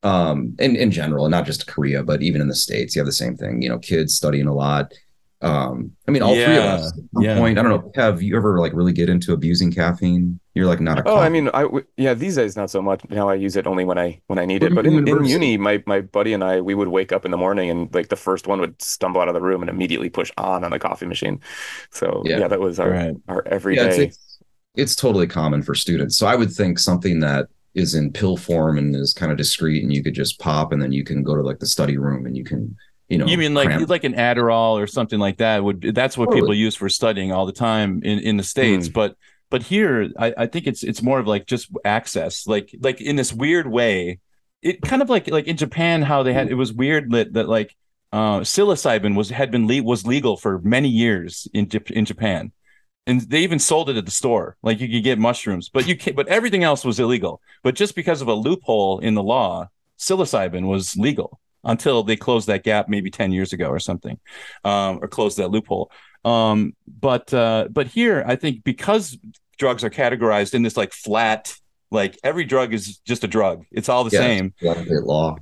um 0.05 0.55
in 0.61 0.77
in 0.77 0.91
general 0.91 1.25
and 1.25 1.33
not 1.33 1.45
just 1.45 1.67
korea 1.67 2.03
but 2.05 2.23
even 2.23 2.41
in 2.41 2.47
the 2.47 2.55
states 2.55 2.95
you 2.95 3.01
have 3.01 3.07
the 3.07 3.13
same 3.13 3.37
thing 3.37 3.61
you 3.61 3.69
know 3.69 3.79
kids 3.79 4.15
studying 4.15 4.47
a 4.47 4.55
lot. 4.55 4.93
Um 5.41 5.93
i 6.09 6.11
mean 6.11 6.23
all 6.23 6.35
yeah, 6.35 6.47
three 6.47 6.57
of 6.57 6.65
us 6.65 6.89
at 6.89 6.95
some 7.15 7.23
yeah. 7.23 7.39
point 7.39 7.59
i 7.59 7.63
don't 7.63 7.71
know 7.71 7.93
have 7.95 8.21
you 8.21 8.37
ever 8.37 8.59
like 8.59 8.73
really 8.73 8.93
get 8.93 9.09
into 9.09 9.33
abusing 9.33 9.73
caffeine? 9.73 10.41
You're 10.55 10.67
like 10.67 10.81
not 10.81 10.99
a 10.99 11.09
oh 11.09 11.19
i 11.19 11.29
mean 11.29 11.49
i 11.55 11.65
yeah 11.97 12.15
these 12.15 12.35
days 12.35 12.57
not 12.57 12.71
so 12.71 12.83
much. 12.83 13.09
Now 13.09 13.29
i 13.29 13.35
use 13.35 13.55
it 13.55 13.65
only 13.65 13.85
when 13.85 13.99
i 13.99 14.21
when 14.27 14.41
i 14.41 14.45
need 14.45 14.63
what 14.63 14.73
it 14.73 14.75
but 14.75 14.87
in, 14.87 15.07
in 15.07 15.25
uni 15.25 15.57
my 15.57 15.81
my 15.87 16.01
buddy 16.01 16.33
and 16.33 16.43
i 16.43 16.61
we 16.61 16.75
would 16.75 16.89
wake 16.89 17.13
up 17.13 17.25
in 17.25 17.31
the 17.31 17.37
morning 17.37 17.71
and 17.71 17.93
like 17.95 18.09
the 18.09 18.17
first 18.17 18.49
one 18.49 18.61
would 18.61 18.83
stumble 18.83 19.21
out 19.21 19.29
of 19.29 19.35
the 19.35 19.41
room 19.41 19.63
and 19.63 19.71
immediately 19.71 20.11
push 20.11 20.33
on 20.39 20.65
on 20.65 20.73
the 20.73 20.79
coffee 20.81 21.07
machine. 21.07 21.41
So 21.93 22.23
yeah, 22.25 22.39
yeah 22.39 22.49
that 22.49 22.59
was 22.59 22.81
our 22.81 22.91
right. 22.91 23.15
our 23.29 23.47
everyday 23.47 23.83
yeah, 23.83 23.89
it's, 23.89 23.99
it's, 23.99 24.39
it's 24.75 24.97
totally 24.97 25.29
common 25.29 25.63
for 25.63 25.77
students. 25.77 26.19
So 26.19 26.27
i 26.27 26.35
would 26.35 26.51
think 26.53 26.81
something 26.81 27.21
that 27.21 27.47
is 27.79 27.95
in 27.95 28.13
pill 28.13 28.37
form 28.37 28.79
and 28.79 28.95
is 28.95 29.13
kind 29.15 29.31
of 29.33 29.39
discreet 29.39 29.83
and 29.83 29.93
you 29.93 30.03
could 30.03 30.15
just 30.15 30.39
pop 30.39 30.73
and 30.73 30.81
then 30.83 30.93
you 30.93 31.05
can 31.05 31.23
go 31.23 31.35
to 31.35 31.43
like 31.43 31.59
the 31.59 31.67
study 31.67 31.97
room 31.97 32.27
and 32.27 32.37
you 32.37 32.45
can 32.45 32.77
you 33.09 33.19
know 33.19 33.27
You 33.27 33.39
mean 33.39 33.55
like 33.55 33.69
cram- 33.69 33.85
like 33.87 34.05
an 34.05 34.15
Adderall 34.15 34.75
or 34.81 34.87
something 34.87 35.19
like 35.19 35.39
that? 35.39 35.65
Would 35.65 35.81
that's 35.95 36.17
what 36.19 36.27
Totally. 36.27 36.41
people 36.43 36.55
use 36.55 36.75
for 36.75 36.89
studying 36.89 37.33
all 37.33 37.47
the 37.47 37.53
time 37.53 38.03
in 38.03 38.19
in 38.19 38.37
the 38.37 38.43
states? 38.43 38.87
Hmm. 38.89 38.93
But 38.93 39.17
but 39.51 39.63
here, 39.63 40.11
I, 40.19 40.35
I 40.37 40.47
think 40.47 40.67
it's 40.67 40.83
it's 40.85 41.03
more 41.03 41.19
of 41.19 41.27
like 41.27 41.47
just 41.47 41.71
access, 41.85 42.47
like 42.47 42.75
like 42.81 43.01
in 43.01 43.17
this 43.17 43.33
weird 43.33 43.67
way. 43.67 44.21
It 44.61 44.83
kind 44.83 45.01
of 45.01 45.09
like 45.09 45.29
like 45.31 45.47
in 45.47 45.57
Japan, 45.57 46.03
how 46.03 46.23
they 46.23 46.35
had 46.35 46.51
it 46.51 46.55
was 46.55 46.73
weird 46.73 47.11
that 47.13 47.33
that 47.33 47.49
like 47.49 47.75
uh, 48.13 48.41
psilocybin 48.41 49.15
was 49.17 49.31
had 49.31 49.51
been 49.51 49.67
le- 49.67 49.83
was 49.83 50.07
legal 50.07 50.37
for 50.37 50.61
many 50.61 50.89
years 50.89 51.49
in 51.55 51.71
in 51.91 52.05
Japan, 52.05 52.53
and 53.09 53.23
they 53.23 53.41
even 53.41 53.59
sold 53.59 53.91
it 53.91 53.97
at 53.97 54.05
the 54.07 54.13
store. 54.13 54.57
Like 54.63 54.81
you 54.81 54.89
could 54.89 55.05
get 55.05 55.19
mushrooms, 55.19 55.71
but 55.71 55.89
you 55.89 55.97
can't. 55.97 56.17
But 56.17 56.29
everything 56.29 56.65
else 56.65 56.85
was 56.85 57.01
illegal. 57.01 57.43
But 57.65 57.75
just 57.77 57.97
because 57.97 58.23
of 58.23 58.29
a 58.29 58.35
loophole 58.35 59.01
in 59.01 59.15
the 59.15 59.23
law, 59.25 59.69
psilocybin 59.99 60.69
was 60.69 60.97
legal 60.97 61.41
until 61.65 62.05
they 62.05 62.17
closed 62.17 62.47
that 62.49 62.65
gap 62.65 62.89
maybe 62.89 63.11
10 63.11 63.33
years 63.33 63.53
ago 63.53 63.69
or 63.69 63.81
something 63.81 64.19
um, 64.65 65.01
or 65.03 65.09
closed 65.09 65.39
that 65.39 65.51
loophole 65.51 65.91
um, 66.25 66.75
but 66.87 67.35
uh, 67.35 67.67
but 67.71 67.89
here 67.89 68.25
i 68.29 68.37
think 68.37 68.63
because 68.63 69.19
drugs 69.59 69.83
are 69.83 69.91
categorized 69.91 70.55
in 70.55 70.63
this 70.63 70.77
like 70.77 70.93
flat 70.93 71.55
like 71.91 72.19
every 72.23 72.45
drug 72.45 72.73
is 72.73 72.99
just 72.99 73.25
a 73.25 73.29
drug 73.29 73.65
it's 73.73 73.89
all 73.89 74.05
the 74.05 74.11
Yeah, 74.13 74.21
same 74.21 74.55
law. 75.05 75.37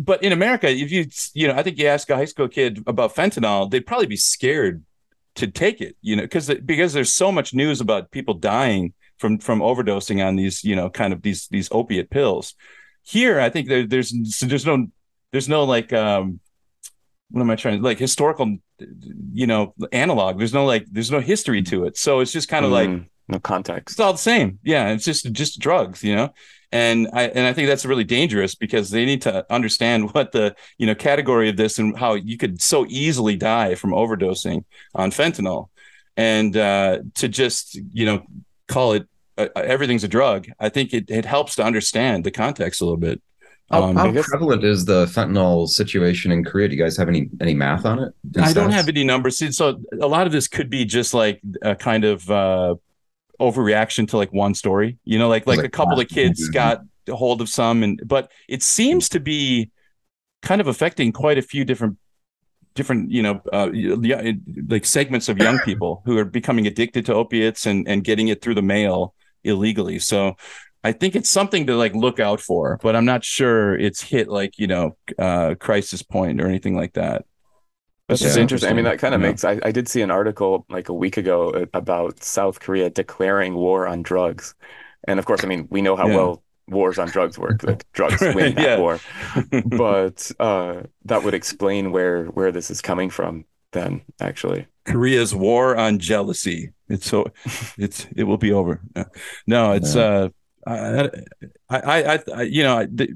But 0.00 0.24
in 0.24 0.32
america 0.32 0.68
if 0.68 0.90
you 0.90 1.06
you 1.34 1.46
know 1.46 1.54
i 1.54 1.62
think 1.62 1.78
you 1.78 1.86
ask 1.86 2.10
a 2.10 2.16
high 2.16 2.24
school 2.24 2.48
kid 2.48 2.82
about 2.88 3.14
fentanyl 3.14 3.70
they'd 3.70 3.86
probably 3.86 4.08
be 4.08 4.16
scared 4.16 4.84
to 5.38 5.46
take 5.46 5.80
it 5.80 5.96
you 6.02 6.14
know 6.16 6.22
because 6.22 6.52
because 6.64 6.92
there's 6.92 7.12
so 7.12 7.32
much 7.32 7.54
news 7.54 7.80
about 7.80 8.10
people 8.10 8.34
dying 8.34 8.92
from 9.18 9.38
from 9.38 9.60
overdosing 9.60 10.24
on 10.24 10.36
these 10.36 10.62
you 10.64 10.76
know 10.76 10.90
kind 10.90 11.12
of 11.12 11.22
these 11.22 11.48
these 11.48 11.68
opiate 11.72 12.10
pills. 12.10 12.54
Here 13.02 13.40
i 13.40 13.48
think 13.48 13.68
there, 13.68 13.86
there's 13.86 14.12
there's 14.40 14.66
no 14.66 14.86
there's 15.32 15.48
no 15.48 15.64
like 15.64 15.92
um 15.92 16.40
what 17.30 17.40
am 17.40 17.50
i 17.50 17.56
trying 17.56 17.78
to 17.78 17.84
like 17.84 17.98
historical 17.98 18.58
you 19.32 19.46
know 19.46 19.74
analog. 19.92 20.38
There's 20.38 20.54
no 20.54 20.64
like 20.64 20.86
there's 20.90 21.10
no 21.10 21.20
history 21.20 21.62
to 21.62 21.84
it. 21.84 21.96
So 21.96 22.20
it's 22.20 22.32
just 22.32 22.48
kind 22.48 22.64
of 22.64 22.70
like 22.70 22.88
Mm, 22.88 23.06
no 23.28 23.38
context. 23.38 23.94
it's 23.94 24.00
all 24.00 24.12
the 24.12 24.18
same. 24.18 24.58
Yeah, 24.62 24.88
it's 24.90 25.04
just 25.04 25.30
just 25.32 25.58
drugs, 25.60 26.02
you 26.02 26.14
know. 26.16 26.32
And 26.70 27.08
I 27.12 27.24
and 27.28 27.46
I 27.46 27.52
think 27.52 27.68
that's 27.68 27.86
really 27.86 28.04
dangerous 28.04 28.54
because 28.54 28.90
they 28.90 29.04
need 29.06 29.22
to 29.22 29.46
understand 29.52 30.10
what 30.14 30.32
the 30.32 30.54
you 30.78 30.86
know 30.86 30.94
category 30.94 31.48
of 31.48 31.56
this 31.56 31.78
and 31.78 31.98
how 31.98 32.14
you 32.14 32.36
could 32.36 32.60
so 32.60 32.86
easily 32.88 33.36
die 33.36 33.74
from 33.74 33.90
overdosing 33.92 34.64
on 34.94 35.10
fentanyl, 35.10 35.68
and 36.16 36.56
uh, 36.56 36.98
to 37.14 37.28
just 37.28 37.74
you 37.92 38.04
know 38.06 38.22
call 38.68 38.92
it 38.92 39.06
uh, 39.38 39.48
everything's 39.56 40.04
a 40.04 40.08
drug. 40.08 40.46
I 40.60 40.68
think 40.68 40.92
it 40.92 41.10
it 41.10 41.24
helps 41.24 41.54
to 41.56 41.64
understand 41.64 42.24
the 42.24 42.30
context 42.30 42.80
a 42.80 42.84
little 42.84 42.98
bit. 42.98 43.22
How, 43.70 43.82
Um, 43.82 43.96
how 43.96 44.06
I 44.08 44.12
guess- 44.12 44.26
prevalent 44.26 44.64
is 44.64 44.84
the 44.86 45.04
fentanyl 45.06 45.68
situation 45.68 46.32
in 46.32 46.42
Korea? 46.42 46.68
Do 46.68 46.74
you 46.76 46.82
guys 46.82 46.96
have 46.96 47.08
any 47.08 47.28
any 47.40 47.54
math 47.54 47.84
on 47.84 47.98
it? 47.98 48.12
I 48.40 48.52
don't 48.54 48.70
have 48.70 48.88
any 48.88 49.04
numbers. 49.04 49.38
So 49.56 49.80
a 50.00 50.06
lot 50.06 50.26
of 50.26 50.32
this 50.32 50.48
could 50.48 50.70
be 50.70 50.84
just 50.86 51.12
like 51.14 51.40
a 51.62 51.74
kind 51.76 52.04
of 52.04 52.30
uh, 52.30 52.74
overreaction 53.40 54.08
to 54.08 54.16
like 54.16 54.32
one 54.32 54.54
story. 54.54 54.98
You 55.04 55.18
know, 55.18 55.28
like 55.28 55.46
like 55.46 55.58
Like 55.58 55.66
a 55.66 55.70
couple 55.70 56.00
of 56.00 56.08
that. 56.08 56.14
kids 56.14 56.48
got 56.48 56.82
a 57.08 57.16
hold 57.16 57.40
of 57.40 57.48
some, 57.48 57.82
and 57.82 58.00
but 58.04 58.30
it 58.48 58.62
seems 58.62 59.08
to 59.10 59.20
be 59.20 59.70
kind 60.42 60.60
of 60.60 60.66
affecting 60.66 61.12
quite 61.12 61.38
a 61.38 61.42
few 61.42 61.64
different 61.64 61.96
different 62.74 63.10
you 63.10 63.22
know 63.22 63.40
uh, 63.52 63.70
like 64.68 64.84
segments 64.84 65.28
of 65.28 65.38
young 65.38 65.58
people 65.64 66.02
who 66.04 66.16
are 66.18 66.24
becoming 66.24 66.66
addicted 66.66 67.06
to 67.06 67.14
opiates 67.14 67.66
and 67.66 67.88
and 67.88 68.04
getting 68.04 68.28
it 68.28 68.40
through 68.42 68.54
the 68.54 68.62
mail 68.62 69.14
illegally. 69.44 69.98
So. 69.98 70.36
I 70.84 70.92
think 70.92 71.16
it's 71.16 71.28
something 71.28 71.66
to 71.66 71.76
like 71.76 71.92
look 71.96 72.20
out 72.20 72.40
for, 72.40 72.78
but 72.80 72.94
I'm 72.94 73.04
not 73.04 73.24
sure 73.24 73.76
it's 73.76 74.00
hit 74.00 74.28
like 74.28 74.60
you 74.60 74.68
know 74.68 74.96
uh, 75.18 75.56
crisis 75.58 76.02
point 76.02 76.40
or 76.40 76.46
anything 76.46 76.76
like 76.76 76.92
that. 76.92 77.24
That's 78.08 78.20
Yeah. 78.20 78.28
just 78.28 78.38
interesting. 78.38 78.70
I 78.70 78.72
mean, 78.72 78.84
that 78.86 78.98
kind 78.98 79.14
of 79.14 79.20
Yeah. 79.20 79.28
makes. 79.28 79.44
I, 79.44 79.60
I 79.62 79.70
did 79.72 79.88
see 79.88 80.02
an 80.02 80.10
article 80.10 80.64
like 80.68 80.88
a 80.88 80.94
week 80.94 81.16
ago 81.16 81.50
uh, 81.50 81.66
about 81.74 82.22
South 82.22 82.60
Korea 82.60 82.90
declaring 82.90 83.54
war 83.54 83.86
on 83.86 84.02
drugs, 84.02 84.54
and 85.06 85.18
of 85.18 85.26
course, 85.26 85.44
I 85.44 85.46
mean, 85.46 85.68
we 85.70 85.82
know 85.82 85.96
how 85.96 86.08
Yeah. 86.08 86.16
well 86.16 86.42
wars 86.68 86.98
on 86.98 87.10
drugs 87.10 87.38
work. 87.38 87.62
Like 87.64 87.84
drugs 87.92 88.26
win 88.34 88.54
that 88.54 88.72
war, 88.72 89.02
but 89.64 90.30
uh, 90.40 90.82
that 91.04 91.22
would 91.22 91.34
explain 91.34 91.92
where 91.92 92.24
where 92.26 92.52
this 92.52 92.70
is 92.70 92.80
coming 92.80 93.10
from. 93.10 93.44
Then, 93.72 94.00
actually, 94.20 94.66
Korea's 94.86 95.34
war 95.34 95.76
on 95.76 95.98
jealousy. 95.98 96.72
It's 96.88 97.06
so 97.06 97.26
it's 97.78 98.06
it 98.16 98.24
will 98.24 98.38
be 98.38 98.52
over. 98.52 98.80
No, 99.46 99.72
it's 99.72 99.94
uh 99.94 100.30
I 100.66 101.10
I 101.68 102.14
I, 102.14 102.18
I 102.34 102.42
you 102.42 102.62
know 102.62 102.86
the 102.90 103.10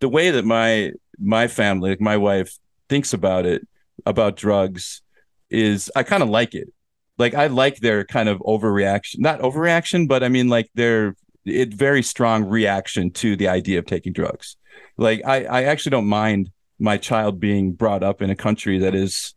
the 0.00 0.08
way 0.08 0.30
that 0.32 0.44
my 0.44 0.92
my 1.18 1.46
family, 1.46 1.90
like 1.90 2.00
my 2.00 2.16
wife 2.16 2.58
thinks 2.88 3.12
about 3.12 3.46
it 3.46 3.66
about 4.06 4.36
drugs 4.36 5.02
is 5.50 5.90
I 5.94 6.02
kind 6.02 6.22
of 6.22 6.28
like 6.28 6.54
it. 6.54 6.72
Like 7.18 7.34
I 7.34 7.46
like 7.48 7.76
their 7.78 8.04
kind 8.04 8.28
of 8.28 8.38
overreaction, 8.40 9.18
not 9.18 9.40
overreaction, 9.40 10.08
but 10.08 10.22
I 10.24 10.28
mean 10.28 10.48
like 10.48 10.70
their 10.74 11.14
it 11.44 11.74
very 11.74 12.02
strong 12.02 12.44
reaction 12.44 13.10
to 13.10 13.36
the 13.36 13.48
idea 13.48 13.78
of 13.78 13.86
taking 13.86 14.12
drugs. 14.12 14.56
Like 14.96 15.22
I 15.24 15.44
I 15.44 15.62
actually 15.64 15.90
don't 15.90 16.06
mind 16.06 16.50
my 16.78 16.96
child 16.96 17.38
being 17.38 17.72
brought 17.72 18.02
up 18.02 18.22
in 18.22 18.30
a 18.30 18.36
country 18.36 18.78
that 18.80 18.94
is 18.94 19.34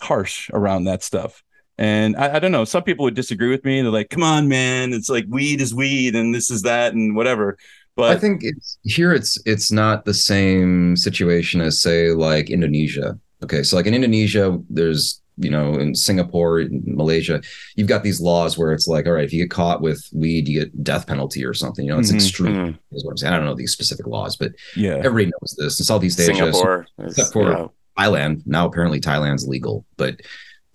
harsh 0.00 0.50
around 0.52 0.84
that 0.84 1.02
stuff. 1.02 1.42
And 1.76 2.16
I, 2.16 2.36
I 2.36 2.38
don't 2.40 2.50
know. 2.50 2.64
Some 2.64 2.82
people 2.82 3.04
would 3.04 3.14
disagree 3.14 3.50
with 3.50 3.64
me. 3.64 3.82
They're 3.82 3.92
like, 3.92 4.10
"Come 4.10 4.24
on, 4.24 4.48
man! 4.48 4.92
It's 4.92 5.08
like 5.08 5.26
weed 5.28 5.60
is 5.60 5.72
weed, 5.72 6.16
and 6.16 6.34
this 6.34 6.50
is 6.50 6.62
that, 6.62 6.92
and 6.92 7.14
whatever." 7.14 7.56
But 7.94 8.10
I 8.10 8.16
think 8.18 8.40
it's 8.42 8.78
here. 8.82 9.12
It's 9.12 9.40
it's 9.46 9.70
not 9.70 10.04
the 10.04 10.14
same 10.14 10.96
situation 10.96 11.60
as 11.60 11.80
say 11.80 12.10
like 12.10 12.50
Indonesia. 12.50 13.18
Okay, 13.42 13.62
so 13.62 13.76
like 13.76 13.86
in 13.86 13.94
Indonesia, 13.94 14.58
there's 14.68 15.20
you 15.40 15.50
know 15.50 15.74
in 15.74 15.94
Singapore, 15.94 16.60
in 16.60 16.82
Malaysia, 16.84 17.40
you've 17.76 17.86
got 17.88 18.02
these 18.02 18.20
laws 18.20 18.58
where 18.58 18.72
it's 18.72 18.88
like, 18.88 19.06
all 19.06 19.12
right, 19.12 19.24
if 19.24 19.32
you 19.32 19.44
get 19.44 19.50
caught 19.50 19.80
with 19.80 20.04
weed, 20.12 20.48
you 20.48 20.60
get 20.60 20.82
death 20.82 21.06
penalty 21.06 21.44
or 21.44 21.54
something. 21.54 21.84
You 21.84 21.92
know, 21.92 21.98
it's 22.00 22.10
Mhm. 22.10 22.14
extreme. 22.16 22.56
Mm, 22.56 22.78
Is 22.92 23.04
what 23.04 23.12
I'm 23.12 23.16
saying. 23.18 23.32
I 23.32 23.36
don't 23.36 23.46
know 23.46 23.54
these 23.54 23.70
specific 23.72 24.06
laws, 24.08 24.36
but 24.36 24.52
yeah, 24.76 24.96
everybody 24.96 25.26
knows 25.26 25.54
this. 25.56 25.78
In 25.78 25.84
Southeast 25.84 26.18
Asia, 26.18 26.34
Singapore, 26.34 26.86
is, 26.98 27.12
except 27.16 27.32
for- 27.32 27.50
yeah. 27.52 27.66
Thailand. 27.98 28.42
Now 28.46 28.66
apparently 28.66 29.00
Thailand's 29.00 29.46
legal, 29.46 29.84
but 29.96 30.20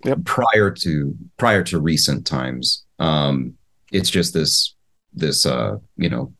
Yep. 0.05 0.25
prior 0.25 0.69
to 0.71 1.15
prior 1.37 1.63
to 1.63 1.79
recent 1.79 2.25
times, 2.25 2.83
um, 2.99 3.53
it's 3.91 4.09
just 4.09 4.33
this 4.33 4.75
this 5.13 5.45
uh 5.45 5.75
you 5.97 6.09
know 6.09 6.33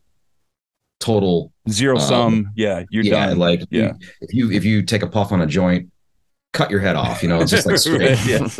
total 1.00 1.52
zero 1.70 1.96
um, 1.96 2.00
sum. 2.02 2.50
Yeah, 2.56 2.82
you're 2.90 3.04
yeah 3.04 3.26
done. 3.28 3.38
like 3.38 3.62
yeah, 3.70 3.92
if 4.20 4.32
you 4.34 4.50
if 4.50 4.64
you 4.64 4.82
take 4.82 5.02
a 5.02 5.06
puff 5.06 5.32
on 5.32 5.40
a 5.40 5.46
joint, 5.46 5.90
cut 6.54 6.70
your 6.70 6.80
head 6.80 6.96
off. 6.96 7.22
You 7.22 7.28
know, 7.28 7.40
it's 7.40 7.50
just 7.50 7.66
like 7.66 7.76
straight. 7.76 8.18
Yes. 8.26 8.58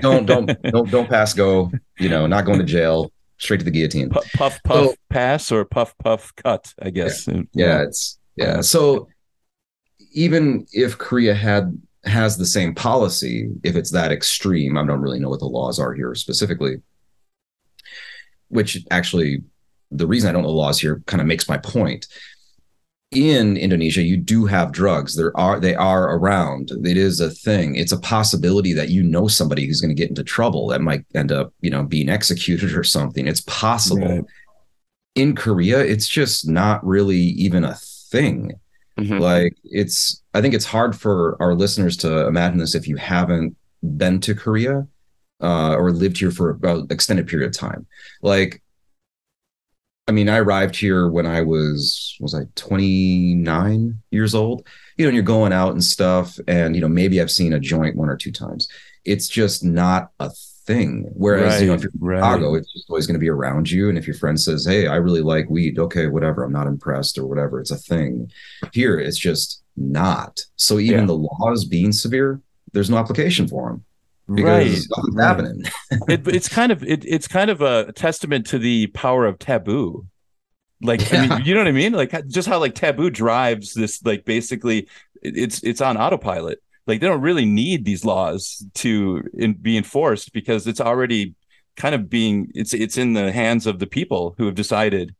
don't 0.00 0.26
don't 0.26 0.46
don't 0.62 0.90
don't 0.90 1.08
pass 1.08 1.32
go. 1.32 1.72
You 1.98 2.10
know, 2.10 2.26
not 2.26 2.44
going 2.44 2.58
to 2.58 2.64
jail. 2.64 3.10
Straight 3.38 3.58
to 3.58 3.64
the 3.64 3.70
guillotine. 3.70 4.10
pu- 4.10 4.20
puff 4.34 4.58
puff 4.64 4.86
So- 4.90 4.94
pass 5.10 5.50
or 5.52 5.64
puff 5.64 5.94
puff 5.98 6.34
cut. 6.36 6.72
I 6.82 6.90
guess. 6.90 7.26
yeah 7.54 7.82
it's 7.82 8.18
yeah 8.36 8.60
so 8.60 9.08
even 10.12 10.66
if 10.72 10.96
korea 10.98 11.34
had 11.34 11.78
has 12.04 12.36
the 12.38 12.46
same 12.46 12.74
policy 12.74 13.48
if 13.64 13.76
it's 13.76 13.90
that 13.92 14.12
extreme 14.12 14.76
i 14.78 14.84
don't 14.86 15.00
really 15.00 15.18
know 15.18 15.28
what 15.30 15.40
the 15.40 15.46
laws 15.46 15.78
are 15.78 15.92
here 15.94 16.14
specifically 16.14 16.76
which 18.48 18.78
actually 18.90 19.42
the 19.90 20.06
reason 20.06 20.28
i 20.28 20.32
don't 20.32 20.42
know 20.42 20.48
the 20.48 20.54
laws 20.54 20.80
here 20.80 21.02
kind 21.06 21.20
of 21.20 21.26
makes 21.26 21.48
my 21.48 21.58
point 21.58 22.06
in 23.12 23.56
indonesia 23.56 24.02
you 24.02 24.16
do 24.16 24.46
have 24.46 24.72
drugs 24.72 25.14
there 25.14 25.34
are 25.38 25.60
they 25.60 25.74
are 25.76 26.16
around 26.16 26.70
it 26.84 26.96
is 26.96 27.20
a 27.20 27.30
thing 27.30 27.76
it's 27.76 27.92
a 27.92 28.00
possibility 28.00 28.72
that 28.72 28.88
you 28.88 29.02
know 29.02 29.28
somebody 29.28 29.64
who's 29.64 29.80
going 29.80 29.94
to 29.94 30.00
get 30.02 30.08
into 30.08 30.24
trouble 30.24 30.66
that 30.66 30.80
might 30.80 31.04
end 31.14 31.30
up 31.30 31.52
you 31.60 31.70
know 31.70 31.84
being 31.84 32.08
executed 32.08 32.74
or 32.76 32.82
something 32.82 33.28
it's 33.28 33.42
possible 33.42 34.08
Right. 34.08 34.24
in 35.14 35.34
Korea, 35.34 35.78
it's 35.80 36.08
just 36.08 36.46
not 36.48 36.84
really 36.84 37.16
even 37.16 37.64
a 37.64 37.76
thing. 38.10 38.52
Mhm. 38.98 39.18
Like 39.20 39.56
it's 39.64 40.22
I 40.34 40.42
think 40.42 40.52
it's 40.52 40.66
hard 40.66 40.94
for 40.96 41.36
our 41.40 41.54
listeners 41.54 41.96
to 41.98 42.26
imagine 42.26 42.58
this 42.58 42.74
if 42.74 42.86
you 42.88 42.96
haven't 42.96 43.56
been 43.82 44.20
to 44.20 44.34
Korea 44.34 44.86
uh, 45.40 45.74
or 45.76 45.90
lived 45.92 46.18
here 46.18 46.30
for 46.30 46.50
about 46.50 46.90
extended 46.90 47.28
period 47.28 47.46
of 47.48 47.54
time. 47.56 47.86
Like 48.20 48.62
I 50.08 50.12
mean, 50.12 50.28
I 50.28 50.38
arrived 50.38 50.76
here 50.76 51.08
when 51.08 51.26
I 51.26 51.42
was 51.42 52.16
was 52.20 52.34
I 52.34 52.42
29 52.54 54.02
years 54.10 54.34
old. 54.34 54.66
You 54.96 55.04
know, 55.04 55.08
and 55.08 55.14
you're 55.14 55.24
going 55.24 55.52
out 55.52 55.72
and 55.72 55.84
stuff, 55.84 56.38
and 56.48 56.74
you 56.74 56.80
know, 56.80 56.88
maybe 56.88 57.20
I've 57.20 57.30
seen 57.30 57.52
a 57.52 57.60
joint 57.60 57.96
one 57.96 58.08
or 58.08 58.16
two 58.16 58.32
times. 58.32 58.68
It's 59.04 59.28
just 59.28 59.62
not 59.62 60.10
a 60.20 60.30
thing. 60.66 61.08
Whereas, 61.14 61.60
you 61.60 61.68
know, 61.68 61.74
if 61.74 61.82
you're 61.82 61.92
right. 61.98 62.18
Chicago, 62.18 62.54
it's 62.54 62.72
just 62.72 62.90
always 62.90 63.06
going 63.06 63.14
to 63.14 63.20
be 63.20 63.28
around 63.28 63.70
you. 63.70 63.88
And 63.88 63.96
if 63.96 64.06
your 64.06 64.16
friend 64.16 64.40
says, 64.40 64.66
Hey, 64.66 64.86
I 64.86 64.96
really 64.96 65.20
like 65.20 65.48
weed, 65.48 65.78
okay, 65.78 66.06
whatever, 66.08 66.42
I'm 66.42 66.52
not 66.52 66.66
impressed 66.66 67.18
or 67.18 67.26
whatever, 67.26 67.60
it's 67.60 67.70
a 67.70 67.76
thing. 67.76 68.30
Here, 68.72 68.98
it's 68.98 69.18
just 69.18 69.62
not. 69.76 70.40
So 70.56 70.78
even 70.78 71.00
Yeah. 71.00 71.06
the 71.06 71.28
laws 71.40 71.64
being 71.64 71.92
severe, 71.92 72.40
there's 72.72 72.90
no 72.90 72.98
application 72.98 73.46
for 73.46 73.68
them 73.70 73.84
because 74.34 74.44
right. 74.44 74.86
nothing's 74.96 75.20
happening. 75.20 75.62
it, 76.08 76.26
it's 76.28 76.48
kind 76.48 76.72
of 76.72 76.82
it, 76.82 77.04
it's 77.04 77.28
kind 77.28 77.50
of 77.50 77.60
a 77.60 77.92
testament 77.92 78.46
to 78.48 78.58
the 78.58 78.88
power 78.88 79.26
of 79.26 79.38
taboo 79.38 80.06
Like, 80.82 81.12
I 81.12 81.26
mean, 81.26 81.44
you 81.44 81.54
know 81.54 81.60
what 81.60 81.68
I 81.68 81.72
mean? 81.72 81.92
Like, 81.92 82.12
just 82.28 82.48
how 82.48 82.58
like 82.58 82.74
taboo 82.74 83.10
drives 83.10 83.72
this, 83.74 84.04
like, 84.04 84.24
basically, 84.24 84.88
it's 85.22 85.62
it's 85.62 85.80
on 85.80 85.96
autopilot. 85.96 86.62
Like, 86.86 87.00
they 87.00 87.06
don't 87.06 87.22
really 87.22 87.46
need 87.46 87.84
these 87.84 88.04
laws 88.04 88.64
to 88.74 89.22
in, 89.34 89.54
be 89.54 89.76
enforced 89.76 90.32
because 90.32 90.66
it's 90.66 90.80
already 90.80 91.34
kind 91.76 91.94
of 91.94 92.08
being 92.10 92.50
it's 92.54 92.74
it's 92.74 92.98
in 92.98 93.14
the 93.14 93.32
hands 93.32 93.66
of 93.66 93.78
the 93.78 93.86
people 93.86 94.34
who 94.38 94.46
have 94.46 94.54
decided 94.54 95.14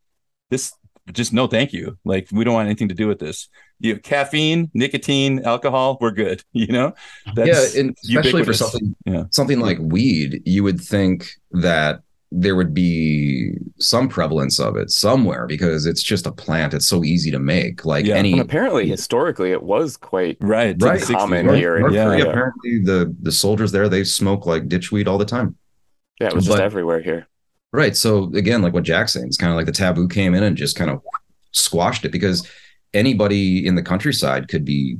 this. 0.49 0.73
Just 1.11 1.33
no, 1.33 1.47
thank 1.47 1.73
you. 1.73 1.97
Like, 2.05 2.27
we 2.31 2.43
don't 2.43 2.53
want 2.53 2.67
anything 2.67 2.89
to 2.89 2.95
do 2.95 3.07
with 3.07 3.19
this. 3.19 3.49
You 3.79 3.93
know, 3.93 3.99
caffeine, 3.99 4.71
nicotine, 4.73 5.43
alcohol, 5.45 5.97
we're 6.01 6.11
good. 6.11 6.43
You 6.53 6.67
know, 6.67 6.93
yeah, 7.35 7.63
and 7.77 7.95
especially 8.03 8.43
for 8.43 8.53
something 8.53 8.95
Yeah. 9.05 9.23
something 9.31 9.59
like 9.59 9.77
weed, 9.79 10.41
you 10.45 10.63
would 10.63 10.81
think 10.81 11.29
that 11.51 12.01
there 12.31 12.55
would 12.57 12.73
be 12.73 13.53
some 13.79 14.09
prevalence 14.09 14.59
of 14.59 14.75
it 14.75 14.89
somewhere 14.91 15.45
because 15.47 15.85
it's 15.85 16.01
just 16.03 16.25
a 16.27 16.31
plant. 16.31 16.73
It's 16.73 16.87
so 16.87 17.03
easy 17.05 17.31
to 17.31 17.39
make. 17.39 17.85
Like 17.85 18.05
Yeah. 18.05 18.15
any 18.15 18.33
And 18.33 18.41
apparently, 18.41 18.87
historically, 18.87 19.51
it 19.51 19.63
was 19.63 19.95
quite 19.95 20.37
right, 20.41 20.73
to 20.77 20.85
the 20.85 20.91
Right. 20.91 21.01
Common 21.01 21.45
right? 21.47 21.57
here 21.57 21.77
in 21.77 21.93
Yeah. 21.93 22.05
Korea, 22.05 22.17
Yeah. 22.25 22.29
apparently 22.31 22.79
the 22.83 23.15
the 23.21 23.31
soldiers 23.31 23.71
there 23.71 23.87
they 23.87 24.03
smoke 24.03 24.45
like 24.45 24.67
ditchweed 24.67 25.07
all 25.07 25.17
the 25.19 25.25
time. 25.25 25.55
yeah, 26.19 26.27
it 26.27 26.33
was 26.33 26.47
just 26.47 26.59
everywhere 26.59 26.99
here. 26.99 27.27
Right. 27.71 27.95
So 27.95 28.31
again, 28.33 28.61
like 28.63 28.73
what 28.73 28.83
Jack's 28.83 29.13
saying, 29.13 29.27
it's 29.27 29.37
kind 29.37 29.51
of 29.51 29.55
like 29.57 29.67
the 29.67 29.71
taboo 29.71 30.07
came 30.07 30.33
in 30.33 30.41
and 30.43 30.57
just 30.57 30.75
kind 30.75 30.89
of 30.89 31.01
squashed 31.51 32.03
it 32.05 32.11
because 32.11 32.45
anybody 32.93 33.65
in 33.65 33.75
the 33.75 33.83
countryside 33.83 34.47
could 34.47 34.65
be 34.65 34.97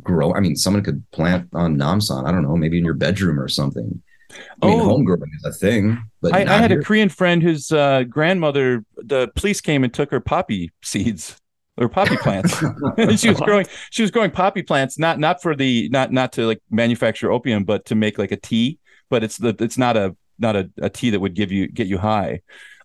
grow. 0.00 0.34
I 0.34 0.40
mean, 0.40 0.56
someone 0.56 0.82
could 0.82 1.08
plant 1.12 1.48
on 1.52 1.76
Namsan. 1.76 2.26
I 2.26 2.32
don't 2.32 2.42
know, 2.42 2.56
maybe 2.56 2.78
in 2.78 2.84
your 2.84 2.94
bedroom 2.94 3.38
or 3.38 3.48
something. 3.48 4.02
I 4.62 4.66
mean, 4.66 4.80
Oh. 4.80 4.84
home 4.84 5.04
growing 5.04 5.30
is 5.38 5.44
a 5.44 5.52
thing, 5.52 6.02
but 6.20 6.34
I, 6.34 6.40
I 6.42 6.58
had 6.58 6.70
here. 6.70 6.80
a 6.80 6.84
Korean 6.84 7.08
friend 7.08 7.42
whose 7.42 7.70
uh, 7.70 8.02
grandmother, 8.02 8.84
the 8.96 9.28
police 9.36 9.60
came 9.60 9.84
and 9.84 9.94
took 9.94 10.10
her 10.10 10.18
poppy 10.20 10.72
seeds 10.82 11.36
or 11.76 11.88
poppy 11.88 12.16
plants. 12.22 12.58
she 13.20 13.28
was 13.28 13.40
growing, 13.40 13.66
she 13.90 14.02
was 14.02 14.10
growing 14.10 14.32
poppy 14.32 14.62
plants, 14.62 14.98
not 14.98 15.20
not 15.20 15.40
for 15.40 15.54
the 15.54 15.88
not 15.90 16.12
not 16.12 16.32
to 16.32 16.46
like 16.46 16.60
manufacture 16.70 17.30
opium, 17.30 17.64
but 17.64 17.84
to 17.86 17.94
make 17.94 18.18
like 18.18 18.32
a 18.32 18.36
tea. 18.36 18.78
But 19.08 19.22
it's 19.22 19.36
the 19.36 19.54
it's 19.60 19.78
not 19.78 19.96
a 19.96 20.16
not 20.38 20.56
a, 20.56 20.70
a 20.78 20.90
tea 20.90 21.10
that 21.10 21.20
would 21.20 21.34
give 21.34 21.52
you 21.52 21.68
get 21.68 21.86
you 21.86 21.96
high. 21.96 22.40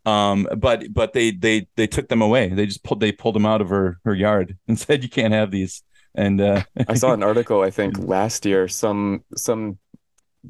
Um, 0.06 0.48
but 0.58 0.92
but 0.94 1.14
they 1.14 1.32
they 1.32 1.68
they 1.76 1.88
took 1.88 2.10
them 2.10 2.22
away. 2.22 2.50
They 2.50 2.66
just 2.66 2.84
pulled 2.84 3.00
they 3.00 3.12
pulled 3.12 3.36
them 3.36 3.46
out 3.46 3.62
of 3.62 3.70
her 3.70 4.00
her 4.06 4.16
yard 4.16 4.58
and 4.68 4.80
said 4.80 5.04
you 5.04 5.10
can't 5.10 5.34
have 5.34 5.52
these. 5.52 5.84
And 6.14 6.42
uh, 6.42 6.64
I 6.90 6.96
saw 6.96 7.14
an 7.14 7.24
article, 7.24 7.62
I 7.62 7.70
think 7.72 7.98
last 8.00 8.46
year, 8.46 8.68
some 8.68 9.24
some 9.38 9.78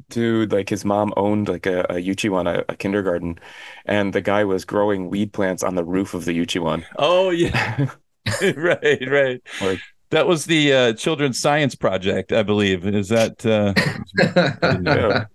dude, 0.08 0.52
like 0.52 0.68
his 0.68 0.84
mom 0.84 1.12
owned 1.16 1.48
like 1.48 1.66
a, 1.66 1.80
a 1.82 1.94
Yuchiwan, 1.94 2.48
a, 2.48 2.64
a 2.68 2.76
kindergarten, 2.76 3.38
and 3.84 4.12
the 4.12 4.22
guy 4.22 4.44
was 4.44 4.64
growing 4.64 5.10
weed 5.10 5.32
plants 5.32 5.62
on 5.62 5.74
the 5.74 5.84
roof 5.84 6.14
of 6.14 6.24
the 6.24 6.36
Yuchiwan. 6.38 6.84
oh 6.98 7.30
yeah, 7.30 7.90
right 8.56 9.08
right. 9.08 9.42
Like- 9.60 9.80
that 10.12 10.26
was 10.26 10.44
the 10.44 10.72
uh, 10.72 10.92
children's 10.92 11.40
science 11.40 11.74
project, 11.74 12.32
I 12.32 12.42
believe. 12.42 12.86
Is 12.86 13.08
that? 13.08 13.44
Uh, 13.44 13.72
Yeah. 14.82 15.24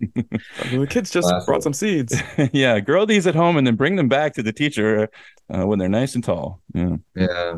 the 0.70 0.86
kids 0.88 1.10
just 1.10 1.28
Classic. 1.28 1.46
brought 1.46 1.62
some 1.62 1.72
seeds. 1.72 2.14
yeah, 2.52 2.80
grow 2.80 3.04
these 3.04 3.26
at 3.26 3.34
home 3.34 3.56
and 3.56 3.66
then 3.66 3.76
bring 3.76 3.96
them 3.96 4.08
back 4.08 4.34
to 4.34 4.42
the 4.42 4.52
teacher 4.52 5.08
uh, 5.52 5.66
when 5.66 5.78
they're 5.78 5.88
nice 5.88 6.14
and 6.14 6.24
tall. 6.24 6.60
Yeah. 6.74 6.96
Yeah. 7.16 7.54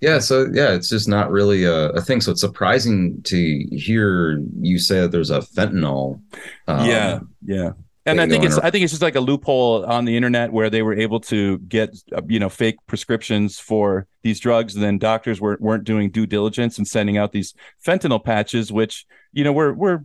Yeah. 0.00 0.18
So, 0.18 0.46
yeah, 0.52 0.72
it's 0.72 0.88
just 0.88 1.08
not 1.08 1.30
really 1.30 1.64
a, 1.64 1.90
a 1.90 2.00
thing. 2.00 2.20
So, 2.20 2.32
it's 2.32 2.40
surprising 2.40 3.22
to 3.24 3.66
hear 3.72 4.42
you 4.60 4.78
say 4.78 5.00
that 5.00 5.12
there's 5.12 5.30
a 5.30 5.40
fentanyl. 5.40 6.20
um, 6.68 6.86
yeah, 6.86 7.20
yeah. 7.44 7.70
And 8.06 8.20
I 8.20 8.26
think 8.26 8.44
it's 8.44 8.56
I 8.58 8.70
think 8.70 8.82
it's 8.84 8.92
just 8.92 9.02
like 9.02 9.14
a 9.14 9.20
loophole 9.20 9.84
on 9.84 10.04
the 10.06 10.16
internet 10.16 10.52
where 10.52 10.70
they 10.70 10.82
were 10.82 10.94
able 10.94 11.20
to 11.20 11.58
get 11.58 11.90
uh, 12.14 12.22
you 12.26 12.38
know 12.38 12.48
fake 12.48 12.76
prescriptions 12.86 13.58
for 13.58 14.06
these 14.22 14.40
drugs, 14.40 14.74
and 14.74 14.82
then 14.82 14.98
doctors 14.98 15.40
weren't 15.40 15.60
weren't 15.60 15.84
doing 15.84 16.10
due 16.10 16.26
diligence 16.26 16.78
and 16.78 16.88
sending 16.88 17.18
out 17.18 17.32
these 17.32 17.54
fentanyl 17.84 18.22
patches, 18.24 18.72
which 18.72 19.04
you 19.32 19.44
know 19.44 19.52
were 19.52 19.72
were 19.74 20.04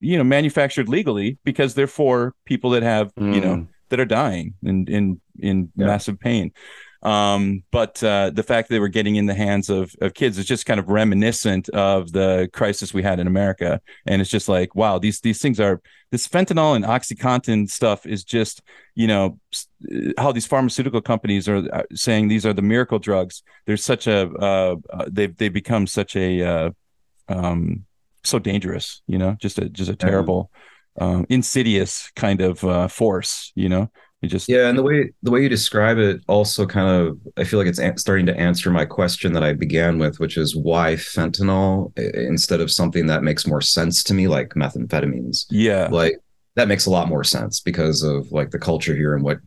you 0.00 0.16
know 0.16 0.24
manufactured 0.24 0.88
legally 0.88 1.38
because 1.44 1.74
they're 1.74 1.86
for 1.86 2.34
people 2.44 2.70
that 2.70 2.82
have 2.82 3.12
you 3.16 3.40
know 3.40 3.56
Mm. 3.56 3.68
that 3.88 4.00
are 4.00 4.04
dying 4.04 4.54
in 4.62 4.86
in 4.86 5.20
in 5.38 5.72
Yeah. 5.76 5.86
massive 5.86 6.20
pain. 6.20 6.52
Um, 7.06 7.62
but 7.70 8.02
uh, 8.02 8.30
the 8.30 8.42
fact 8.42 8.66
that 8.66 8.74
they 8.74 8.80
were 8.80 8.88
getting 8.88 9.14
in 9.14 9.26
the 9.26 9.34
hands 9.34 9.70
of 9.70 9.94
of 10.00 10.12
kids 10.12 10.38
is 10.38 10.44
just 10.44 10.66
kind 10.66 10.80
of 10.80 10.88
reminiscent 10.88 11.68
of 11.68 12.10
the 12.10 12.50
crisis 12.52 12.92
we 12.92 13.04
had 13.04 13.20
in 13.20 13.28
America, 13.28 13.80
and 14.06 14.20
it's 14.20 14.30
just 14.30 14.48
like, 14.48 14.74
wow, 14.74 14.98
these 14.98 15.20
these 15.20 15.40
things 15.40 15.60
are 15.60 15.80
this 16.10 16.26
fentanyl 16.26 16.74
and 16.74 16.84
OxyContin 16.84 17.70
stuff 17.70 18.06
is 18.06 18.24
just 18.24 18.60
you 18.96 19.06
know 19.06 19.38
uh, 19.94 20.12
how 20.18 20.32
these 20.32 20.46
pharmaceutical 20.46 21.00
companies 21.00 21.48
are 21.48 21.62
uh, 21.72 21.84
saying 21.94 22.26
these 22.26 22.44
are 22.44 22.52
the 22.52 22.60
miracle 22.60 22.98
drugs. 22.98 23.44
There's 23.66 23.84
such 23.84 24.08
a 24.08 24.28
uh, 24.28 24.74
uh, 24.90 25.04
they've 25.08 25.36
they 25.36 25.48
become 25.48 25.86
such 25.86 26.16
a 26.16 26.42
uh, 26.42 26.70
um, 27.28 27.86
so 28.24 28.40
dangerous, 28.40 29.02
you 29.06 29.18
know, 29.18 29.36
just 29.40 29.58
a 29.60 29.68
just 29.68 29.90
a 29.90 29.96
terrible, 29.96 30.50
um, 31.00 31.24
insidious 31.28 32.10
kind 32.16 32.40
of 32.40 32.64
uh, 32.64 32.88
force, 32.88 33.52
you 33.54 33.68
know. 33.68 33.92
You 34.26 34.30
just 34.30 34.48
Yeah, 34.48 34.68
and 34.68 34.76
the 34.76 34.82
way 34.82 35.12
the 35.22 35.30
way 35.30 35.42
you 35.42 35.48
describe 35.48 35.98
it 35.98 36.20
also 36.26 36.66
kind 36.66 36.88
of 36.88 37.18
I 37.36 37.44
feel 37.44 37.58
like 37.60 37.68
it's 37.68 37.78
an- 37.78 37.96
starting 37.98 38.26
to 38.26 38.36
answer 38.36 38.70
my 38.70 38.84
question 38.84 39.32
that 39.34 39.44
I 39.44 39.52
began 39.52 39.98
with, 39.98 40.18
which 40.18 40.36
is 40.36 40.56
why 40.56 40.94
fentanyl 40.94 41.96
instead 41.98 42.60
of 42.60 42.70
something 42.70 43.06
that 43.06 43.22
makes 43.22 43.46
more 43.46 43.60
sense 43.60 44.02
to 44.04 44.14
me, 44.14 44.28
like 44.28 44.50
methamphetamines. 44.50 45.46
yeah, 45.50 45.88
Like 45.90 46.16
that 46.56 46.68
makes 46.68 46.86
a 46.86 46.90
lot 46.90 47.08
more 47.08 47.22
sense 47.24 47.60
because 47.60 48.02
of 48.02 48.30
like 48.32 48.50
the 48.50 48.58
culture 48.58 48.94
here 48.96 49.14
and 49.14 49.22
what 49.22 49.38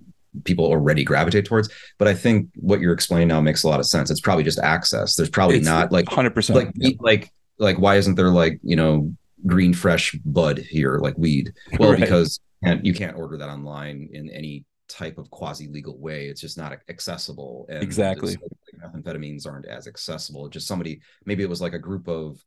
people 0.44 0.66
already 0.66 1.04
gravitate 1.04 1.46
towards. 1.46 1.70
But 1.98 2.08
I 2.08 2.14
think 2.14 2.50
what 2.56 2.80
you're 2.80 2.94
explaining 2.94 3.28
now 3.30 3.42
makes 3.42 3.64
a 3.64 3.68
lot 3.68 3.80
of 3.80 3.86
sense. 3.88 4.10
It's 4.12 4.20
probably 4.22 4.44
just 4.44 4.60
access. 4.60 5.16
There's 5.16 5.30
probably 5.30 5.58
It's 5.58 5.66
not 5.66 5.92
like 5.92 6.08
hundred 6.08 6.36
percent. 6.36 6.58
like 6.58 6.98
like 7.02 7.32
like 7.58 7.78
why 7.80 7.98
isn't 7.98 8.16
there 8.16 8.30
like 8.30 8.60
you 8.64 8.76
know 8.76 9.14
green 9.46 9.74
fresh 9.74 10.14
bud 10.26 10.58
here 10.60 10.98
like 11.00 11.18
weed 11.18 11.54
well 11.80 11.92
Right. 11.94 12.00
because 12.02 12.40
and 12.62 12.86
you 12.86 12.94
can't 12.94 13.16
order 13.18 13.38
that 13.38 13.48
online 13.50 14.10
in 14.12 14.30
any 14.30 14.66
type 14.90 15.18
of 15.18 15.30
quasi 15.30 15.68
legal 15.68 15.98
way 15.98 16.28
it's 16.28 16.42
just 16.42 16.58
not 16.58 16.74
accessible 16.90 17.66
and 17.70 17.82
Exactly. 17.84 18.34
it's 18.34 18.42
like 18.42 18.92
methamphetamines 18.94 19.48
aren't 19.48 19.68
as 19.68 19.88
accessible 19.88 20.50
just 20.50 20.68
somebody 20.68 21.00
maybe 21.26 21.44
it 21.44 21.50
was 21.50 21.62
like 21.62 21.74
a 21.74 21.80
group 21.80 22.08
of 22.08 22.44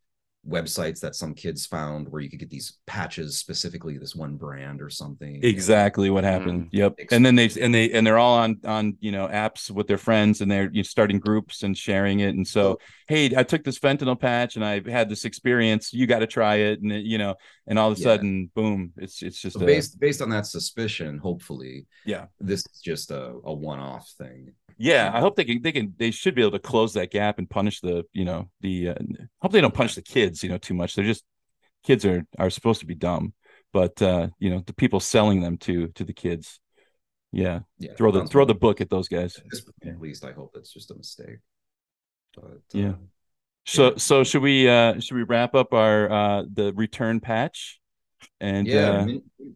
websites 0.48 0.98
that 1.00 1.14
some 1.14 1.34
kids 1.34 1.66
found 1.66 2.08
where 2.08 2.20
you 2.20 2.28
could 2.28 2.40
get 2.40 2.50
these 2.50 2.78
patches 2.86 3.38
specifically 3.38 3.96
this 3.96 4.16
one 4.16 4.36
brand 4.36 4.82
or 4.82 4.90
something 4.90 5.38
exactly 5.44 6.10
what 6.10 6.24
happened. 6.24 6.64
Mm. 6.64 6.68
Yep. 6.72 6.94
And 7.12 7.24
then 7.24 7.36
they 7.36 7.48
and 7.60 7.72
they 7.72 7.92
and 7.92 8.04
they're 8.04 8.18
all 8.18 8.38
on 8.38 8.58
on 8.64 8.96
you 9.00 9.12
know 9.12 9.28
apps 9.28 9.70
with 9.70 9.86
their 9.86 9.98
friends 9.98 10.40
and 10.40 10.50
they're 10.50 10.68
you 10.72 10.78
know, 10.78 10.82
starting 10.82 11.20
groups 11.20 11.62
and 11.62 11.78
sharing 11.78 12.20
it. 12.20 12.34
And 12.34 12.46
so, 12.46 12.80
hey, 13.06 13.32
I 13.36 13.44
took 13.44 13.62
this 13.62 13.78
fentanyl 13.78 14.18
patch 14.18 14.56
and 14.56 14.64
I 14.64 14.82
had 14.90 15.08
this 15.08 15.24
experience. 15.24 15.92
You 15.92 16.08
got 16.08 16.20
to 16.20 16.26
try 16.26 16.56
it. 16.56 16.80
And 16.82 16.90
it, 16.90 17.04
you 17.04 17.18
know, 17.18 17.36
and 17.68 17.78
all 17.78 17.92
of 17.92 17.98
a 17.98 18.00
Yeah. 18.00 18.04
sudden, 18.04 18.50
boom! 18.54 18.92
It's 18.96 19.22
it's 19.22 19.40
just 19.40 19.56
so 19.56 19.62
a, 19.62 19.66
based 19.66 20.00
based 20.00 20.20
on 20.20 20.30
that 20.30 20.46
suspicion 20.46 21.18
hopefully 21.18 21.86
yeah. 22.04 22.26
this 22.40 22.60
is 22.66 22.80
just 22.80 23.10
a, 23.10 23.34
a 23.44 23.52
one-off 23.52 24.08
thing 24.18 24.52
Yeah, 24.82 25.12
I 25.14 25.20
hope 25.20 25.36
they 25.36 25.44
can. 25.44 25.62
They 25.62 25.70
can. 25.70 25.94
They 25.96 26.10
should 26.10 26.34
be 26.34 26.42
able 26.42 26.50
to 26.52 26.58
close 26.58 26.94
that 26.94 27.12
gap 27.12 27.38
and 27.38 27.48
punish 27.48 27.80
the. 27.80 28.04
You 28.12 28.24
know, 28.24 28.50
the. 28.60 28.88
Uh, 28.88 28.94
hope 29.40 29.52
they 29.52 29.60
don't 29.60 29.72
punish 29.72 29.94
the 29.94 30.02
kids. 30.02 30.42
You 30.42 30.48
know, 30.48 30.58
too 30.58 30.74
much. 30.74 30.96
They're 30.96 31.04
just 31.04 31.22
kids 31.84 32.04
are 32.04 32.24
are 32.36 32.50
supposed 32.50 32.80
to 32.80 32.86
be 32.86 32.96
dumb, 32.96 33.32
but 33.72 34.02
uh, 34.02 34.28
you 34.40 34.50
know, 34.50 34.60
the 34.66 34.74
people 34.74 34.98
selling 34.98 35.40
them 35.40 35.56
to 35.58 35.86
to 35.88 36.04
the 36.04 36.12
kids. 36.12 36.58
Yeah, 37.30 37.60
yeah 37.78 37.94
throw 37.96 38.10
the 38.10 38.26
throw 38.26 38.44
the 38.44 38.56
book 38.56 38.80
at 38.80 38.90
those 38.90 39.06
guys. 39.06 39.36
at 39.38 39.48
this 39.50 39.60
point, 39.60 39.94
at 39.94 40.00
least 40.00 40.24
I 40.24 40.32
hope 40.32 40.50
that's 40.52 40.72
just 40.72 40.90
a 40.90 40.96
mistake. 40.96 41.38
But 42.34 42.62
Yeah. 42.72 42.88
uh, 42.88 42.94
So 43.64 43.90
Yeah. 43.90 43.96
so 43.98 44.24
should 44.24 44.42
we 44.42 44.68
uh 44.68 44.98
should 44.98 45.14
we 45.14 45.22
wrap 45.22 45.54
up 45.54 45.72
our 45.72 46.10
uh 46.10 46.42
the 46.52 46.72
return 46.74 47.20
patch? 47.20 47.80
And 48.40 48.66
yeah, 48.66 49.06
uh, 49.06 49.06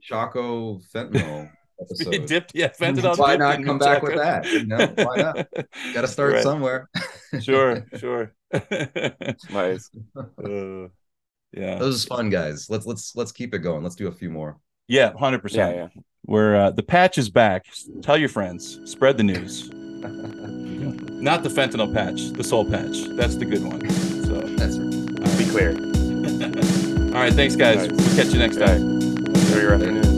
Choco 0.02 0.78
fentanyl 0.94 1.50
we 1.78 1.84
episode. 2.06 2.26
dipped 2.26 2.52
yeah, 2.54 2.68
fentanyl. 2.68 3.16
Why 3.18 3.36
dipped 3.36 3.40
not 3.40 3.64
come 3.64 3.78
back 3.78 4.02
with 4.02 4.16
that, 4.16 4.46
you 4.50 4.66
know? 4.66 4.86
Why 4.96 5.16
not? 5.16 5.46
Got 5.94 6.00
to 6.02 6.08
start 6.08 6.32
Right. 6.34 6.42
somewhere. 6.42 6.88
Sure, 7.40 7.84
sure. 7.98 8.32
Nice. 9.50 9.90
Uh, 10.16 10.88
yeah, 11.52 11.76
those 11.78 12.04
are 12.04 12.08
fun, 12.08 12.30
guys. 12.30 12.68
Let's 12.70 12.86
let's 12.86 13.14
let's 13.16 13.32
keep 13.32 13.54
it 13.54 13.58
going. 13.58 13.82
Let's 13.82 13.96
do 13.96 14.08
a 14.08 14.12
few 14.12 14.30
more. 14.30 14.58
yeah, 14.88 15.12
hundred 15.18 15.38
Yeah, 15.38 15.40
percent. 15.42 15.76
yeah. 15.94 16.02
We're 16.26 16.56
uh, 16.56 16.70
the 16.70 16.82
patch 16.82 17.18
is 17.18 17.30
back. 17.30 17.66
Tell 18.02 18.16
your 18.16 18.28
friends. 18.28 18.80
Spread 18.84 19.16
the 19.16 19.24
news. 19.24 19.70
Not 19.72 21.42
the 21.42 21.48
fentanyl 21.48 21.92
patch, 21.92 22.30
the 22.32 22.44
Seoul 22.44 22.64
patch. 22.64 23.02
That's 23.16 23.36
the 23.36 23.44
good 23.46 23.64
one. 23.64 23.88
So, 24.24 24.40
That's 24.56 24.78
right. 24.78 25.38
Be 25.38 25.44
clear. 25.50 25.70
all 27.14 27.22
right, 27.22 27.32
thanks, 27.32 27.56
guys. 27.56 27.88
Nice. 27.88 27.90
We'll 27.92 28.16
catch 28.16 28.32
you 28.32 28.38
next 28.38 28.56
time. 28.56 28.82
Enjoy 29.00 29.60
your 29.60 29.74
afternoon. 29.74 30.15